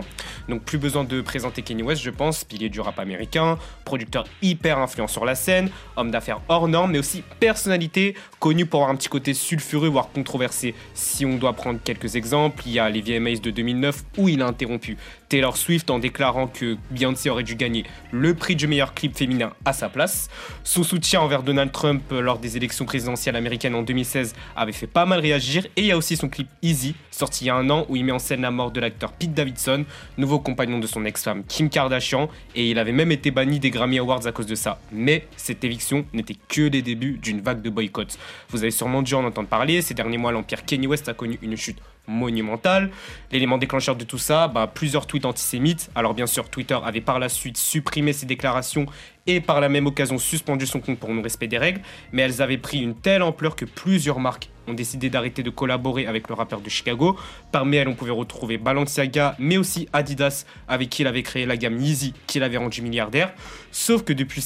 Donc 0.49 0.63
plus 0.63 0.79
besoin 0.79 1.03
de 1.03 1.21
présenter 1.21 1.61
Kanye 1.61 1.83
West, 1.83 2.01
je 2.01 2.09
pense, 2.09 2.43
pilier 2.43 2.69
du 2.69 2.79
rap 2.79 2.97
américain, 2.97 3.59
producteur 3.85 4.23
hyper 4.41 4.79
influent 4.79 5.07
sur 5.07 5.25
la 5.25 5.35
scène, 5.35 5.69
homme 5.95 6.09
d'affaires 6.09 6.41
hors 6.49 6.67
norme, 6.67 6.93
mais 6.93 6.97
aussi 6.97 7.21
personnalité 7.39 8.15
connue 8.39 8.65
pour 8.65 8.79
avoir 8.79 8.91
un 8.91 8.97
petit 8.97 9.09
côté 9.09 9.35
sulfureux, 9.35 9.89
voire 9.89 10.09
controversé. 10.09 10.73
Si 10.95 11.23
on 11.23 11.35
doit 11.37 11.53
prendre 11.53 11.79
quelques 11.83 12.15
exemples, 12.15 12.63
il 12.65 12.71
y 12.71 12.79
a 12.79 12.89
les 12.89 13.01
VMAs 13.01 13.41
de 13.43 13.51
2009 13.51 14.05
où 14.17 14.27
il 14.27 14.41
a 14.41 14.47
interrompu 14.47 14.97
Taylor 15.33 15.57
Swift 15.57 15.89
en 15.89 15.97
déclarant 15.97 16.45
que 16.45 16.77
Beyoncé 16.91 17.27
aurait 17.27 17.41
dû 17.41 17.55
gagner 17.55 17.85
le 18.11 18.35
prix 18.35 18.55
du 18.55 18.67
meilleur 18.67 18.93
clip 18.93 19.17
féminin 19.17 19.51
à 19.65 19.73
sa 19.73 19.89
place. 19.89 20.29
Son 20.63 20.83
soutien 20.83 21.21
envers 21.21 21.41
Donald 21.41 21.71
Trump 21.71 22.03
euh, 22.11 22.21
lors 22.21 22.37
des 22.37 22.55
élections 22.55 22.85
présidentielles 22.85 23.35
américaines 23.35 23.73
en 23.73 23.81
2016 23.81 24.35
avait 24.55 24.73
fait 24.73 24.85
pas 24.85 25.07
mal 25.07 25.19
réagir. 25.19 25.65
Et 25.75 25.81
il 25.81 25.85
y 25.87 25.91
a 25.91 25.97
aussi 25.97 26.17
son 26.17 26.29
clip 26.29 26.47
Easy, 26.61 26.93
sorti 27.09 27.45
il 27.45 27.47
y 27.47 27.49
a 27.49 27.55
un 27.55 27.67
an, 27.71 27.87
où 27.89 27.95
il 27.95 28.05
met 28.05 28.11
en 28.11 28.19
scène 28.19 28.41
la 28.41 28.51
mort 28.51 28.69
de 28.69 28.79
l'acteur 28.79 29.11
Pete 29.11 29.33
Davidson, 29.33 29.85
nouveau 30.19 30.37
compagnon 30.37 30.77
de 30.77 30.85
son 30.85 31.03
ex-femme 31.03 31.43
Kim 31.47 31.67
Kardashian. 31.67 32.29
Et 32.53 32.69
il 32.69 32.77
avait 32.77 32.91
même 32.91 33.11
été 33.11 33.31
banni 33.31 33.59
des 33.59 33.71
Grammy 33.71 33.97
Awards 33.97 34.27
à 34.27 34.31
cause 34.31 34.45
de 34.45 34.53
ça. 34.53 34.79
Mais 34.91 35.25
cette 35.35 35.63
éviction 35.63 36.05
n'était 36.13 36.37
que 36.47 36.61
les 36.61 36.83
débuts 36.83 37.17
d'une 37.19 37.41
vague 37.41 37.63
de 37.63 37.71
boycott. 37.71 38.19
Vous 38.49 38.61
avez 38.61 38.69
sûrement 38.69 39.01
dû 39.01 39.15
en 39.15 39.25
entendre 39.25 39.47
parler. 39.47 39.81
Ces 39.81 39.95
derniers 39.95 40.19
mois, 40.19 40.31
l'empire 40.31 40.63
Kanye 40.63 40.85
West 40.85 41.09
a 41.09 41.15
connu 41.15 41.39
une 41.41 41.57
chute 41.57 41.79
monumentale. 42.07 42.91
L'élément 43.31 43.57
déclencheur 43.57 43.95
de 43.95 44.03
tout 44.03 44.17
ça, 44.17 44.47
bah, 44.47 44.67
plusieurs 44.71 45.07
tweets 45.07 45.25
antisémites. 45.25 45.89
Alors 45.95 46.13
bien 46.13 46.27
sûr, 46.27 46.49
Twitter 46.49 46.77
avait 46.83 47.01
par 47.01 47.19
la 47.19 47.29
suite 47.29 47.57
supprimé 47.57 48.13
ses 48.13 48.25
déclarations 48.25 48.85
et 49.25 49.39
par 49.39 49.61
la 49.61 49.69
même 49.69 49.87
occasion 49.87 50.17
suspendu 50.17 50.65
son 50.65 50.79
compte 50.79 50.99
pour 50.99 51.09
non-respect 51.09 51.47
des 51.47 51.57
règles, 51.57 51.81
mais 52.11 52.23
elles 52.23 52.41
avaient 52.41 52.57
pris 52.57 52.79
une 52.79 52.95
telle 52.95 53.23
ampleur 53.23 53.55
que 53.55 53.65
plusieurs 53.65 54.19
marques 54.19 54.49
ont 54.67 54.73
décidé 54.73 55.09
d'arrêter 55.09 55.43
de 55.43 55.49
collaborer 55.49 56.07
avec 56.07 56.29
le 56.29 56.35
rappeur 56.35 56.61
de 56.61 56.69
Chicago. 56.69 57.17
Parmi 57.51 57.77
elles, 57.77 57.87
on 57.87 57.95
pouvait 57.95 58.11
retrouver 58.11 58.57
Balenciaga, 58.57 59.35
mais 59.39 59.57
aussi 59.57 59.87
Adidas, 59.93 60.45
avec 60.67 60.89
qui 60.89 61.01
il 61.01 61.07
avait 61.07 61.23
créé 61.23 61.45
la 61.45 61.57
gamme 61.57 61.79
Yeezy, 61.79 62.13
qui 62.27 62.39
l'avait 62.39 62.57
rendu 62.57 62.81
milliardaire. 62.81 63.33
Sauf 63.71 64.03
que 64.03 64.13
depuis 64.13 64.43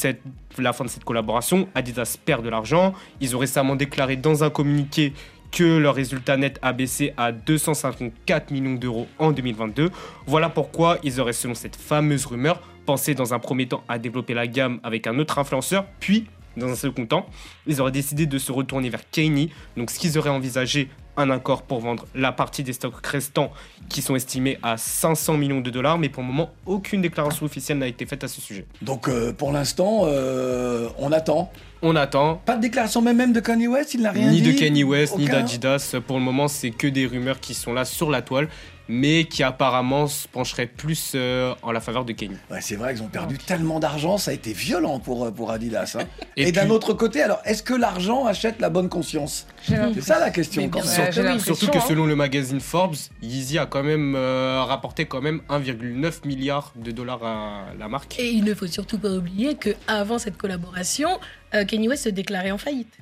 la 0.57 0.73
fin 0.73 0.85
de 0.85 0.89
cette 0.89 1.03
collaboration, 1.03 1.67
Adidas 1.75 2.17
perd 2.23 2.43
de 2.43 2.49
l'argent. 2.49 2.93
Ils 3.21 3.35
ont 3.35 3.39
récemment 3.39 3.75
déclaré 3.75 4.15
dans 4.15 4.43
un 4.43 4.49
communiqué 4.49 5.13
que 5.57 5.79
leur 5.79 5.95
résultat 5.95 6.37
net 6.37 6.59
a 6.61 6.71
baissé 6.71 7.13
à 7.17 7.31
254 7.31 8.51
millions 8.51 8.75
d'euros 8.75 9.07
en 9.17 9.31
2022. 9.31 9.89
Voilà 10.27 10.49
pourquoi 10.49 10.99
ils 11.01 11.19
auraient, 11.19 11.33
selon 11.33 11.55
cette 11.55 11.75
fameuse 11.75 12.27
rumeur, 12.27 12.61
pensé 12.85 13.15
dans 13.15 13.33
un 13.33 13.39
premier 13.39 13.67
temps 13.67 13.83
à 13.87 13.97
développer 13.97 14.35
la 14.35 14.45
gamme 14.45 14.79
avec 14.83 15.07
un 15.07 15.17
autre 15.17 15.39
influenceur, 15.39 15.85
puis, 15.99 16.27
dans 16.57 16.67
un 16.67 16.75
second 16.75 17.05
temps, 17.05 17.27
ils 17.65 17.79
auraient 17.79 17.91
décidé 17.91 18.25
de 18.25 18.37
se 18.37 18.51
retourner 18.51 18.89
vers 18.89 19.09
Kanye. 19.09 19.49
Donc, 19.77 19.91
ce 19.91 19.99
qu'ils 19.99 20.17
auraient 20.17 20.29
envisagé, 20.29 20.89
un 21.17 21.31
accord 21.31 21.63
pour 21.63 21.79
vendre 21.79 22.05
la 22.15 22.31
partie 22.31 22.63
des 22.63 22.73
stocks 22.73 23.05
restants 23.05 23.51
qui 23.89 24.01
sont 24.01 24.15
estimés 24.15 24.59
à 24.61 24.77
500 24.77 25.35
millions 25.37 25.61
de 25.61 25.69
dollars, 25.69 25.97
mais 25.97 26.09
pour 26.09 26.21
le 26.21 26.27
moment, 26.27 26.51
aucune 26.65 27.01
déclaration 27.01 27.45
officielle 27.45 27.79
n'a 27.79 27.87
été 27.87 28.05
faite 28.05 28.23
à 28.23 28.27
ce 28.27 28.39
sujet. 28.39 28.65
Donc 28.83 29.09
euh, 29.09 29.33
pour 29.33 29.51
l'instant, 29.51 30.01
euh, 30.05 30.87
on 30.99 31.11
attend. 31.11 31.51
On 31.81 31.95
attend. 31.95 32.41
Pas 32.45 32.55
de 32.55 32.61
déclaration 32.61 33.01
même, 33.01 33.17
même 33.17 33.33
de 33.33 33.39
Kanye 33.39 33.67
West, 33.67 33.93
il 33.95 34.01
n'a 34.01 34.11
rien 34.11 34.29
ni 34.29 34.41
dit 34.41 34.53
de 34.53 34.59
Kanye 34.59 34.83
West, 34.83 35.17
ni 35.17 35.25
d'Adidas. 35.25 35.95
Pour 36.05 36.17
le 36.17 36.23
moment, 36.23 36.47
c'est 36.47 36.71
que 36.71 36.87
des 36.87 37.05
rumeurs 37.07 37.39
qui 37.39 37.53
sont 37.53 37.73
là 37.73 37.85
sur 37.85 38.09
la 38.09 38.21
toile, 38.21 38.47
mais 38.89 39.25
qui 39.25 39.43
apparemment 39.43 40.07
se 40.07 40.27
pencheraient 40.27 40.67
plus 40.67 41.13
euh, 41.15 41.53
en 41.61 41.71
la 41.71 41.79
faveur 41.81 42.05
de 42.05 42.13
Kanye. 42.13 42.37
Ouais, 42.49 42.61
c'est 42.61 42.75
vrai 42.75 42.93
qu'ils 42.93 43.03
ont 43.03 43.07
perdu 43.07 43.37
tellement 43.37 43.79
d'argent, 43.79 44.17
ça 44.17 44.31
a 44.31 44.33
été 44.33 44.53
violent 44.53 44.99
pour, 44.99 45.25
euh, 45.25 45.31
pour 45.31 45.51
Adidas. 45.51 45.95
hein. 45.99 46.05
Et 46.37 46.49
Et, 46.49 46.51
d'un 46.51 46.69
autre 46.69 46.93
côté, 46.93 47.21
alors, 47.21 47.41
est-ce 47.45 47.63
que 47.63 47.73
l'argent 47.73 48.25
achète 48.25 48.59
la 48.59 48.69
bonne 48.69 48.89
conscience? 48.89 49.47
C'est 49.63 50.01
ça 50.01 50.19
la 50.19 50.29
question 50.29 50.69
quand 50.69 50.83
même. 50.85 51.39
Surtout 51.39 51.67
que 51.67 51.77
hein. 51.77 51.83
selon 51.87 52.05
le 52.05 52.15
magazine 52.15 52.59
Forbes, 52.59 52.95
Yeezy 53.21 53.57
a 53.57 53.65
quand 53.65 53.83
même 53.83 54.15
euh, 54.15 54.63
rapporté 54.63 55.05
quand 55.05 55.21
même 55.21 55.41
1,9 55.49 56.25
milliard 56.27 56.73
de 56.75 56.91
dollars 56.91 57.23
à 57.23 57.65
la 57.77 57.87
marque. 57.87 58.19
Et 58.19 58.29
il 58.29 58.43
ne 58.43 58.53
faut 58.53 58.67
surtout 58.67 58.97
pas 58.99 59.09
oublier 59.11 59.55
que 59.55 59.71
avant 59.87 60.17
cette 60.19 60.37
collaboration, 60.37 61.09
euh, 61.53 61.65
Kanye 61.65 61.87
West 61.89 62.03
se 62.05 62.09
déclarait 62.09 62.51
en 62.51 62.57
faillite. 62.57 62.93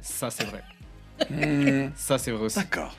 Ça, 0.00 0.30
c'est 0.30 0.44
vrai. 0.44 0.62
Hmm, 1.30 1.90
Ça, 1.94 2.18
c'est 2.18 2.30
vrai 2.32 2.44
aussi. 2.46 2.58
D'accord. 2.58 2.96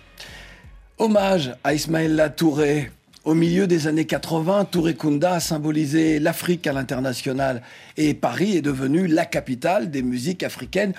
Hommage 1.03 1.53
à 1.65 1.73
Ismaïla 1.73 2.29
Touré. 2.29 2.89
Au 3.25 3.33
milieu 3.33 3.67
des 3.67 3.87
années 3.87 4.05
80, 4.05 4.63
Touré 4.71 4.95
Kunda 4.95 5.33
a 5.33 5.39
symbolisé 5.41 6.17
l'Afrique 6.17 6.65
à 6.65 6.71
l'international 6.71 7.61
et 7.97 8.13
Paris 8.13 8.55
est 8.55 8.61
devenu 8.61 9.07
la 9.07 9.25
capitale 9.25 9.91
des 9.91 10.01
musiques 10.01 10.43
africaines 10.43 10.93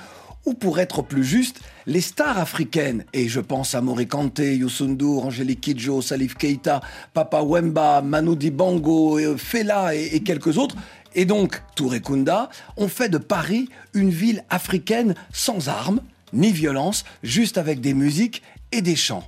ou 0.44 0.52
pour 0.52 0.78
être 0.78 1.00
plus 1.00 1.24
juste, 1.24 1.60
les 1.86 2.02
stars 2.02 2.38
africaines, 2.38 3.06
et 3.14 3.28
je 3.28 3.40
pense 3.40 3.74
à 3.74 3.80
Mori 3.80 4.06
Kante, 4.06 4.40
Youssou 4.40 4.88
N'Dour, 4.88 5.24
Angélique 5.24 5.62
Kidjo, 5.62 6.02
Salif 6.02 6.34
Keita, 6.34 6.82
Papa 7.14 7.40
Wemba, 7.40 8.02
Manu 8.02 8.36
Dibango, 8.36 9.18
euh, 9.18 9.38
Fela 9.38 9.94
et, 9.94 10.16
et 10.16 10.20
quelques 10.20 10.58
autres, 10.58 10.76
et 11.14 11.24
donc 11.24 11.62
Touré 11.76 12.02
Kunda, 12.02 12.50
ont 12.76 12.88
fait 12.88 13.08
de 13.08 13.16
Paris 13.16 13.70
une 13.94 14.10
ville 14.10 14.44
africaine 14.50 15.14
sans 15.32 15.70
armes, 15.70 16.02
ni 16.34 16.52
violence, 16.52 17.06
juste 17.22 17.56
avec 17.56 17.80
des 17.80 17.94
musiques 17.94 18.42
et 18.70 18.82
des 18.82 18.96
chants. 18.96 19.24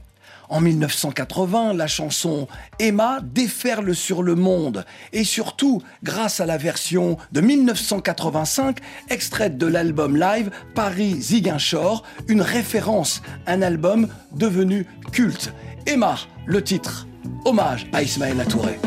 En 0.49 0.61
1980, 0.61 1.75
la 1.75 1.87
chanson 1.87 2.47
Emma 2.79 3.21
déferle 3.23 3.95
sur 3.95 4.23
le 4.23 4.35
monde 4.35 4.85
et 5.13 5.25
surtout 5.25 5.83
grâce 6.03 6.41
à 6.41 6.47
la 6.47 6.57
version 6.57 7.17
de 7.33 7.41
1985 7.41 8.79
extraite 9.11 9.59
de 9.59 9.67
l'album 9.67 10.17
live 10.17 10.51
Paris 10.75 11.17
Ziguinchor, 11.21 12.03
une 12.29 12.43
référence, 12.43 13.23
un 13.47 13.63
album 13.63 14.09
devenu 14.33 14.87
culte. 15.13 15.53
Emma, 15.87 16.17
le 16.47 16.63
titre, 16.63 17.07
hommage 17.45 17.87
à 17.93 18.03
Ismaël 18.03 18.37
Latouré. 18.37 18.79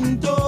Washington. 0.00 0.39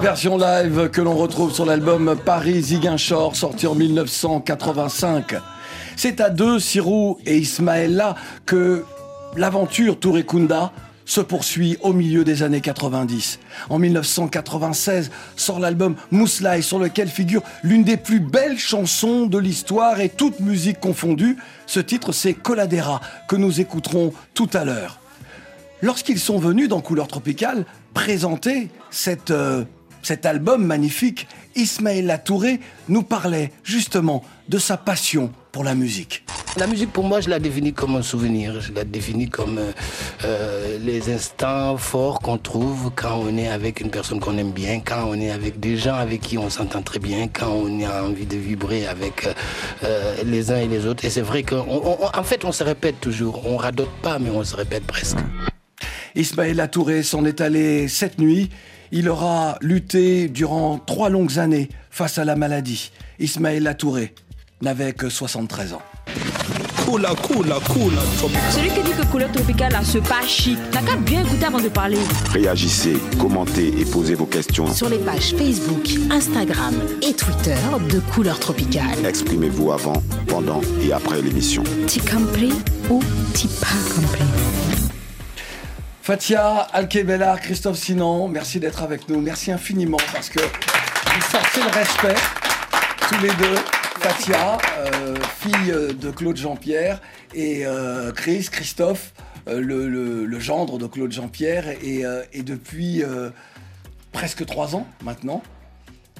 Version 0.00 0.38
live 0.38 0.88
que 0.88 1.02
l'on 1.02 1.14
retrouve 1.14 1.52
sur 1.52 1.66
l'album 1.66 2.16
Paris 2.24 2.62
Ziguinchor, 2.62 3.36
sorti 3.36 3.66
en 3.66 3.74
1985. 3.74 5.34
C'est 5.94 6.22
à 6.22 6.30
deux, 6.30 6.58
Sirou 6.58 7.18
et 7.26 7.36
Ismaëlla, 7.36 8.14
que 8.46 8.84
l'aventure 9.36 9.98
Touré 10.00 10.24
Kunda 10.24 10.72
se 11.04 11.20
poursuit 11.20 11.76
au 11.82 11.92
milieu 11.92 12.24
des 12.24 12.42
années 12.42 12.62
90. 12.62 13.40
En 13.68 13.78
1996 13.78 15.10
sort 15.36 15.60
l'album 15.60 15.96
Mousslaï 16.10 16.62
sur 16.62 16.78
lequel 16.78 17.08
figure 17.08 17.42
l'une 17.62 17.84
des 17.84 17.98
plus 17.98 18.20
belles 18.20 18.58
chansons 18.58 19.26
de 19.26 19.36
l'histoire 19.36 20.00
et 20.00 20.08
toute 20.08 20.40
musique 20.40 20.80
confondue. 20.80 21.36
Ce 21.66 21.80
titre 21.80 22.12
c'est 22.12 22.32
Coladera 22.32 23.02
que 23.28 23.36
nous 23.36 23.60
écouterons 23.60 24.14
tout 24.32 24.48
à 24.54 24.64
l'heure. 24.64 24.98
Lorsqu'ils 25.82 26.20
sont 26.20 26.38
venus 26.38 26.68
dans 26.68 26.80
Couleur 26.80 27.08
Tropicale 27.08 27.64
présenter 27.92 28.70
cette, 28.90 29.30
euh, 29.30 29.64
cet 30.02 30.26
album 30.26 30.64
magnifique, 30.64 31.26
Ismaël 31.56 32.20
Touré 32.24 32.60
nous 32.88 33.02
parlait 33.02 33.52
justement 33.64 34.22
de 34.48 34.58
sa 34.58 34.76
passion 34.76 35.32
pour 35.52 35.64
la 35.64 35.74
musique. 35.74 36.24
La 36.56 36.66
musique, 36.66 36.92
pour 36.92 37.04
moi, 37.04 37.20
je 37.20 37.28
la 37.28 37.38
définis 37.38 37.72
comme 37.72 37.94
un 37.94 38.02
souvenir. 38.02 38.60
Je 38.60 38.72
la 38.72 38.84
définis 38.84 39.28
comme 39.28 39.58
euh, 39.58 39.72
euh, 40.24 40.78
les 40.80 41.12
instants 41.12 41.76
forts 41.76 42.20
qu'on 42.20 42.38
trouve 42.38 42.90
quand 42.94 43.16
on 43.16 43.36
est 43.36 43.48
avec 43.48 43.80
une 43.80 43.90
personne 43.90 44.18
qu'on 44.18 44.36
aime 44.36 44.50
bien, 44.50 44.80
quand 44.80 45.04
on 45.08 45.14
est 45.14 45.30
avec 45.30 45.60
des 45.60 45.76
gens 45.76 45.94
avec 45.94 46.20
qui 46.20 46.38
on 46.38 46.50
s'entend 46.50 46.82
très 46.82 46.98
bien, 46.98 47.28
quand 47.28 47.50
on 47.50 47.80
a 47.84 48.02
envie 48.02 48.26
de 48.26 48.36
vibrer 48.36 48.86
avec 48.86 49.26
euh, 49.26 49.32
euh, 49.84 50.16
les 50.24 50.50
uns 50.50 50.58
et 50.58 50.66
les 50.66 50.86
autres. 50.86 51.04
Et 51.04 51.10
c'est 51.10 51.20
vrai 51.20 51.44
qu'en 51.44 52.24
fait, 52.24 52.44
on 52.44 52.52
se 52.52 52.64
répète 52.64 53.00
toujours. 53.00 53.46
On 53.46 53.56
radote 53.56 53.90
pas, 54.02 54.18
mais 54.18 54.30
on 54.30 54.42
se 54.42 54.56
répète 54.56 54.84
presque. 54.86 55.18
Ismaël 56.16 56.68
Touré 56.70 57.02
s'en 57.04 57.24
est 57.24 57.40
allé 57.40 57.86
cette 57.86 58.18
nuit. 58.18 58.50
Il 58.92 59.08
aura 59.08 59.56
lutté 59.60 60.28
durant 60.28 60.78
trois 60.78 61.10
longues 61.10 61.38
années 61.38 61.68
face 61.90 62.18
à 62.18 62.24
la 62.24 62.34
maladie. 62.34 62.90
Ismaël 63.20 63.74
Touré 63.78 64.14
n'avait 64.62 64.92
que 64.92 65.08
73 65.08 65.74
ans. 65.74 65.82
Coula, 66.84 67.14
coula, 67.14 67.58
coula, 67.68 68.02
Celui 68.50 68.70
qui 68.70 68.82
dit 68.82 68.90
que 68.90 69.06
couleur 69.06 69.30
tropicale 69.30 69.76
a 69.76 69.84
ce 69.84 69.98
pas 69.98 70.26
chic, 70.26 70.58
n'a 70.74 70.82
qu'à 70.82 70.96
bien 70.96 71.24
écouter 71.24 71.44
avant 71.44 71.60
de 71.60 71.68
parler. 71.68 71.98
Réagissez, 72.32 72.96
commentez 73.16 73.68
et 73.78 73.84
posez 73.84 74.16
vos 74.16 74.26
questions. 74.26 74.66
Sur 74.74 74.88
les 74.88 74.98
pages 74.98 75.34
Facebook, 75.36 75.88
Instagram 76.10 76.74
et 77.02 77.14
Twitter 77.14 77.56
de 77.92 78.00
Couleur 78.12 78.40
Tropicale. 78.40 79.06
Exprimez-vous 79.06 79.70
avant, 79.70 80.02
pendant 80.26 80.62
et 80.82 80.92
après 80.92 81.22
l'émission. 81.22 81.62
T'y 81.86 82.00
compris 82.00 82.54
ou 82.90 83.00
t'y 83.34 83.46
pas 83.46 83.94
compris? 83.94 84.69
Fatia, 86.10 86.66
Alkebella, 86.72 87.38
Christophe 87.38 87.78
Sinan, 87.78 88.26
merci 88.26 88.58
d'être 88.58 88.82
avec 88.82 89.08
nous. 89.08 89.20
Merci 89.20 89.52
infiniment 89.52 89.96
parce 90.12 90.28
que 90.28 90.40
vous 90.40 91.20
sortez 91.30 91.60
le 91.60 91.68
respect, 91.68 92.20
tous 93.08 93.20
les 93.22 93.28
deux. 93.28 93.54
Fatia, 94.00 94.58
euh, 94.80 95.14
fille 95.38 95.72
de 95.96 96.10
Claude 96.10 96.36
Jean-Pierre, 96.36 97.00
et 97.32 97.64
euh, 97.64 98.10
Chris, 98.10 98.48
Christophe, 98.50 99.12
euh, 99.46 99.60
le, 99.60 100.40
gendre 100.40 100.78
de 100.78 100.88
Claude 100.88 101.12
Jean-Pierre, 101.12 101.68
et, 101.80 102.04
euh, 102.04 102.24
depuis 102.34 103.04
euh, 103.04 103.30
presque 104.10 104.44
trois 104.44 104.74
ans 104.74 104.88
maintenant, 105.04 105.44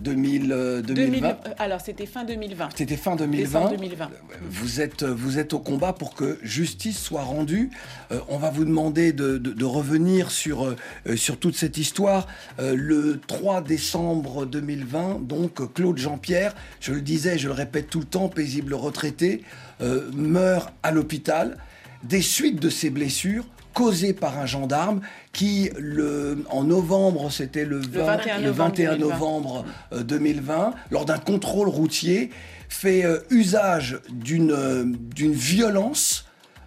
2000, 0.00 0.52
euh, 0.52 0.82
2020. 0.82 1.04
2000, 1.10 1.24
euh, 1.24 1.50
alors, 1.58 1.80
c'était 1.80 2.06
fin 2.06 2.24
2020. 2.24 2.68
C'était 2.76 2.96
fin 2.96 3.16
2020. 3.16 3.44
Décembre 3.44 3.70
2020. 3.76 4.10
Vous 4.48 4.80
êtes, 4.80 5.02
vous 5.04 5.38
êtes 5.38 5.52
au 5.52 5.58
combat 5.58 5.92
pour 5.92 6.14
que 6.14 6.38
justice 6.42 6.98
soit 6.98 7.22
rendue. 7.22 7.70
Euh, 8.12 8.18
on 8.28 8.38
va 8.38 8.50
vous 8.50 8.64
demander 8.64 9.12
de, 9.12 9.38
de- 9.38 9.52
de 9.52 9.64
revenir 9.64 10.30
sur, 10.30 10.64
euh, 10.66 10.76
sur 11.16 11.38
toute 11.38 11.56
cette 11.56 11.76
histoire. 11.78 12.26
Euh, 12.58 12.74
le 12.76 13.20
3 13.26 13.60
décembre 13.62 14.46
2020, 14.46 15.20
donc 15.26 15.72
Claude 15.74 15.98
Jean-Pierre, 15.98 16.54
je 16.80 16.92
le 16.92 17.00
disais, 17.00 17.38
je 17.38 17.48
le 17.48 17.54
répète 17.54 17.88
tout 17.90 18.00
le 18.00 18.06
temps, 18.06 18.28
paisible 18.28 18.74
retraité, 18.74 19.42
euh, 19.80 20.10
meurt 20.14 20.72
à 20.82 20.90
l'hôpital 20.90 21.56
des 22.02 22.22
suites 22.22 22.60
de 22.60 22.70
ses 22.70 22.88
blessures 22.90 23.44
causées 23.74 24.12
par 24.12 24.38
un 24.38 24.46
gendarme 24.46 25.00
qui, 25.32 25.70
le, 25.78 26.44
en 26.50 26.64
novembre, 26.64 27.30
c'était 27.30 27.64
le, 27.64 27.78
20 27.78 28.04
21 28.04 28.38
le 28.38 28.44
novembre 28.46 28.68
21 28.70 28.92
2020. 28.96 29.08
novembre 29.14 29.64
euh, 29.92 30.02
2020, 30.02 30.74
lors 30.90 31.04
d'un 31.04 31.18
contrôle 31.18 31.68
routier, 31.68 32.30
fait 32.68 33.04
euh, 33.04 33.18
usage 33.30 33.98
d'une 34.10 34.52
euh, 34.52 34.84
d'une 34.86 35.32
violence, 35.32 36.26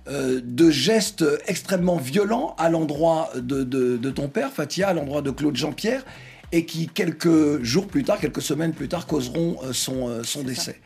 euh, 0.10 0.42
de 0.44 0.70
gestes 0.70 1.24
extrêmement 1.48 1.98
violents 1.98 2.56
à 2.58 2.70
l'endroit 2.70 3.30
de, 3.36 3.64
de- 3.64 3.98
de 3.98 4.10
ton 4.10 4.28
père, 4.28 4.52
Fatia, 4.52 4.90
à 4.90 4.94
l'endroit 4.94 5.22
de 5.22 5.32
Claude 5.32 5.56
Jean-Pierre, 5.56 6.04
et 6.52 6.66
qui, 6.66 6.88
quelques 6.88 7.64
jours 7.64 7.88
plus 7.88 8.04
tard, 8.04 8.20
quelques 8.20 8.42
semaines 8.42 8.74
plus 8.74 8.88
tard, 8.90 9.08
causeront 9.08 9.58
euh, 9.64 9.74
son, 9.74 10.10
euh, 10.10 10.24
son 10.24 10.44
décès. 10.44 10.80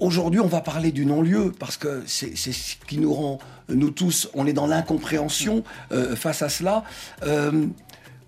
Euh, 0.00 0.04
Aujourd'hui, 0.06 0.40
on 0.40 0.46
va 0.46 0.60
parler 0.60 0.92
du 0.92 1.06
non-lieu 1.06 1.52
parce 1.58 1.76
que 1.76 2.02
c'est 2.06 2.34
ce 2.36 2.76
qui 2.86 2.98
nous 2.98 3.12
rend, 3.12 3.38
nous 3.68 3.90
tous, 3.90 4.28
on 4.34 4.46
est 4.46 4.52
dans 4.52 4.66
l'incompréhension 4.66 5.62
euh, 5.92 6.16
face 6.16 6.42
à 6.42 6.48
cela. 6.48 6.84
Euh, 7.22 7.66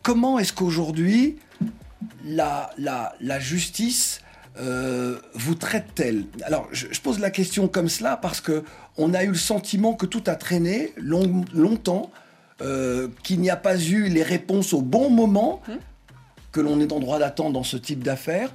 comment 0.02 0.38
est-ce 0.38 0.52
qu'aujourd'hui, 0.52 1.38
la, 2.24 2.70
la, 2.78 3.14
la 3.20 3.40
justice 3.40 4.20
euh, 4.58 5.18
vous 5.34 5.54
traite-t-elle? 5.54 6.26
Alors, 6.44 6.68
je, 6.72 6.86
je 6.90 7.00
pose 7.00 7.18
la 7.18 7.30
question 7.30 7.68
comme 7.68 7.88
cela 7.88 8.16
parce 8.16 8.40
que 8.40 8.64
on 8.98 9.14
a 9.14 9.24
eu 9.24 9.28
le 9.28 9.34
sentiment 9.34 9.94
que 9.94 10.06
tout 10.06 10.22
a 10.26 10.34
traîné 10.36 10.92
long- 10.96 11.44
longtemps, 11.54 12.10
euh, 12.60 13.08
qu'il 13.22 13.40
n'y 13.40 13.50
a 13.50 13.56
pas 13.56 13.78
eu 13.80 14.08
les 14.08 14.22
réponses 14.22 14.72
au 14.74 14.82
bon 14.82 15.08
moment 15.10 15.62
que 16.52 16.60
l'on 16.60 16.80
est 16.80 16.92
en 16.92 17.00
droit 17.00 17.18
d'attendre 17.18 17.52
dans 17.54 17.64
ce 17.64 17.78
type 17.78 18.04
d'affaires. 18.04 18.50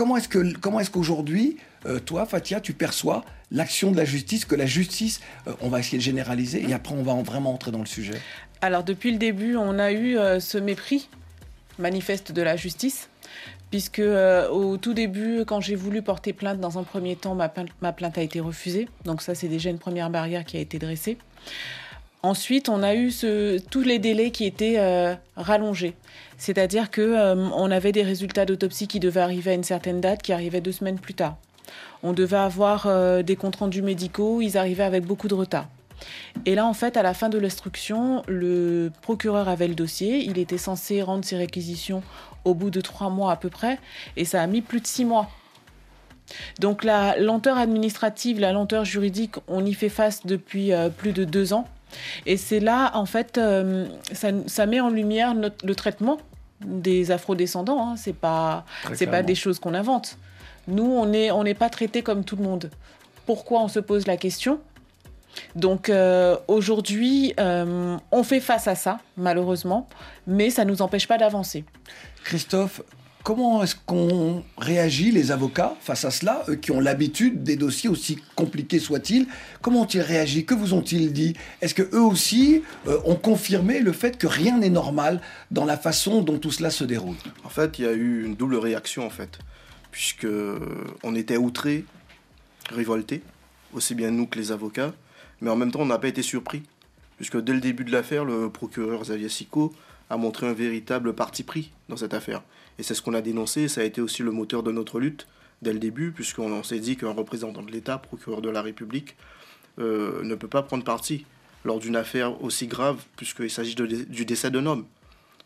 Comment 0.00 0.16
est-ce 0.16 0.28
que 0.30 0.56
comment 0.56 0.80
est-ce 0.80 0.90
qu'aujourd'hui, 0.90 1.58
euh, 1.84 1.98
toi, 2.00 2.24
Fatia, 2.24 2.58
tu 2.62 2.72
perçois 2.72 3.22
l'action 3.52 3.90
de 3.92 3.98
la 3.98 4.06
justice, 4.06 4.46
que 4.46 4.54
la 4.54 4.64
justice, 4.64 5.20
euh, 5.46 5.52
on 5.60 5.68
va 5.68 5.78
essayer 5.78 5.98
de 5.98 6.02
généraliser 6.02 6.64
et 6.66 6.72
après 6.72 6.94
on 6.94 7.02
va 7.02 7.12
en- 7.12 7.22
vraiment 7.22 7.52
entrer 7.52 7.70
dans 7.70 7.80
le 7.80 7.84
sujet. 7.86 8.14
Alors 8.62 8.82
depuis 8.82 9.10
le 9.10 9.18
début, 9.18 9.56
on 9.56 9.78
a 9.78 9.92
eu 9.92 10.16
euh, 10.16 10.40
ce 10.40 10.56
mépris 10.56 11.10
manifeste 11.78 12.32
de 12.32 12.40
la 12.40 12.56
justice, 12.56 13.10
puisque 13.70 14.00
au 14.00 14.78
tout 14.78 14.94
début, 14.94 15.44
quand 15.46 15.60
j'ai 15.60 15.74
voulu 15.74 16.00
porter 16.00 16.32
plainte 16.32 16.60
dans 16.60 16.78
un 16.78 16.82
premier 16.82 17.14
temps, 17.14 17.34
ma, 17.34 17.50
plainte- 17.50 17.68
ma 17.82 17.92
plainte 17.92 18.16
a 18.16 18.22
été 18.22 18.40
refusée. 18.40 18.88
Donc 19.04 19.20
ça, 19.20 19.34
c'est 19.34 19.48
déjà 19.48 19.68
une 19.68 19.78
première 19.78 20.08
barrière 20.08 20.46
qui 20.46 20.56
a 20.56 20.60
été 20.60 20.78
dressée. 20.78 21.18
Ensuite, 22.22 22.68
on 22.68 22.82
a 22.82 22.94
eu 22.94 23.12
tous 23.70 23.82
les 23.82 23.98
délais 23.98 24.30
qui 24.30 24.44
étaient 24.44 24.78
euh, 24.78 25.14
rallongés. 25.36 25.94
C'est-à-dire 26.36 26.90
que 26.90 27.00
euh, 27.00 27.34
on 27.54 27.70
avait 27.70 27.92
des 27.92 28.02
résultats 28.02 28.44
d'autopsie 28.44 28.88
qui 28.88 29.00
devaient 29.00 29.20
arriver 29.20 29.52
à 29.52 29.54
une 29.54 29.64
certaine 29.64 30.00
date, 30.00 30.22
qui 30.22 30.32
arrivaient 30.32 30.60
deux 30.60 30.72
semaines 30.72 30.98
plus 30.98 31.14
tard. 31.14 31.36
On 32.02 32.12
devait 32.12 32.36
avoir 32.36 32.86
euh, 32.86 33.22
des 33.22 33.36
comptes 33.36 33.56
rendus 33.56 33.82
médicaux, 33.82 34.40
ils 34.42 34.58
arrivaient 34.58 34.84
avec 34.84 35.04
beaucoup 35.04 35.28
de 35.28 35.34
retard. 35.34 35.68
Et 36.46 36.54
là, 36.54 36.66
en 36.66 36.72
fait, 36.72 36.96
à 36.96 37.02
la 37.02 37.14
fin 37.14 37.28
de 37.28 37.38
l'instruction, 37.38 38.22
le 38.26 38.90
procureur 39.02 39.48
avait 39.48 39.68
le 39.68 39.74
dossier. 39.74 40.18
Il 40.24 40.38
était 40.38 40.58
censé 40.58 41.02
rendre 41.02 41.24
ses 41.24 41.36
réquisitions 41.36 42.02
au 42.44 42.54
bout 42.54 42.70
de 42.70 42.80
trois 42.80 43.10
mois 43.10 43.32
à 43.32 43.36
peu 43.36 43.50
près, 43.50 43.78
et 44.16 44.24
ça 44.24 44.42
a 44.42 44.46
mis 44.46 44.62
plus 44.62 44.80
de 44.80 44.86
six 44.86 45.04
mois. 45.04 45.28
Donc 46.58 46.84
la 46.84 47.18
lenteur 47.18 47.58
administrative, 47.58 48.40
la 48.40 48.52
lenteur 48.52 48.84
juridique, 48.84 49.34
on 49.48 49.64
y 49.64 49.74
fait 49.74 49.88
face 49.88 50.24
depuis 50.26 50.72
euh, 50.72 50.88
plus 50.88 51.12
de 51.12 51.24
deux 51.24 51.52
ans. 51.52 51.68
Et 52.26 52.36
c'est 52.36 52.60
là, 52.60 52.90
en 52.94 53.06
fait, 53.06 53.38
euh, 53.38 53.86
ça, 54.12 54.28
ça 54.46 54.66
met 54.66 54.80
en 54.80 54.90
lumière 54.90 55.34
notre- 55.34 55.66
le 55.66 55.74
traitement 55.74 56.18
des 56.64 57.10
afrodescendants. 57.10 57.80
Hein. 57.90 57.94
C'est 57.96 58.12
pas, 58.12 58.64
c'est 58.94 59.06
pas 59.06 59.22
des 59.22 59.34
choses 59.34 59.58
qu'on 59.58 59.74
invente. 59.74 60.18
Nous, 60.68 60.84
on 60.84 61.06
n'est 61.06 61.30
on 61.30 61.42
n'est 61.42 61.54
pas 61.54 61.70
traités 61.70 62.02
comme 62.02 62.22
tout 62.24 62.36
le 62.36 62.42
monde. 62.44 62.70
Pourquoi 63.26 63.60
on 63.62 63.68
se 63.68 63.80
pose 63.80 64.06
la 64.06 64.16
question? 64.16 64.60
Donc 65.54 65.88
euh, 65.88 66.36
aujourd'hui, 66.48 67.34
euh, 67.38 67.96
on 68.10 68.22
fait 68.24 68.40
face 68.40 68.66
à 68.68 68.74
ça, 68.74 68.98
malheureusement, 69.16 69.88
mais 70.26 70.50
ça 70.50 70.64
ne 70.64 70.70
nous 70.70 70.82
empêche 70.82 71.06
pas 71.06 71.18
d'avancer. 71.18 71.64
Christophe, 72.24 72.82
comment 73.30 73.62
est-ce 73.62 73.76
qu'on 73.86 74.42
réagit, 74.58 75.12
les 75.12 75.30
avocats, 75.30 75.76
face 75.80 76.04
à 76.04 76.10
cela, 76.10 76.42
eux 76.48 76.56
qui 76.56 76.72
ont 76.72 76.80
l'habitude 76.80 77.44
des 77.44 77.54
dossiers 77.54 77.88
aussi 77.88 78.18
compliqués 78.34 78.80
soient-ils 78.80 79.28
Comment 79.62 79.82
ont-ils 79.82 80.00
réagi 80.00 80.44
Que 80.44 80.52
vous 80.52 80.74
ont-ils 80.74 81.12
dit? 81.12 81.34
Est-ce 81.60 81.72
que 81.72 81.88
eux 81.94 82.02
aussi 82.02 82.64
euh, 82.88 82.98
ont 83.04 83.14
confirmé 83.14 83.78
le 83.78 83.92
fait 83.92 84.18
que 84.18 84.26
rien 84.26 84.58
n'est 84.58 84.68
normal 84.68 85.20
dans 85.52 85.64
la 85.64 85.76
façon 85.76 86.22
dont 86.22 86.40
tout 86.40 86.50
cela 86.50 86.70
se 86.70 86.82
déroule? 86.82 87.14
En 87.44 87.50
fait, 87.50 87.78
il 87.78 87.84
y 87.84 87.86
a 87.86 87.92
eu 87.92 88.24
une 88.24 88.34
double 88.34 88.56
réaction 88.56 89.06
en 89.06 89.10
fait, 89.10 89.38
puisque 89.92 90.26
on 91.04 91.14
était 91.14 91.36
outrés, 91.36 91.84
révoltés, 92.68 93.22
aussi 93.74 93.94
bien 93.94 94.10
nous 94.10 94.26
que 94.26 94.40
les 94.40 94.50
avocats, 94.50 94.92
mais 95.40 95.50
en 95.50 95.56
même 95.56 95.70
temps 95.70 95.82
on 95.82 95.86
n'a 95.86 95.98
pas 95.98 96.08
été 96.08 96.22
surpris, 96.22 96.64
puisque 97.16 97.40
dès 97.40 97.52
le 97.52 97.60
début 97.60 97.84
de 97.84 97.92
l'affaire, 97.92 98.24
le 98.24 98.50
procureur 98.50 99.02
Xavier 99.02 99.28
Sicot 99.28 99.72
a 100.10 100.16
montré 100.16 100.48
un 100.48 100.52
véritable 100.52 101.14
parti 101.14 101.44
pris 101.44 101.70
dans 101.88 101.96
cette 101.96 102.12
affaire. 102.12 102.42
Et 102.80 102.82
c'est 102.82 102.94
ce 102.94 103.02
qu'on 103.02 103.12
a 103.12 103.20
dénoncé, 103.20 103.68
ça 103.68 103.82
a 103.82 103.84
été 103.84 104.00
aussi 104.00 104.22
le 104.22 104.30
moteur 104.30 104.62
de 104.62 104.72
notre 104.72 105.00
lutte 105.00 105.26
dès 105.60 105.74
le 105.74 105.78
début, 105.78 106.12
puisqu'on 106.12 106.50
on 106.50 106.62
s'est 106.62 106.78
dit 106.78 106.96
qu'un 106.96 107.12
représentant 107.12 107.62
de 107.62 107.70
l'État, 107.70 107.98
procureur 107.98 108.40
de 108.40 108.48
la 108.48 108.62
République, 108.62 109.16
euh, 109.78 110.22
ne 110.22 110.34
peut 110.34 110.48
pas 110.48 110.62
prendre 110.62 110.82
parti 110.82 111.26
lors 111.66 111.78
d'une 111.78 111.94
affaire 111.94 112.42
aussi 112.42 112.66
grave, 112.68 113.04
puisqu'il 113.16 113.50
s'agit 113.50 113.74
du 113.74 114.24
décès 114.24 114.50
d'un 114.50 114.64
homme. 114.64 114.86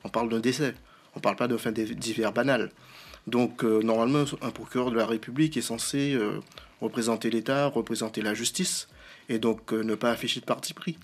On 0.04 0.10
parle 0.10 0.28
d'un 0.28 0.38
décès, 0.38 0.76
on 1.16 1.18
ne 1.18 1.22
parle 1.22 1.34
pas 1.34 1.48
d'un 1.48 1.58
fait 1.58 1.72
divers 1.72 2.32
banal. 2.32 2.70
Donc 3.26 3.64
euh, 3.64 3.82
normalement, 3.82 4.22
un 4.40 4.50
procureur 4.50 4.92
de 4.92 4.96
la 4.96 5.04
République 5.04 5.56
est 5.56 5.60
censé 5.60 6.14
euh, 6.14 6.38
représenter 6.80 7.30
l'État, 7.30 7.66
représenter 7.66 8.22
la 8.22 8.34
justice, 8.34 8.86
et 9.28 9.40
donc 9.40 9.72
ne 9.72 9.96
pas 9.96 10.12
afficher 10.12 10.38
de 10.38 10.46
parti 10.46 10.72
pris. 10.72 10.98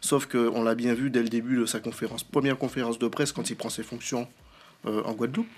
Sauf 0.00 0.24
qu'on 0.24 0.62
l'a 0.62 0.74
bien 0.74 0.94
vu 0.94 1.10
dès 1.10 1.22
le 1.22 1.28
début 1.28 1.58
de 1.58 1.66
sa 1.66 1.80
conférence, 1.80 2.24
première 2.24 2.56
conférence 2.56 2.98
de 2.98 3.06
presse 3.06 3.32
quand 3.32 3.50
il 3.50 3.56
prend 3.56 3.68
ses 3.68 3.82
fonctions 3.82 4.26
en 4.86 5.12
Guadeloupe. 5.12 5.48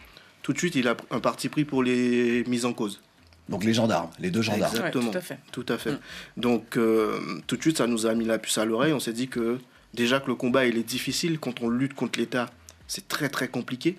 Tout 0.47 0.53
de 0.53 0.59
suite, 0.59 0.77
il 0.77 0.87
a 0.87 0.97
un 1.11 1.19
parti 1.19 1.49
pris 1.49 1.65
pour 1.65 1.83
les 1.83 2.45
mises 2.47 2.67
en 2.67 2.73
cause. 2.73 3.01
Donc 3.49 3.65
les 3.65 3.75
gendarmes, 3.75 4.11
les 4.21 4.31
deux 4.31 4.43
gendarmes. 4.43 4.77
Exactement. 4.77 5.07
Ouais, 5.07 5.11
tout 5.11 5.19
à 5.19 5.21
fait. 5.21 5.39
Tout 5.51 5.67
à 5.69 5.77
fait. 5.77 5.99
Donc, 6.37 6.77
euh, 6.77 7.19
tout 7.49 7.57
de 7.57 7.63
suite, 7.63 7.79
ça 7.79 7.89
nous 7.89 8.07
a 8.07 8.15
mis 8.15 8.25
la 8.25 8.39
puce 8.39 8.57
à 8.57 8.65
l'oreille. 8.65 8.93
On 8.93 9.01
s'est 9.01 9.13
dit 9.13 9.27
que 9.27 9.59
déjà 9.93 10.21
que 10.21 10.29
le 10.29 10.37
combat, 10.37 10.65
il 10.65 10.79
est 10.79 10.85
difficile. 10.85 11.41
Quand 11.41 11.63
on 11.63 11.69
lutte 11.69 11.95
contre 11.95 12.21
l'État, 12.21 12.49
c'est 12.87 13.09
très, 13.09 13.29
très 13.29 13.49
compliqué. 13.49 13.99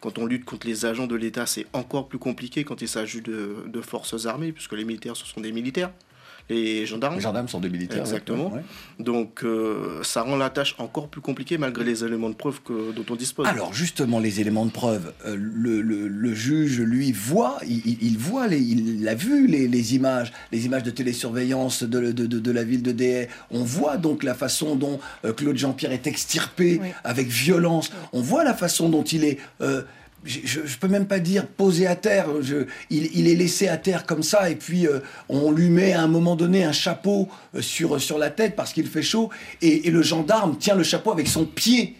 Quand 0.00 0.18
on 0.18 0.26
lutte 0.26 0.44
contre 0.44 0.68
les 0.68 0.86
agents 0.86 1.08
de 1.08 1.16
l'État, 1.16 1.46
c'est 1.46 1.66
encore 1.72 2.06
plus 2.06 2.20
compliqué 2.20 2.62
quand 2.62 2.80
il 2.80 2.86
s'agit 2.86 3.20
de, 3.20 3.64
de 3.66 3.80
forces 3.80 4.26
armées, 4.26 4.52
puisque 4.52 4.74
les 4.74 4.84
militaires, 4.84 5.16
ce 5.16 5.26
sont 5.26 5.40
des 5.40 5.50
militaires. 5.50 5.90
Les 6.50 6.84
gendarmes. 6.86 7.14
Les 7.14 7.20
gendarmes 7.22 7.48
sont 7.48 7.60
des 7.60 7.68
militaires. 7.70 8.00
Exactement. 8.00 8.52
ouais. 8.52 8.60
Donc, 8.98 9.42
euh, 9.44 10.02
ça 10.02 10.22
rend 10.22 10.36
la 10.36 10.50
tâche 10.50 10.74
encore 10.78 11.08
plus 11.08 11.20
compliquée 11.20 11.56
malgré 11.58 11.84
les 11.84 12.04
éléments 12.04 12.28
de 12.28 12.34
preuve 12.34 12.60
que, 12.62 12.92
dont 12.92 13.04
on 13.10 13.16
dispose. 13.16 13.46
Alors 13.46 13.72
justement, 13.72 14.18
les 14.20 14.40
éléments 14.40 14.66
de 14.66 14.70
preuve, 14.70 15.12
euh, 15.26 15.34
le, 15.38 15.80
le- 15.80 16.08
le 16.08 16.34
juge, 16.34 16.80
lui, 16.80 17.12
voit, 17.12 17.58
il, 17.66 18.16
voit, 18.18 18.48
les- 18.48 18.58
il 18.60 19.08
a 19.08 19.14
vu 19.14 19.46
les, 19.46 19.66
les 19.68 19.94
images, 19.94 20.32
les 20.50 20.66
images 20.66 20.82
de 20.82 20.90
télésurveillance 20.90 21.82
de, 21.84 22.12
de- 22.12 22.26
de- 22.26 22.38
de 22.38 22.50
la 22.50 22.64
ville 22.64 22.82
de 22.82 22.92
Déhay. 22.92 23.28
On 23.50 23.62
voit 23.64 23.96
donc 23.96 24.22
la 24.22 24.34
façon 24.34 24.76
dont 24.76 25.00
euh, 25.24 25.32
Claude 25.32 25.56
Jean-Pierre 25.56 25.92
est 25.92 26.06
extirpé 26.06 26.80
avec 27.04 27.28
violence. 27.28 27.90
On 28.12 28.20
voit 28.20 28.44
la 28.44 28.54
façon 28.54 28.88
dont 28.88 29.04
il 29.04 29.24
est... 29.24 29.38
euh, 29.60 29.82
je, 30.24 30.60
je 30.64 30.78
peux 30.78 30.88
même 30.88 31.06
pas 31.06 31.18
dire 31.18 31.46
posé 31.46 31.86
à 31.86 31.96
terre. 31.96 32.26
Je- 32.42 32.66
il, 32.90 33.10
il 33.14 33.28
est 33.28 33.34
laissé 33.34 33.68
à 33.68 33.76
terre 33.76 34.06
comme 34.06 34.22
ça 34.22 34.50
et 34.50 34.56
puis 34.56 34.86
euh, 34.86 35.00
on 35.28 35.50
lui 35.50 35.68
met 35.68 35.92
à 35.92 36.02
un 36.02 36.08
moment 36.08 36.36
donné 36.36 36.64
un 36.64 36.72
chapeau 36.72 37.28
euh, 37.54 37.60
sur, 37.62 38.00
sur 38.00 38.18
la 38.18 38.30
tête 38.30 38.54
parce 38.56 38.72
qu'il 38.72 38.86
fait 38.86 39.02
chaud 39.02 39.30
et, 39.62 39.88
et 39.88 39.90
le 39.90 40.02
gendarme 40.02 40.56
tient 40.58 40.74
le 40.74 40.82
chapeau 40.84 41.10
avec 41.12 41.28
son 41.28 41.44
pied. 41.44 41.96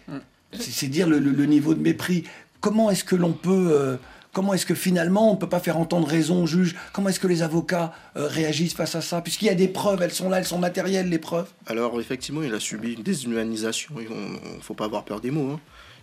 C'est 0.52 0.70
c'est 0.70 0.88
dire 0.88 1.08
le, 1.08 1.18
le- 1.18 1.30
le 1.32 1.46
niveau 1.46 1.74
de 1.74 1.80
mépris. 1.80 2.24
Comment 2.60 2.90
est-ce 2.90 3.04
que 3.04 3.16
l'on 3.16 3.32
peut... 3.32 3.70
euh, 3.72 3.96
comment 4.34 4.54
est-ce 4.54 4.64
que 4.64 4.74
finalement 4.74 5.30
on 5.30 5.34
ne 5.34 5.38
peut 5.38 5.48
pas 5.48 5.60
faire 5.60 5.76
entendre 5.78 6.06
raison 6.08 6.44
au 6.44 6.46
juge? 6.46 6.74
Comment 6.92 7.08
est-ce 7.10 7.20
que 7.20 7.26
les 7.26 7.42
avocats 7.42 7.92
euh, 8.16 8.26
réagissent 8.28 8.72
face 8.74 8.94
à 8.94 9.00
ça? 9.02 9.20
Puisqu'il 9.20 9.46
y 9.46 9.50
a 9.50 9.54
des 9.54 9.68
preuves, 9.68 10.00
elles 10.02 10.12
sont 10.12 10.28
là, 10.30 10.38
elles 10.38 10.46
sont 10.46 10.58
matérielles, 10.58 11.08
les 11.08 11.18
preuves. 11.18 11.48
Alors 11.66 11.98
effectivement, 12.00 12.42
il 12.42 12.54
a 12.54 12.60
subi 12.60 12.92
une 12.94 13.02
déshumanisation. 13.02 13.94
Il 13.98 14.08
ne 14.08 14.60
faut 14.62 14.74
pas 14.74 14.84
avoir 14.86 15.04
peur 15.04 15.20
des 15.20 15.30
mots. 15.30 15.52
hein. 15.54 15.60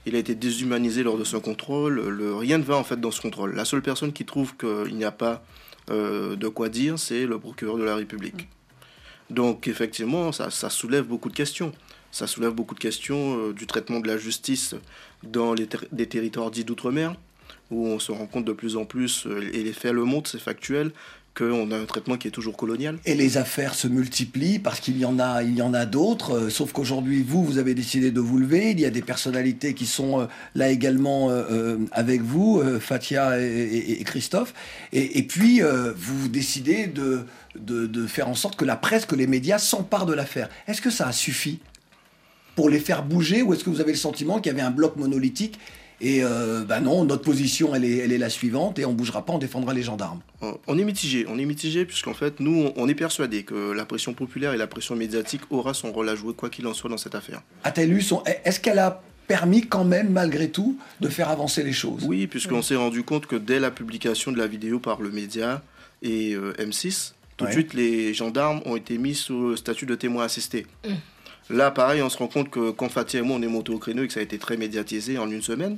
Il 0.10 0.16
a 0.16 0.18
été 0.18 0.34
déshumanisé 0.34 1.03
lors 1.03 1.20
de 1.20 1.24
son 1.24 1.39
contrôle. 1.39 2.01
Le, 2.10 2.34
rien 2.34 2.57
ne 2.57 2.64
va 2.64 2.76
en 2.76 2.84
fait 2.84 2.99
dans 2.99 3.12
ce 3.12 3.22
contrôle. 3.22 3.53
La 3.53 3.64
seule 3.64 3.84
personne 3.84 4.12
qui 4.12 4.26
trouve 4.26 4.55
qu'il 4.57 4.95
n'y 4.95 5.03
a 5.03 5.12
pas 5.12 5.43
euh, 5.91 6.36
de 6.36 6.47
quoi 6.47 6.68
dire, 6.68 6.97
c'est 6.97 7.28
le 7.28 7.38
procureur 7.38 7.78
de 7.78 7.84
la 7.84 7.95
République. 7.95 8.47
Donc 9.30 9.68
effectivement, 9.68 10.32
ça, 10.32 10.49
ça 10.49 10.72
soulève 10.72 11.05
beaucoup 11.05 11.30
de 11.30 11.36
questions. 11.36 11.72
Ça 12.10 12.26
soulève 12.26 12.53
beaucoup 12.53 12.74
de 12.74 12.80
questions 12.80 13.38
euh, 13.38 13.53
du 13.53 13.68
traitement 13.68 13.99
de 13.99 14.07
la 14.07 14.18
justice 14.18 14.74
dans 15.22 15.53
les 15.53 15.68
ter- 15.68 15.86
des 15.91 16.07
territoires 16.07 16.49
dits 16.49 16.66
d'outre-mer, 16.66 17.14
où 17.70 17.86
on 17.86 17.99
se 17.99 18.12
rend 18.12 18.26
compte 18.26 18.45
de 18.45 18.53
plus 18.53 18.78
en 18.78 18.86
plus, 18.86 19.28
euh, 19.28 19.47
et 19.53 19.64
les 19.64 19.74
faits 19.74 19.93
le 19.93 20.05
montrent, 20.05 20.32
c'est 20.32 20.41
factuel, 20.41 20.91
qu'on 21.40 21.72
a 21.72 21.78
un 21.78 21.86
traitement 21.86 22.18
qui 22.18 22.28
est 22.28 22.32
toujours 22.32 22.58
colonial. 22.58 23.00
Et 23.06 23.16
les 23.16 23.38
affaires 23.38 23.74
se 23.74 23.88
multiplient 23.88 24.60
parce 24.60 24.80
qu'il 24.80 24.98
y 25.00 25.06
en 25.06 25.20
a, 25.20 25.42
il 25.42 25.56
y 25.56 25.62
en 25.62 25.74
a 25.74 25.86
d'autres. 25.86 26.36
euh, 26.36 26.50
sauf 26.50 26.74
qu'aujourd'hui, 26.74 27.24
vous, 27.24 27.44
vous 27.44 27.58
avez 27.58 27.74
décidé 27.74 28.12
de 28.12 28.20
vous 28.20 28.38
lever. 28.38 28.72
Il 28.72 28.80
y 28.80 28.86
a 28.86 28.90
des 28.90 29.02
personnalités 29.02 29.74
qui 29.74 29.86
sont 29.86 30.22
euh, 30.22 30.26
là 30.56 30.70
également 30.70 31.30
euh, 31.30 31.78
avec 31.92 32.22
vous, 32.22 32.62
Fatia 32.80 33.40
et, 33.40 34.04
Christophe. 34.06 34.54
Et, 34.92 35.24
puis, 35.24 35.62
vous 35.96 36.28
décidez 36.28 36.88
de, 36.88 37.22
de, 37.58 37.88
de 37.88 38.08
faire 38.08 38.28
en 38.28 38.36
sorte 38.36 38.56
que 38.56 38.66
la 38.66 38.76
presse, 38.76 39.06
que 39.06 39.16
les 39.16 39.28
médias 39.28 39.60
s'emparent 39.60 40.06
de 40.06 40.14
l'affaire. 40.14 40.50
Est-ce 40.68 40.82
que 40.82 40.90
ça 40.90 41.08
a 41.08 41.12
suffi 41.12 41.60
pour 42.56 42.70
les 42.70 42.80
faire 42.80 43.04
bouger 43.04 43.42
ou 43.42 43.54
est-ce 43.54 43.64
que 43.64 43.70
vous 43.70 43.82
avez 43.82 43.94
le 43.94 43.98
sentiment 43.98 44.40
qu'il 44.40 44.52
y 44.52 44.56
avait 44.56 44.62
un 44.62 44.72
bloc 44.72 44.98
monolithique 44.98 45.60
et 46.02 46.24
euh, 46.24 46.64
bah 46.64 46.80
non, 46.80 47.04
notre 47.04 47.24
position, 47.24 47.76
elle 47.76 47.84
est, 47.86 47.97
elle 47.97 48.12
est 48.12 48.18
la 48.18 48.30
suivante 48.30 48.80
et 48.80 48.86
on 48.86 48.93
bougera 48.93 49.26
pas, 49.26 49.34
on 49.34 49.38
défendra 49.38 49.74
les 49.74 49.84
gendarmes. 49.84 50.22
On- 50.68 50.78
est 50.78 50.84
mitigé, 50.84 51.26
on 51.28 51.38
est 51.38 51.45
mitigé 51.45 51.86
puisqu'en 51.86 52.14
fait, 52.14 52.39
nous, 52.39 52.72
on- 52.76 52.88
est 52.88 52.95
persuadé 52.95 53.43
que 53.43 53.72
la 53.72 53.86
pression 53.86 54.14
populaire 54.14 54.54
et 54.54 54.58
la 54.58 54.68
pression 54.68 54.95
médiatique 54.95 55.41
aura 55.50 55.74
son 55.74 55.91
rôle 55.91 56.08
à 56.10 56.16
jouer 56.16 56.34
quoi 56.34 56.50
qu'il 56.50 56.66
en 56.68 56.74
soit 56.74 56.89
dans 56.89 56.97
cette 56.97 57.16
affaire. 57.16 57.41
A-t-elle 57.64 57.91
eu 57.91 58.02
son... 58.02 58.24
Est-ce 58.45 58.60
qu'elle 58.60 58.80
a 58.80 59.02
permis 59.28 59.68
quand 59.68 59.84
même, 59.86 60.10
malgré 60.10 60.50
tout, 60.50 60.80
de 61.02 61.10
faire 61.10 61.30
avancer 61.30 61.64
les 61.64 61.74
choses? 61.74 62.04
Oui, 62.08 62.28
puisqu'on 62.28 62.62
s'est 62.62 62.76
rendu 62.78 63.04
compte 63.04 63.26
que 63.28 63.36
dès 63.36 63.60
la 63.60 63.70
publication 63.70 64.32
de 64.32 64.38
la 64.38 64.47
vidéo 64.47 64.80
par 64.80 65.02
le 65.02 65.12
média 65.12 65.62
et 66.02 66.34
euh, 66.34 66.54
M6, 66.58 67.14
tout 67.38 67.43
Ouais. 67.45 67.52
de 67.52 67.54
suite, 67.56 67.74
les 67.74 68.14
gendarmes 68.14 68.62
ont 68.66 68.76
été 68.76 68.97
mis 68.97 69.16
sous 69.16 69.50
le 69.50 69.56
statut 69.58 69.86
de 69.86 69.95
témoin 69.95 70.24
assisté. 70.26 70.66
Mm. 70.88 70.93
Là, 71.56 71.72
pareil, 71.72 72.02
on 72.02 72.10
se 72.10 72.18
rend 72.18 72.28
compte 72.28 72.50
que 72.52 72.70
quand 72.72 72.89
Fatih 72.89 73.18
et 73.18 73.22
moi, 73.22 73.38
on 73.38 73.41
est 73.41 73.47
monté 73.47 73.72
au 73.72 73.78
créneau 73.80 74.04
et 74.04 74.08
que 74.08 74.14
ça 74.14 74.20
a 74.20 74.24
été 74.24 74.38
très 74.38 74.56
médiatisé 74.58 75.18
en 75.18 75.32
une 75.32 75.41
semaine, 75.41 75.78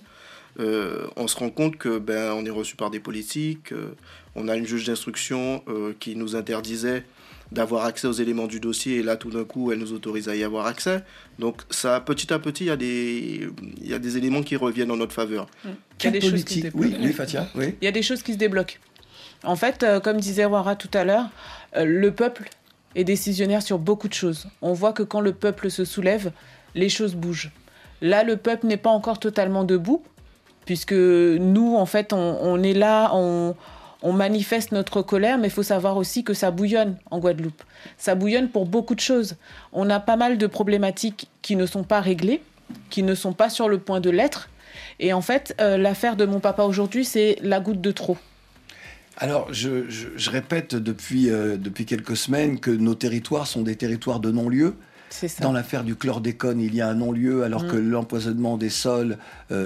euh, 0.59 1.07
on 1.15 1.27
se 1.27 1.37
rend 1.37 1.49
compte 1.49 1.77
que 1.77 1.97
ben 1.97 2.33
on 2.33 2.45
est 2.45 2.49
reçu 2.51 2.75
par 2.75 2.89
des 2.89 2.99
politiques, 2.99 3.71
euh, 3.71 3.95
on 4.35 4.47
a 4.47 4.55
une 4.55 4.65
juge 4.65 4.85
d'instruction 4.85 5.63
euh, 5.67 5.93
qui 5.99 6.15
nous 6.15 6.35
interdisait 6.35 7.05
d'avoir 7.51 7.83
accès 7.85 8.07
aux 8.07 8.13
éléments 8.13 8.47
du 8.47 8.61
dossier 8.61 8.97
et 8.99 9.03
là 9.03 9.17
tout 9.17 9.29
d'un 9.29 9.43
coup 9.43 9.71
elle 9.73 9.79
nous 9.79 9.91
autorise 9.93 10.29
à 10.29 10.35
y 10.35 10.43
avoir 10.43 10.67
accès. 10.67 11.03
Donc 11.39 11.61
ça 11.69 11.99
petit 11.99 12.33
à 12.33 12.39
petit 12.39 12.63
il 12.65 12.67
y 12.67 12.71
a 12.71 12.77
des 12.77 13.49
il 13.81 13.87
y 13.89 13.93
a 13.93 13.99
des 13.99 14.17
éléments 14.17 14.41
qui 14.41 14.55
reviennent 14.55 14.91
en 14.91 14.97
notre 14.97 15.13
faveur. 15.13 15.47
Il 15.65 16.05
y 16.05 16.07
a 16.07 16.11
des 16.11 16.21
choses 16.21 16.43
qui 16.43 16.61
se 16.61 16.67
Oui, 16.73 16.87
débloquent. 16.89 17.03
oui, 17.05 17.13
Fatia, 17.13 17.47
oui. 17.55 17.75
Il 17.81 17.85
y 17.85 17.87
a 17.87 17.91
des 17.91 18.03
choses 18.03 18.21
qui 18.23 18.33
se 18.33 18.37
débloquent. 18.37 18.75
En 19.43 19.55
fait, 19.55 19.83
euh, 19.83 19.99
comme 19.99 20.17
disait 20.19 20.45
Wara 20.45 20.75
tout 20.75 20.89
à 20.93 21.03
l'heure, 21.03 21.25
euh, 21.75 21.83
le 21.83 22.11
peuple 22.11 22.49
est 22.95 23.03
décisionnaire 23.03 23.61
sur 23.61 23.79
beaucoup 23.79 24.07
de 24.07 24.13
choses. 24.13 24.47
On 24.61 24.73
voit 24.73 24.93
que 24.93 25.03
quand 25.03 25.19
le 25.21 25.33
peuple 25.33 25.71
se 25.71 25.83
soulève, 25.83 26.31
les 26.75 26.89
choses 26.89 27.15
bougent. 27.15 27.51
Là, 28.01 28.23
le 28.23 28.37
peuple 28.37 28.67
n'est 28.67 28.77
pas 28.77 28.89
encore 28.91 29.19
totalement 29.19 29.63
debout, 29.63 30.03
puisque 30.65 30.93
nous, 30.93 31.75
en 31.75 31.85
fait, 31.85 32.13
on, 32.13 32.37
on 32.41 32.61
est 32.63 32.73
là, 32.73 33.11
on, 33.13 33.55
on 34.01 34.13
manifeste 34.13 34.71
notre 34.71 35.01
colère, 35.01 35.37
mais 35.37 35.47
il 35.47 35.51
faut 35.51 35.63
savoir 35.63 35.97
aussi 35.97 36.23
que 36.23 36.33
ça 36.33 36.51
bouillonne 36.51 36.95
en 37.11 37.19
Guadeloupe. 37.19 37.61
Ça 37.97 38.15
bouillonne 38.15 38.49
pour 38.49 38.65
beaucoup 38.65 38.95
de 38.95 38.99
choses. 38.99 39.35
On 39.73 39.89
a 39.89 39.99
pas 39.99 40.15
mal 40.15 40.37
de 40.37 40.47
problématiques 40.47 41.29
qui 41.41 41.55
ne 41.55 41.65
sont 41.65 41.83
pas 41.83 42.01
réglées, 42.01 42.41
qui 42.89 43.03
ne 43.03 43.15
sont 43.15 43.33
pas 43.33 43.49
sur 43.49 43.69
le 43.69 43.77
point 43.79 43.99
de 43.99 44.09
l'être. 44.09 44.49
Et 44.99 45.13
en 45.13 45.21
fait, 45.21 45.55
euh, 45.59 45.77
l'affaire 45.77 46.15
de 46.15 46.25
mon 46.25 46.39
papa 46.39 46.63
aujourd'hui, 46.63 47.05
c'est 47.05 47.37
la 47.41 47.59
goutte 47.59 47.81
de 47.81 47.91
trop. 47.91 48.17
Alors, 49.17 49.47
je, 49.53 49.89
je- 49.89 50.07
je 50.15 50.29
répète 50.29 50.73
depuis, 50.75 51.29
euh, 51.29 51.57
depuis 51.57 51.85
quelques 51.85 52.15
semaines 52.17 52.59
que 52.59 52.71
nos 52.71 52.95
territoires 52.95 53.45
sont 53.45 53.61
des 53.61 53.75
territoires 53.75 54.19
de 54.19 54.31
non-lieu. 54.31 54.75
Dans 55.41 55.51
l'affaire 55.51 55.83
du 55.83 55.97
chlordécone, 55.97 56.61
il 56.61 56.73
y 56.73 56.79
a 56.79 56.87
un 56.87 56.93
non-lieu 56.93 57.43
alors 57.43 57.63
Mm. 57.65 57.67
que 57.67 57.75
l'empoisonnement 57.75 58.55
des 58.57 58.69
sols 58.69 59.17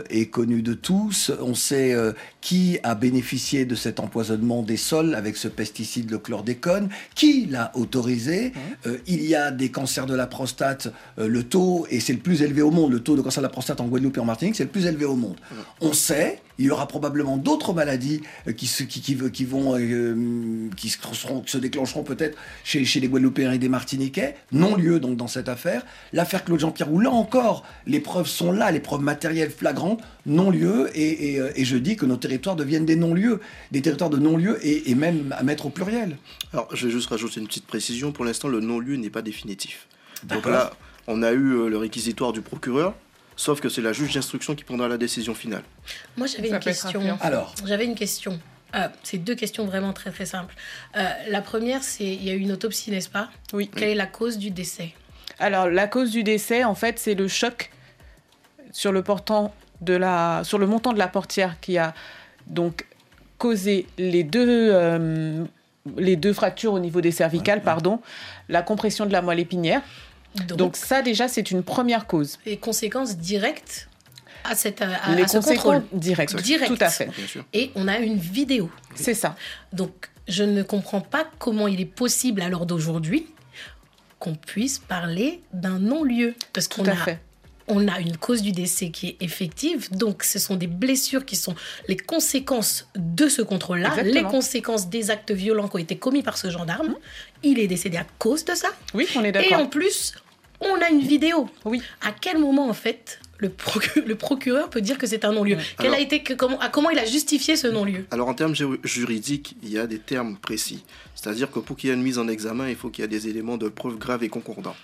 est 0.09 0.27
connu 0.27 0.61
de 0.61 0.73
tous. 0.73 1.31
On 1.41 1.53
sait 1.55 1.93
euh, 1.93 2.11
qui 2.41 2.77
a 2.83 2.95
bénéficié 2.95 3.65
de 3.65 3.75
cet 3.75 3.99
empoisonnement 3.99 4.61
des 4.61 4.77
sols 4.77 5.15
avec 5.15 5.37
ce 5.37 5.47
pesticide, 5.47 6.11
le 6.11 6.17
chlordécone, 6.17 6.89
qui 7.15 7.45
l'a 7.45 7.71
autorisé? 7.75 8.53
Euh, 8.85 8.97
il 9.07 9.23
y 9.25 9.35
a 9.35 9.51
des 9.51 9.69
cancers 9.69 10.05
de 10.05 10.15
la 10.15 10.27
prostate, 10.27 10.91
euh, 11.19 11.27
le 11.27 11.43
taux, 11.43 11.87
et 11.89 11.99
c'est 11.99 12.13
le 12.13 12.19
plus 12.19 12.41
élevé 12.41 12.61
au 12.61 12.71
monde, 12.71 12.91
le 12.91 12.99
taux 12.99 13.15
de 13.15 13.21
cancer 13.21 13.41
de 13.41 13.47
la 13.47 13.51
prostate 13.51 13.81
en 13.81 13.87
Guadeloupe 13.87 14.17
et 14.17 14.19
en 14.19 14.25
Martinique, 14.25 14.55
c'est 14.55 14.63
le 14.63 14.69
plus 14.69 14.85
élevé 14.85 15.05
au 15.05 15.15
monde. 15.15 15.37
On 15.81 15.93
sait, 15.93 16.41
il 16.57 16.65
y 16.65 16.69
aura 16.69 16.87
probablement 16.87 17.37
d'autres 17.37 17.73
maladies 17.73 18.21
euh, 18.47 18.51
qui, 18.53 18.67
se- 18.67 18.83
qui, 18.83 19.01
qui, 19.01 19.17
qui 19.31 19.45
vont, 19.45 19.75
euh, 19.77 20.69
qui 20.77 20.89
se, 20.89 20.97
seront- 21.13 21.41
qui 21.41 21.51
se 21.51 21.57
déclencheront 21.57 22.03
peut-être 22.03 22.37
chez, 22.63 22.85
chez 22.85 22.99
les 22.99 23.07
Guadeloupéens 23.07 23.51
et 23.53 23.57
des 23.57 23.69
Martiniquais, 23.69 24.35
non-lieu 24.51 24.99
donc 24.99 25.17
dans 25.17 25.27
cette 25.27 25.49
affaire. 25.49 25.83
L'affaire 26.13 26.43
Claude 26.45 26.59
Jean-Pierre, 26.59 26.91
où 26.91 26.99
là 26.99 27.11
encore, 27.11 27.63
les 27.87 27.99
preuves 27.99 28.27
sont 28.27 28.51
là, 28.51 28.71
les 28.71 28.79
preuves 28.79 29.01
matérielles 29.01 29.51
flagrantes, 29.75 30.01
non-lieu, 30.25 30.89
et, 30.95 31.33
et, 31.33 31.39
euh, 31.39 31.51
et 31.55 31.65
je 31.65 31.77
dis 31.77 31.95
que 31.95 32.05
nos 32.05 32.17
territoires 32.17 32.55
deviennent 32.55 32.85
des 32.85 32.95
non-lieux, 32.95 33.41
des 33.71 33.81
territoires 33.81 34.09
de 34.09 34.17
non-lieu, 34.17 34.57
et, 34.65 34.89
et 34.89 34.95
même 34.95 35.33
à 35.37 35.43
mettre 35.43 35.65
au 35.65 35.69
pluriel. 35.69 36.17
Alors, 36.53 36.67
je 36.73 36.87
vais 36.87 36.93
juste 36.93 37.09
rajouter 37.09 37.39
une 37.39 37.47
petite 37.47 37.67
précision. 37.67 38.11
Pour 38.11 38.25
l'instant, 38.25 38.47
le 38.47 38.59
non-lieu 38.59 38.95
n'est 38.95 39.09
pas 39.09 39.21
définitif. 39.21 39.87
Donc 40.23 40.45
là, 40.45 40.71
on 41.07 41.21
a 41.23 41.31
eu 41.31 41.53
euh, 41.53 41.69
le 41.69 41.77
réquisitoire 41.77 42.31
du 42.31 42.41
procureur, 42.41 42.95
sauf 43.35 43.59
que 43.59 43.69
c'est 43.69 43.81
la 43.81 43.93
juge 43.93 44.13
d'instruction 44.13 44.55
qui 44.55 44.63
prendra 44.63 44.87
la 44.87 44.97
décision 44.97 45.35
finale. 45.35 45.63
Moi, 46.17 46.27
j'avais 46.27 46.49
une 46.49 46.59
question. 46.59 47.17
Alors. 47.21 47.53
J'avais 47.65 47.85
une 47.85 47.95
question. 47.95 48.39
Euh, 48.73 48.87
c'est 49.03 49.19
deux 49.19 49.35
questions 49.35 49.65
vraiment 49.65 49.93
très 49.93 50.11
très 50.11 50.25
simples. 50.25 50.55
Euh, 50.97 51.03
la 51.29 51.41
première, 51.41 51.83
c'est 51.83 52.03
il 52.03 52.23
y 52.23 52.29
a 52.29 52.33
eu 52.33 52.39
une 52.39 52.51
autopsie, 52.51 52.91
n'est-ce 52.91 53.09
pas? 53.09 53.29
Oui. 53.53 53.69
Quelle 53.73 53.89
est 53.89 53.95
la 53.95 54.07
cause 54.07 54.37
du 54.37 54.51
décès? 54.51 54.93
Alors, 55.39 55.69
la 55.69 55.87
cause 55.87 56.11
du 56.11 56.23
décès, 56.23 56.63
en 56.63 56.75
fait, 56.75 56.97
c'est 56.97 57.13
le 57.13 57.27
choc 57.27 57.71
sur 58.71 58.91
le, 58.91 59.03
portant 59.03 59.53
de 59.81 59.93
la, 59.93 60.41
sur 60.43 60.57
le 60.57 60.67
montant 60.67 60.93
de 60.93 60.97
la 60.99 61.07
portière 61.07 61.59
qui 61.59 61.77
a 61.77 61.93
donc 62.47 62.85
causé 63.37 63.87
les 63.97 64.23
deux, 64.23 64.69
euh, 64.73 65.43
les 65.97 66.15
deux 66.15 66.33
fractures 66.33 66.73
au 66.73 66.79
niveau 66.79 67.01
des 67.01 67.11
cervicales, 67.11 67.61
pardon, 67.61 67.99
la 68.49 68.61
compression 68.61 69.05
de 69.05 69.11
la 69.11 69.21
moelle 69.21 69.39
épinière. 69.39 69.81
Donc, 70.47 70.57
Donc, 70.57 70.75
ça, 70.75 71.01
déjà, 71.01 71.27
c'est 71.27 71.51
une 71.51 71.63
première 71.63 72.07
cause. 72.07 72.39
les 72.45 72.57
conséquences 72.57 73.17
directes 73.17 73.87
à, 74.43 74.53
cette, 74.53 74.81
à, 74.81 74.87
les 75.15 75.23
à 75.23 75.27
ce 75.27 75.37
conséquences 75.37 75.63
contrôle. 75.63 75.83
Direct. 75.93 76.67
Tout 76.67 76.77
à 76.79 76.89
fait. 76.89 77.05
Bien 77.17 77.27
sûr. 77.27 77.45
Et 77.53 77.71
on 77.75 77.87
a 77.87 77.97
une 77.97 78.17
vidéo. 78.17 78.69
C'est 78.95 79.13
ça. 79.13 79.35
Donc, 79.73 80.09
je 80.27 80.43
ne 80.43 80.61
comprends 80.63 81.01
pas 81.01 81.25
comment 81.39 81.67
il 81.67 81.79
est 81.81 81.85
possible 81.85 82.41
à 82.41 82.49
l'heure 82.49 82.65
d'aujourd'hui 82.65 83.27
qu'on 84.19 84.35
puisse 84.35 84.79
parler 84.79 85.41
d'un 85.53 85.79
non-lieu. 85.79 86.35
Parce 86.53 86.67
Tout 86.69 86.81
qu'on 86.83 86.89
à 86.89 86.93
a, 86.93 86.95
fait. 86.95 87.19
On 87.67 87.87
a 87.87 87.99
une 87.99 88.17
cause 88.17 88.41
du 88.41 88.51
décès 88.51 88.89
qui 88.89 89.07
est 89.09 89.17
effective. 89.21 89.89
Donc, 89.91 90.23
ce 90.23 90.37
sont 90.39 90.55
des 90.55 90.67
blessures 90.67 91.25
qui 91.25 91.35
sont 91.35 91.55
les 91.87 91.97
conséquences 91.97 92.87
de 92.95 93.27
ce 93.27 93.41
contrôle-là, 93.41 94.03
les 94.03 94.23
conséquences 94.23 94.89
des 94.89 95.09
actes 95.11 95.31
violents 95.31 95.67
qui 95.67 95.75
ont 95.75 95.79
été 95.79 95.97
commis 95.97 96.21
par 96.23 96.37
ce 96.37 96.49
gendarme. 96.49 96.95
Il 97.43 97.59
est 97.59 97.67
décédé 97.67 97.97
à 97.97 98.05
cause 98.19 98.45
de 98.45 98.53
ça. 98.53 98.69
Oui, 98.93 99.07
on 99.15 99.23
est 99.23 99.29
Et 99.29 99.31
d'accord. 99.31 99.59
en 99.61 99.65
plus, 99.67 100.13
on 100.61 100.75
a 100.81 100.89
une 100.89 101.01
vidéo. 101.01 101.49
Oui. 101.65 101.81
À 102.01 102.11
quel 102.11 102.37
moment, 102.37 102.69
en 102.69 102.73
fait, 102.73 103.19
le, 103.37 103.49
procu- 103.49 104.03
le 104.05 104.15
procureur 104.15 104.69
peut 104.69 104.81
dire 104.81 104.97
que 104.97 105.07
c'est 105.07 105.25
un 105.25 105.33
non-lieu 105.33 105.57
Quel 105.79 105.93
a 105.93 105.99
été 105.99 106.23
que, 106.23 106.33
comment, 106.33 106.59
à- 106.59 106.69
comment 106.69 106.89
il 106.89 106.99
a 106.99 107.05
justifié 107.05 107.55
ce 107.55 107.67
non-lieu? 107.67 108.05
Alors 108.11 108.27
en 108.29 108.33
termes 108.33 108.55
ju- 108.55 108.79
juridiques, 108.83 109.55
il 109.63 109.69
y 109.71 109.77
a 109.77 109.87
des 109.87 109.99
termes 109.99 110.37
précis. 110.37 110.83
C'est-à-dire 111.15 111.49
que 111.51 111.59
pour 111.59 111.75
qu'il 111.75 111.89
y 111.89 111.91
ait 111.91 111.95
une 111.95 112.03
mise 112.03 112.19
en 112.19 112.27
examen, 112.27 112.69
il 112.69 112.75
faut 112.75 112.89
qu'il 112.89 113.01
y 113.03 113.05
ait 113.05 113.09
des 113.09 113.27
éléments 113.27 113.57
de 113.57 113.67
preuve 113.69 113.97
graves 113.97 114.23
et 114.23 114.29
concordants. 114.29 114.75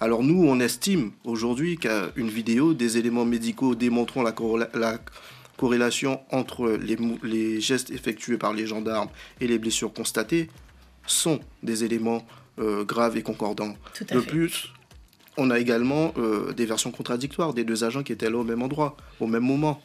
Alors 0.00 0.22
nous, 0.22 0.44
on 0.46 0.60
estime 0.60 1.12
aujourd'hui 1.24 1.78
qu'une 1.78 2.28
vidéo, 2.28 2.74
des 2.74 2.98
éléments 2.98 3.24
médicaux 3.24 3.74
démontrant 3.74 4.22
la, 4.22 4.32
corréla- 4.32 4.68
la 4.74 4.98
corrélation 5.56 6.20
entre 6.30 6.78
les, 7.24 7.60
gestes 7.60 7.90
effectués 7.90 8.36
par 8.38 8.52
les 8.52 8.66
gendarmes 8.66 9.08
et 9.40 9.46
les 9.46 9.58
blessures 9.58 9.92
constatées 9.92 10.48
sont 11.06 11.40
des 11.62 11.84
éléments 11.84 12.26
euh, 12.58 12.84
graves 12.84 13.16
et 13.16 13.22
concordants. 13.22 13.74
Tout 13.94 14.04
à 14.10 14.14
de 14.14 14.20
fait. 14.20 14.26
plus, 14.30 14.72
on 15.38 15.50
a 15.50 15.58
également 15.58 16.12
euh, 16.18 16.52
des 16.52 16.66
versions 16.66 16.90
contradictoires 16.90 17.54
des 17.54 17.64
deux 17.64 17.84
agents 17.84 18.02
qui 18.02 18.12
étaient 18.12 18.28
là 18.28 18.36
au 18.36 18.44
même 18.44 18.60
endroit, 18.60 18.96
au 19.20 19.26
même 19.26 19.44
moment. 19.44 19.80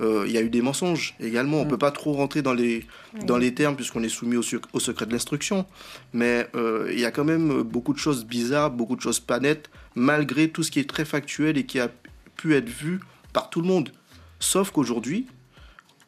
Euh, 0.00 0.24
Il 0.26 0.32
y 0.32 0.38
a 0.38 0.42
eu 0.42 0.50
des 0.50 0.62
mensonges 0.62 1.16
également. 1.18 1.62
On 1.62 1.64
ne 1.64 1.70
peut 1.70 1.78
pas 1.78 1.90
trop 1.90 2.12
rentrer 2.12 2.42
dans 2.42 2.52
les, 2.52 2.86
dans 3.24 3.38
les 3.38 3.52
termes 3.52 3.74
puisqu'on 3.74 4.02
est 4.04 4.08
soumis 4.08 4.36
au 4.36 4.78
secret 4.78 5.06
de 5.06 5.12
l'instruction. 5.12 5.66
Mais 6.12 6.46
euh, 6.54 6.88
il 6.92 7.00
y 7.00 7.04
a 7.04 7.10
quand 7.10 7.24
même 7.24 7.62
beaucoup 7.62 7.94
de 7.94 7.98
choses 7.98 8.24
bizarres, 8.24 8.70
beaucoup 8.70 8.94
de 8.94 9.00
choses 9.00 9.18
pas 9.18 9.40
nettes, 9.40 9.70
malgré 9.96 10.50
tout 10.50 10.62
ce 10.62 10.70
qui 10.70 10.78
est 10.78 10.88
très 10.88 11.04
factuel 11.04 11.56
et 11.58 11.66
qui 11.66 11.80
a 11.80 11.90
pu 12.36 12.54
être 12.54 12.68
vu 12.68 13.00
par 13.32 13.50
tout 13.50 13.60
le 13.60 13.66
monde. 13.66 13.90
Sauf 14.38 14.70
qu'aujourd'hui, 14.70 15.26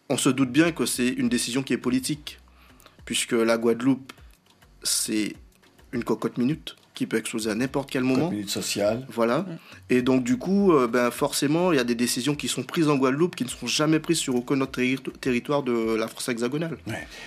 on 0.08 0.18
se 0.18 0.28
doute 0.28 0.52
bien 0.52 0.70
que 0.70 0.86
c'est 0.86 1.08
une 1.08 1.28
décision 1.28 1.62
qui 1.62 1.72
est 1.72 1.78
politique. 1.78 2.38
Puisque 3.06 3.32
la 3.32 3.56
Guadeloupe, 3.56 4.12
c'est 4.84 5.34
une 5.90 6.04
cocotte 6.04 6.38
minute 6.38 6.76
qui 7.00 7.06
peut 7.06 7.16
exploser 7.16 7.48
à 7.50 7.54
n'importe 7.54 7.90
quel 7.90 8.02
moment. 8.04 8.30
Minute 8.30 8.50
sociale. 8.50 9.06
Voilà. 9.10 9.46
Et 9.88 10.02
donc, 10.02 10.22
du 10.22 10.36
coup, 10.36 10.74
euh, 10.74 10.86
ben, 10.86 11.10
forcément, 11.10 11.72
il 11.72 11.76
y 11.76 11.78
a 11.78 11.84
des 11.84 11.94
décisions 11.94 12.34
qui 12.34 12.46
sont 12.46 12.62
prises 12.62 12.90
en 12.90 12.96
Guadeloupe 12.98 13.34
qui 13.36 13.44
ne 13.44 13.48
seront 13.48 13.66
jamais 13.66 14.00
prises 14.00 14.18
sur 14.18 14.34
aucun 14.34 14.60
autre 14.60 14.72
terri- 14.72 14.98
territoire 15.18 15.62
de 15.62 15.94
la 15.96 16.08
France 16.08 16.28
hexagonale. 16.28 16.76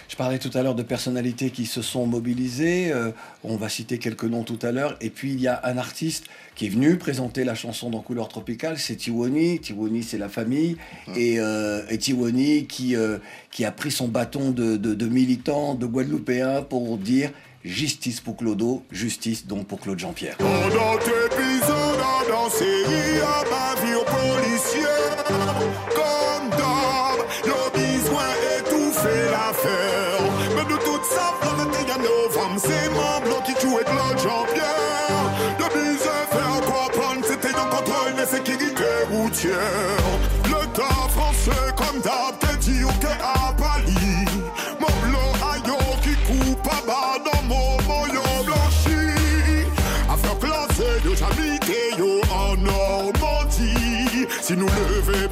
Je 0.10 0.16
parlais 0.16 0.38
tout 0.38 0.52
à 0.54 0.62
l'heure 0.62 0.76
de 0.76 0.84
personnalités 0.84 1.50
qui 1.50 1.66
se 1.66 1.82
sont 1.82 2.06
mobilisées. 2.06 2.92
euh, 2.92 3.10
on 3.44 3.56
va 3.56 3.68
citer 3.68 3.98
quelques 3.98 4.26
noms 4.26 4.44
tout 4.44 4.60
à 4.62 4.72
l'heure. 4.72 4.96
Et 5.02 5.10
puis 5.10 5.32
il 5.34 5.42
y 5.42 5.48
a 5.48 5.60
un 5.64 5.80
artiste 5.80 6.26
qui 6.56 6.68
est 6.68 6.70
venu 6.70 6.98
présenter 6.98 7.44
la 7.44 7.56
chanson 7.56 7.90
dans 7.90 8.02
Couleur 8.02 8.28
Tropicale, 8.28 8.78
c'est 8.78 8.96
Tiwoni. 8.98 9.60
Tiwoni, 9.60 10.04
c'est 10.04 10.20
la 10.20 10.30
famille. 10.30 10.78
Et, 11.16 11.40
euh, 11.40 11.82
et 11.90 11.98
Tiwoni 11.98 12.68
qui, 12.68 12.96
euh, 12.96 13.18
qui 13.50 13.66
a 13.66 13.72
pris 13.72 13.90
son 13.90 14.08
bâton 14.08 14.52
de, 14.52 14.78
de, 14.78 14.94
de 14.94 15.08
militant, 15.08 15.74
de 15.74 15.88
Guadeloupéen 15.88 16.62
pour 16.62 17.00
dire 17.00 17.32
justice 17.64 18.20
pour 18.20 18.38
Clodo, 18.38 18.84
justice 18.92 19.46
donc 19.46 19.68
pour 19.68 19.80
Claude 19.80 20.00
Jean-Pierre. 20.00 20.38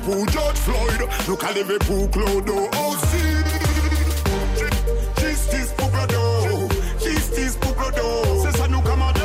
Liverpool, 0.02 0.30
George 0.30 0.58
Floyd. 0.58 1.28
Look 1.28 1.44
at 1.44 1.54
Liverpool, 1.54 2.08
Clodo. 2.10 2.70
Oh. 2.74 2.96
Justice 5.20 5.74
pour 5.78 5.92
Clodo. 5.92 6.70
Justice 7.00 7.58
pour 7.60 7.76
Clodo. 7.76 8.44
C'est 8.44 8.58
ça 8.58 8.68
nous 8.68 8.82
commander. 8.82 9.20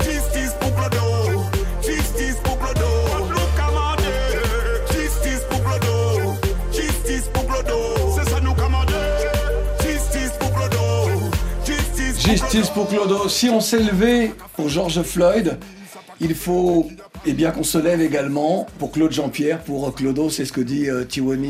Justice 0.00 0.52
pour 0.60 0.74
Clodo. 0.74 1.44
Justice 1.82 2.36
pour 2.42 2.58
Clodo. 2.58 2.86
Nous. 3.28 3.34
Justice 4.92 5.40
pour 5.48 5.62
Clodo. 5.62 6.34
Justice 6.72 7.28
pour 7.32 7.46
Clodo. 7.46 8.16
C'est 8.16 8.30
ça 8.30 8.40
nous 8.40 8.54
commander. 8.54 8.92
Justice 9.80 10.32
pour 10.40 10.52
Clodo. 10.52 11.30
Justice 11.64 12.70
pour 12.70 12.88
Clodo. 12.88 13.28
Si 13.28 13.48
on 13.48 13.60
s'est 13.60 13.80
levé 13.80 14.32
pour 14.56 14.68
George 14.68 15.02
Floyd, 15.02 15.58
il 16.20 16.34
faut 16.34 16.88
eh 17.26 17.32
bien 17.32 17.50
qu'on 17.50 17.64
se 17.64 17.78
lève 17.78 18.00
également 18.00 18.66
pour 18.78 18.92
Claude 18.92 19.12
Jean-Pierre, 19.12 19.60
pour 19.60 19.94
Clodo, 19.94 20.30
c'est 20.30 20.44
ce 20.44 20.52
que 20.52 20.60
dit 20.60 20.88
euh, 20.90 21.04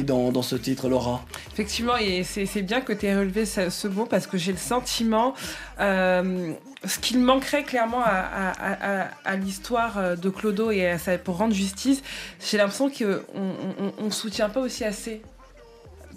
dans, 0.04 0.42
ce 0.42 0.56
titre, 0.56 0.88
Laura. 0.88 1.24
Effectivement, 1.52 1.96
et 1.96 2.22
c'est 2.24 2.62
bien 2.62 2.80
que 2.80 2.92
tu 2.92 3.06
aies 3.06 3.16
relevé 3.16 3.44
ce, 3.44 3.88
mot 3.88 4.06
parce 4.06 4.26
que 4.26 4.38
j'ai 4.38 4.52
le 4.52 4.58
sentiment, 4.58 5.34
euh, 5.80 6.52
ce 6.84 6.98
qu'il 6.98 7.18
manquerait 7.18 7.64
clairement 7.64 8.02
à, 8.04 9.36
l'histoire 9.36 9.98
euh, 9.98 10.16
de 10.16 10.28
Clodo 10.28 10.70
et 10.70 10.96
pour 11.24 11.38
rendre 11.38 11.54
justice, 11.54 12.02
j'ai 12.44 12.56
l'impression 12.56 12.88
qu'on 12.88 14.04
ne 14.04 14.10
soutient 14.10 14.48
pas 14.48 14.60
aussi 14.60 14.84
assez 14.84 15.22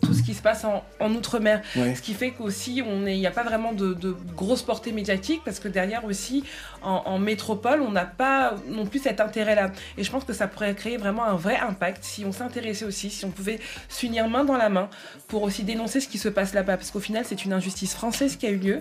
tout 0.02 0.14
ce 0.14 0.24
qui 0.24 0.34
se 0.34 0.42
passe 0.42 0.64
en, 0.64 0.84
en 1.00 1.14
Outre-mer. 1.14 1.62
Ouais. 1.76 1.96
Ce 1.96 2.02
qui 2.02 2.14
fait 2.14 2.32
qu'aussi, 2.32 2.78
il 2.78 3.06
n'y 3.06 3.28
a 3.28 3.32
pas 3.32 3.44
vraiment 3.44 3.74
de, 3.74 3.94
de 3.94 4.16
grosse 4.36 4.62
portée 4.62 4.92
médiatique 4.92 5.42
parce 5.44 5.60
que 5.60 5.68
derrière 5.68 6.06
aussi, 6.06 6.44
en, 6.82 7.04
en 7.06 7.20
métropole, 7.20 7.82
on 7.82 7.92
n'a 7.92 8.06
pas 8.06 8.56
non 8.68 8.86
plus 8.86 9.00
cet 9.00 9.20
intérêt-là. 9.22 9.72
Et 9.98 10.04
je 10.04 10.12
pense 10.12 10.24
que 10.24 10.34
ça 10.34 10.48
pourrait 10.48 10.76
créer 10.76 10.98
vraiment 10.98 11.24
un 11.26 11.36
vrai 11.36 11.58
impact 11.58 12.04
si 12.04 12.26
on 12.26 12.32
s'intéressait 12.32 12.86
aussi, 12.86 13.10
si 13.10 13.26
on 13.26 13.32
pouvait 13.32 13.60
s'unir 13.90 14.28
main 14.28 14.46
dans 14.46 14.58
la 14.58 14.70
main 14.70 14.90
pour 15.28 15.44
aussi 15.44 15.64
dénoncer 15.64 16.00
ce 16.00 16.08
qui 16.08 16.18
se 16.18 16.30
passe 16.30 16.54
là-bas. 16.54 16.78
Parce 16.78 16.92
qu'au 16.92 17.00
final, 17.00 17.24
c'est 17.26 17.46
une 17.46 17.54
injustice 17.54 17.94
française 17.94 18.36
qui 18.36 18.46
a 18.46 18.50
eu 18.50 18.58
lieu. 18.58 18.80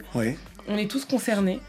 On 0.68 0.76
est 0.76 0.90
tous 0.90 1.04
concernés. 1.04 1.60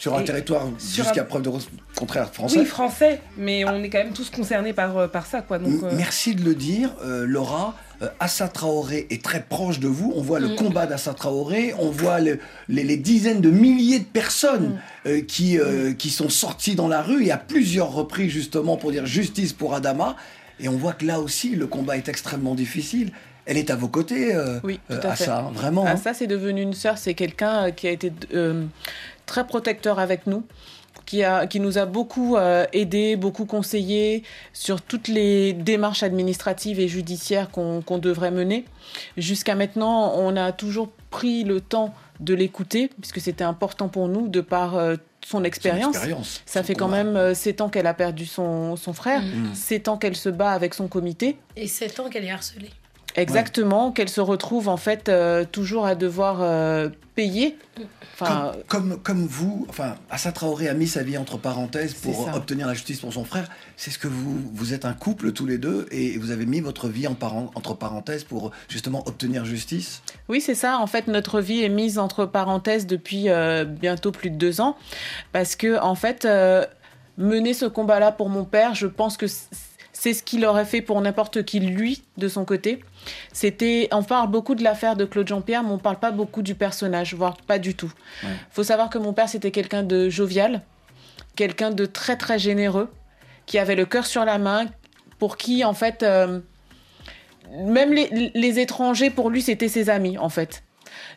Sur 0.00 0.16
un 0.16 0.22
Et 0.22 0.24
territoire 0.24 0.66
jusqu'à 0.78 1.20
un- 1.20 1.24
preuve 1.24 1.42
de 1.42 1.50
contraire 1.94 2.32
français. 2.32 2.60
Oui, 2.60 2.64
français, 2.64 3.20
mais 3.36 3.66
on 3.66 3.82
est 3.84 3.90
quand 3.90 3.98
même 3.98 4.14
tous 4.14 4.30
concernés 4.30 4.72
par, 4.72 4.96
euh, 4.96 5.08
par 5.08 5.26
ça. 5.26 5.42
Quoi. 5.42 5.58
Donc, 5.58 5.82
euh, 5.82 5.90
Merci 5.94 6.34
de 6.34 6.42
le 6.42 6.54
dire, 6.54 6.90
euh, 7.04 7.26
Laura. 7.26 7.76
Euh, 8.00 8.08
Assa 8.18 8.48
Traoré 8.48 9.06
est 9.10 9.22
très 9.22 9.42
proche 9.42 9.78
de 9.78 9.88
vous. 9.88 10.10
On 10.16 10.22
voit 10.22 10.40
le 10.40 10.48
Mm. 10.48 10.54
combat 10.56 10.86
d'Assa 10.86 11.12
Traoré. 11.12 11.74
On 11.78 11.90
voit 11.90 12.18
le- 12.18 12.38
les, 12.70 12.82
les 12.82 12.96
dizaines 12.96 13.42
de 13.42 13.50
milliers 13.50 13.98
de 13.98 14.04
personnes 14.06 14.80
euh, 15.04 15.20
qui, 15.20 15.58
euh, 15.58 15.92
qui 15.92 16.08
sont 16.08 16.30
sorties 16.30 16.74
dans 16.76 16.88
la 16.88 17.02
rue 17.02 17.26
et 17.26 17.30
à 17.30 17.36
plusieurs 17.36 17.92
reprises 17.92 18.30
justement 18.32 18.78
pour 18.78 18.92
dire 18.92 19.04
justice 19.04 19.52
pour 19.52 19.74
Adama. 19.74 20.16
Et 20.60 20.70
on 20.70 20.76
voit 20.78 20.94
que 20.94 21.04
là 21.04 21.20
aussi, 21.20 21.50
le 21.56 21.66
combat 21.66 21.98
est 21.98 22.08
extrêmement 22.08 22.54
difficile. 22.54 23.12
Elle 23.46 23.56
est 23.56 23.70
à 23.70 23.76
vos 23.76 23.88
côtés, 23.88 24.34
euh, 24.34 24.60
Oui, 24.62 24.78
tout 24.88 24.94
euh, 24.94 24.98
à 25.10 25.16
fait. 25.16 25.24
Assa, 25.24 25.38
hein, 25.40 25.50
vraiment. 25.52 25.84
Ah, 25.86 25.94
hein. 26.02 26.12
c'est 26.14 26.26
devenu 26.26 26.62
une 26.62 26.74
sœur. 26.74 26.96
C'est 26.98 27.14
quelqu'un 27.14 27.66
euh, 27.66 27.70
qui 27.70 27.88
a 27.88 27.90
été 27.90 28.12
euh, 28.34 28.64
très 29.30 29.46
protecteur 29.46 30.00
avec 30.00 30.26
nous, 30.26 30.42
qui, 31.06 31.22
a, 31.22 31.46
qui 31.46 31.60
nous 31.60 31.78
a 31.78 31.86
beaucoup 31.86 32.36
euh, 32.36 32.66
aidé, 32.72 33.14
beaucoup 33.14 33.44
conseillé 33.46 34.24
sur 34.52 34.82
toutes 34.82 35.06
les 35.06 35.52
démarches 35.52 36.02
administratives 36.02 36.80
et 36.80 36.88
judiciaires 36.88 37.48
qu'on 37.50 37.80
qu'on 37.80 37.98
devrait 37.98 38.32
mener. 38.32 38.64
Jusqu'à 39.16 39.54
maintenant, 39.54 40.12
on 40.16 40.36
a 40.36 40.50
toujours 40.50 40.88
pris 41.10 41.44
le 41.44 41.60
temps 41.60 41.94
de 42.18 42.34
l'écouter, 42.34 42.90
puisque 43.00 43.20
c'était 43.20 43.44
important 43.44 43.88
pour 43.88 44.08
nous 44.08 44.26
de 44.26 44.40
par 44.40 44.76
euh, 44.76 44.96
son 45.24 45.44
expérience. 45.44 45.96
Ça 46.44 46.62
fait 46.64 46.74
quand 46.74 46.88
même 46.88 47.16
euh, 47.16 47.34
sept 47.34 47.60
ans 47.60 47.68
qu'elle 47.68 47.86
a 47.86 47.94
perdu 47.94 48.26
son, 48.26 48.74
son 48.76 48.92
frère, 48.92 49.22
Mm. 49.22 49.54
sept 49.54 49.86
ans 49.88 49.96
qu'elle 49.96 50.16
se 50.16 50.28
bat 50.28 50.50
avec 50.50 50.74
son 50.74 50.88
comité. 50.88 51.36
Et 51.56 51.68
7 51.68 52.00
ans 52.00 52.08
qu'elle 52.10 52.24
est 52.24 52.30
harcelée. 52.32 52.70
Exactement, 53.20 53.92
qu'elle 53.92 54.08
se 54.08 54.20
retrouve 54.20 54.68
en 54.68 54.76
fait 54.76 55.08
euh, 55.08 55.44
toujours 55.44 55.86
à 55.86 55.94
devoir 55.94 56.38
euh, 56.40 56.88
payer. 57.14 57.56
Enfin, 58.14 58.52
Comme, 58.66 58.90
comme, 58.90 59.02
comme 59.02 59.26
vous, 59.26 59.66
enfin, 59.68 59.94
Assa 60.10 60.32
Traoré 60.32 60.68
a 60.68 60.74
mis 60.74 60.86
sa 60.86 61.02
vie 61.02 61.16
entre 61.16 61.38
parenthèses 61.38 61.94
pour 61.94 62.28
obtenir 62.34 62.66
la 62.66 62.74
justice 62.74 63.00
pour 63.00 63.12
son 63.12 63.24
frère. 63.24 63.48
C'est 63.76 63.90
ce 63.90 63.98
que 63.98 64.08
vous, 64.08 64.38
vous 64.52 64.74
êtes 64.74 64.84
un 64.84 64.92
couple 64.92 65.32
tous 65.32 65.46
les 65.46 65.56
deux 65.56 65.86
et 65.90 66.18
vous 66.18 66.30
avez 66.30 66.44
mis 66.44 66.60
votre 66.60 66.88
vie 66.88 67.06
en 67.06 67.14
paren- 67.14 67.50
entre 67.54 67.74
parenthèses 67.74 68.24
pour 68.24 68.50
justement 68.68 69.02
obtenir 69.06 69.44
justice? 69.44 70.02
Oui, 70.28 70.40
c'est 70.40 70.54
ça. 70.54 70.78
En 70.78 70.86
fait, 70.86 71.06
notre 71.06 71.40
vie 71.40 71.62
est 71.62 71.70
mise 71.70 71.98
entre 71.98 72.26
parenthèses 72.26 72.86
depuis 72.86 73.30
euh, 73.30 73.64
bientôt 73.64 74.12
plus 74.12 74.30
de 74.30 74.36
deux 74.36 74.60
ans. 74.60 74.76
Parce 75.32 75.56
que, 75.56 75.80
en 75.80 75.94
fait, 75.94 76.28
mener 77.16 77.54
ce 77.54 77.64
combat-là 77.66 78.12
pour 78.12 78.28
mon 78.28 78.44
père, 78.44 78.74
je 78.74 78.86
pense 78.86 79.16
que 79.16 79.26
c'est 80.00 80.14
ce 80.14 80.22
qu'il 80.22 80.46
aurait 80.46 80.64
fait 80.64 80.80
pour 80.80 80.98
n'importe 81.02 81.44
qui, 81.44 81.60
lui, 81.60 82.02
de 82.16 82.26
son 82.26 82.46
côté. 82.46 82.80
C'était, 83.34 83.86
on 83.92 84.02
parle 84.02 84.30
beaucoup 84.30 84.54
de 84.54 84.64
l'affaire 84.64 84.96
de 84.96 85.04
Claude 85.04 85.28
Jean-Pierre, 85.28 85.62
mais 85.62 85.72
on 85.72 85.78
parle 85.78 85.98
pas 85.98 86.10
beaucoup 86.10 86.40
du 86.40 86.54
personnage, 86.54 87.12
voire 87.12 87.36
pas 87.36 87.58
du 87.58 87.74
tout. 87.74 87.92
faut 88.50 88.64
savoir 88.64 88.88
que 88.88 88.96
mon 88.96 89.12
père, 89.12 89.28
c'était 89.28 89.50
quelqu'un 89.50 89.82
de 89.82 90.08
jovial, 90.08 90.62
quelqu'un 91.36 91.70
de 91.70 91.84
très, 91.84 92.16
très 92.16 92.38
généreux, 92.38 92.90
qui 93.44 93.58
avait 93.58 93.76
le 93.76 93.84
cœur 93.84 94.06
sur 94.06 94.24
la 94.24 94.38
main, 94.38 94.64
pour 95.18 95.36
qui, 95.36 95.64
en 95.66 95.74
fait, 95.74 96.02
euh, 96.02 96.40
même 97.52 97.92
les, 97.92 98.32
les 98.34 98.58
étrangers, 98.58 99.10
pour 99.10 99.28
lui, 99.28 99.42
c'était 99.42 99.68
ses 99.68 99.90
amis, 99.90 100.16
en 100.16 100.30
fait. 100.30 100.62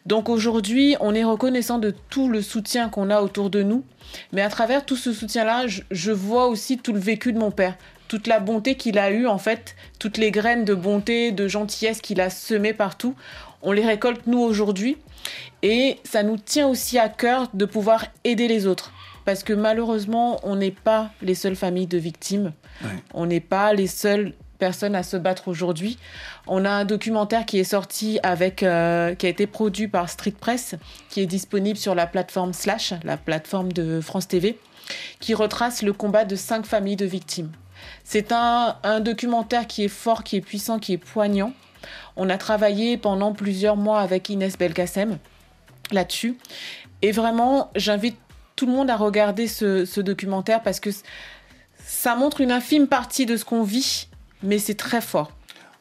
Donc 0.06 0.28
aujourd'hui, 0.28 0.98
on 1.00 1.16
est 1.16 1.24
reconnaissant 1.24 1.80
de 1.80 1.94
tout 2.10 2.28
le 2.28 2.42
soutien 2.42 2.90
qu'on 2.90 3.10
a 3.10 3.22
autour 3.22 3.50
de 3.50 3.64
nous. 3.64 3.86
Mais 4.34 4.42
à 4.42 4.50
travers 4.50 4.86
tout 4.86 4.98
ce 4.98 5.14
soutien-là, 5.14 5.68
je, 5.68 5.84
je 5.90 6.12
vois 6.12 6.48
aussi 6.48 6.78
tout 6.78 6.92
le 6.92 7.00
vécu 7.00 7.32
de 7.32 7.40
mon 7.40 7.52
père. 7.52 7.78
Toute 8.08 8.28
la 8.28 8.40
bonté 8.40 8.76
qu'il 8.76 9.00
a 9.00 9.12
eue, 9.12 9.28
en 9.28 9.38
fait, 9.38 9.76
toutes 10.00 10.18
les 10.18 10.32
graines 10.32 10.66
de 10.66 10.74
bonté, 10.74 11.32
de 11.32 11.48
gentillesse 11.48 12.02
qu'il 12.02 12.22
a 12.22 12.30
semées 12.30 12.74
partout, 12.74 13.16
on 13.62 13.72
les 13.72 13.86
récolte 13.86 14.28
nous 14.28 14.40
aujourd'hui. 14.40 14.98
Et 15.62 16.00
ça 16.04 16.22
nous 16.24 16.38
tient 16.38 16.68
aussi 16.68 17.00
à 17.00 17.10
cœur 17.10 17.48
de 17.54 17.66
pouvoir 17.66 18.06
aider 18.24 18.48
les 18.48 18.68
autres. 18.68 18.92
Parce 19.26 19.44
que 19.44 19.54
malheureusement, 19.54 20.40
on 20.44 20.58
n'est 20.58 20.72
pas 20.72 21.12
les 21.22 21.36
seules 21.36 21.56
familles 21.56 21.88
de 21.88 21.98
victimes. 21.98 22.52
On 23.14 23.26
n'est 23.26 23.40
pas 23.40 23.74
les 23.74 23.88
seules 23.88 24.34
personnes 24.60 24.96
à 24.96 25.04
se 25.04 25.18
battre 25.18 25.48
aujourd'hui. 25.48 25.98
On 26.48 26.66
a 26.66 26.70
un 26.70 26.86
documentaire 26.86 27.46
qui 27.46 27.60
est 27.60 27.64
sorti 27.64 28.20
avec, 28.24 28.64
euh, 28.64 29.16
qui 29.16 29.26
a 29.26 29.30
été 29.30 29.48
produit 29.48 29.88
par 29.88 30.10
Street 30.10 30.36
Press, 30.38 30.76
qui 31.10 31.22
est 31.22 31.26
disponible 31.26 31.78
sur 31.78 31.96
la 31.96 32.08
plateforme 32.08 32.54
Slash, 32.54 32.94
la 33.04 33.18
plateforme 33.18 33.72
de 33.72 34.02
France 34.02 34.28
TV, 34.28 34.58
qui 35.20 35.34
retrace 35.34 35.82
le 35.82 35.94
combat 35.94 36.26
de 36.26 36.36
cinq 36.36 36.66
familles 36.66 36.96
de 36.96 37.06
victimes. 37.06 37.52
C'est 38.04 38.32
un, 38.32 38.76
un 38.84 39.00
documentaire 39.00 39.68
qui 39.68 39.84
est 39.86 39.88
fort, 39.90 40.24
qui 40.24 40.36
est 40.38 40.42
puissant, 40.42 40.80
qui 40.80 40.94
est 40.94 40.98
poignant. 40.98 41.54
On 42.16 42.30
a 42.30 42.38
travaillé 42.38 42.98
pendant 42.98 43.34
plusieurs 43.34 43.76
mois 43.76 44.00
avec 44.02 44.30
Inès 44.30 44.58
Belkacem 44.58 45.18
là-dessus. 45.92 46.38
Et 47.02 47.12
vraiment, 47.12 47.72
j'invite 47.76 48.16
tout 48.56 48.66
le 48.66 48.72
monde 48.72 48.90
à 48.90 48.96
regarder 48.96 49.48
ce, 49.48 49.84
ce 49.86 50.00
documentaire 50.00 50.62
parce 50.62 50.80
que 50.80 50.90
ça 51.86 52.16
montre 52.16 52.42
une 52.42 52.52
infime 52.52 52.88
partie 52.88 53.26
de 53.26 53.36
ce 53.36 53.44
qu'on 53.46 53.64
vit, 53.64 54.08
mais 54.42 54.60
c'est 54.60 54.76
très 54.76 55.02
fort. 55.02 55.32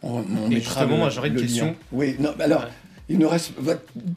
On, 0.02 0.24
on 0.46 0.50
Et 0.50 0.56
justement, 0.60 0.86
le- 0.92 0.96
moi, 0.96 1.10
j'aurais 1.10 1.28
une 1.28 1.36
question. 1.36 1.66
lien. 1.66 1.74
Oui, 1.92 2.16
non, 2.18 2.34
mais 2.36 2.44
alors, 2.44 2.66
il 3.08 3.18
nous 3.18 3.28
reste 3.28 3.52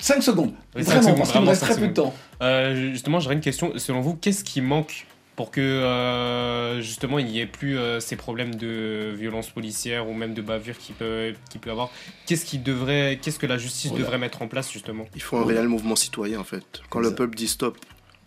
5 0.01 0.23
secondes. 0.23 0.53
Oui, 0.75 0.81
vraiment, 0.83 1.01
cinq 1.01 1.09
secondes, 1.11 1.17
parce 1.17 1.31
qu'il 1.31 1.41
nous 1.41 1.47
reste 1.47 1.61
très 1.63 1.75
peu 1.75 1.87
de 1.87 1.93
temps. 1.93 2.13
Euh, 2.41 2.91
justement, 2.91 3.19
j'aurais 3.19 3.35
une 3.35 3.41
question. 3.41 3.71
Selon 3.77 4.01
vous, 4.01 4.15
qu'est-ce 4.15 4.43
qui 4.43 4.61
manque 4.61 5.05
pour 5.35 5.51
que 5.51 5.59
euh, 5.61 6.81
justement 6.81 7.19
il 7.19 7.25
n'y 7.25 7.39
ait 7.39 7.45
plus 7.45 7.77
euh, 7.77 7.99
ces 7.99 8.15
problèmes 8.15 8.55
de 8.55 9.13
violence 9.15 9.49
policière 9.49 10.07
ou 10.07 10.13
même 10.13 10.33
de 10.33 10.41
bavure 10.41 10.77
qui 10.77 10.93
peut 10.93 11.33
qui 11.49 11.57
peut 11.57 11.71
avoir 11.71 11.89
Qu'est-ce 12.25 12.45
qui 12.45 12.57
devrait, 12.57 13.19
qu'est-ce 13.21 13.39
que 13.39 13.45
la 13.45 13.57
justice 13.57 13.91
Voilà. 13.91 14.05
devrait 14.05 14.17
mettre 14.17 14.41
en 14.41 14.47
place 14.47 14.71
justement? 14.71 15.05
Il 15.15 15.21
faut 15.21 15.37
un 15.37 15.45
réel 15.45 15.67
mouvement 15.67 15.95
citoyen 15.95 16.39
en 16.39 16.43
fait. 16.43 16.81
Quand 16.89 16.99
le 16.99 17.13
peuple 17.13 17.35
dit 17.35 17.47
stop, 17.47 17.77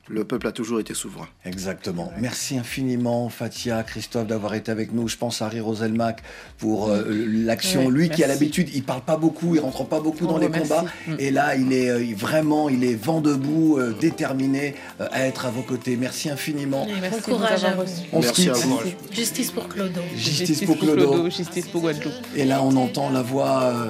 le 0.08 0.24
peuple 0.24 0.46
a 0.46 0.52
toujours 0.52 0.80
été 0.80 0.94
souverain. 0.94 1.28
Exactement. 1.44 2.12
Merci 2.20 2.58
infiniment, 2.58 3.28
Fatia, 3.28 3.82
Christophe, 3.82 4.26
d'avoir 4.26 4.54
été 4.54 4.70
avec 4.70 4.92
nous. 4.92 5.08
Je 5.08 5.16
pense 5.16 5.42
à 5.42 5.46
Harry 5.46 5.60
Roselmack 5.60 6.22
pour 6.58 6.88
euh, 6.88 7.04
l'action. 7.26 7.86
Ouais, 7.86 7.92
Lui 7.92 8.08
qui, 8.10 8.20
merci. 8.20 8.32
l'habitude, 8.32 8.68
il 8.74 8.82
parle 8.82 9.02
pas 9.02 9.16
beaucoup, 9.16 9.54
il 9.54 9.60
rentre 9.60 9.84
pas 9.84 10.00
beaucoup 10.00 10.24
On 10.24 10.32
dans 10.32 10.38
le 10.38 10.48
les 10.48 10.60
combats. 10.60 10.84
Mm. 11.06 11.14
Et 11.18 11.30
là, 11.30 11.56
il 11.56 11.72
est 11.72 11.90
euh, 11.90 12.14
vraiment, 12.16 12.68
il 12.68 12.84
est 12.84 12.94
vent 12.94 13.20
debout, 13.20 13.78
euh, 13.78 13.94
déterminé 13.98 14.74
euh, 15.00 15.08
à 15.12 15.26
être 15.26 15.46
à 15.46 15.50
vos 15.50 15.62
côtés. 15.62 15.96
Merci 15.96 16.30
infiniment. 16.30 16.86
Merci 17.00 17.20
Bon 17.28 17.36
courage 17.36 17.64
à 17.64 17.74
vous. 17.74 17.82
On 18.12 18.22
se 18.22 18.26
Merci 18.26 18.42
quitte. 18.42 18.50
à 18.50 18.54
vous. 18.54 18.80
Justice 19.12 19.50
pour 19.50 19.68
Clodo. 19.68 20.00
Justice 20.16 20.62
pour 20.64 20.78
Clodo. 20.78 21.30
justice 21.30 21.66
pour 21.66 21.82
Guadeloupe. 21.82 22.12
Et 22.36 22.44
là, 22.44 22.62
on 22.62 22.74
entend 22.76 23.10
la 23.10 23.22
voix, 23.22 23.62
euh, 23.64 23.86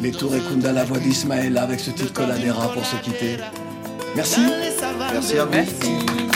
les 0.00 0.12
Tours 0.12 0.34
et 0.34 0.40
Kunda, 0.40 0.72
la 0.72 0.84
voix 0.84 0.98
d'Ismaël 0.98 1.56
avec 1.58 1.80
ce 1.80 1.90
titre 1.90 2.12
Coladera 2.12 2.72
pour 2.72 2.84
se 2.84 2.96
quitter. 2.96 3.36
Merci. 4.18 4.40
Merci 5.12 5.38
à 5.38 5.44
vous. 5.44 5.52
Merci. 5.52 6.27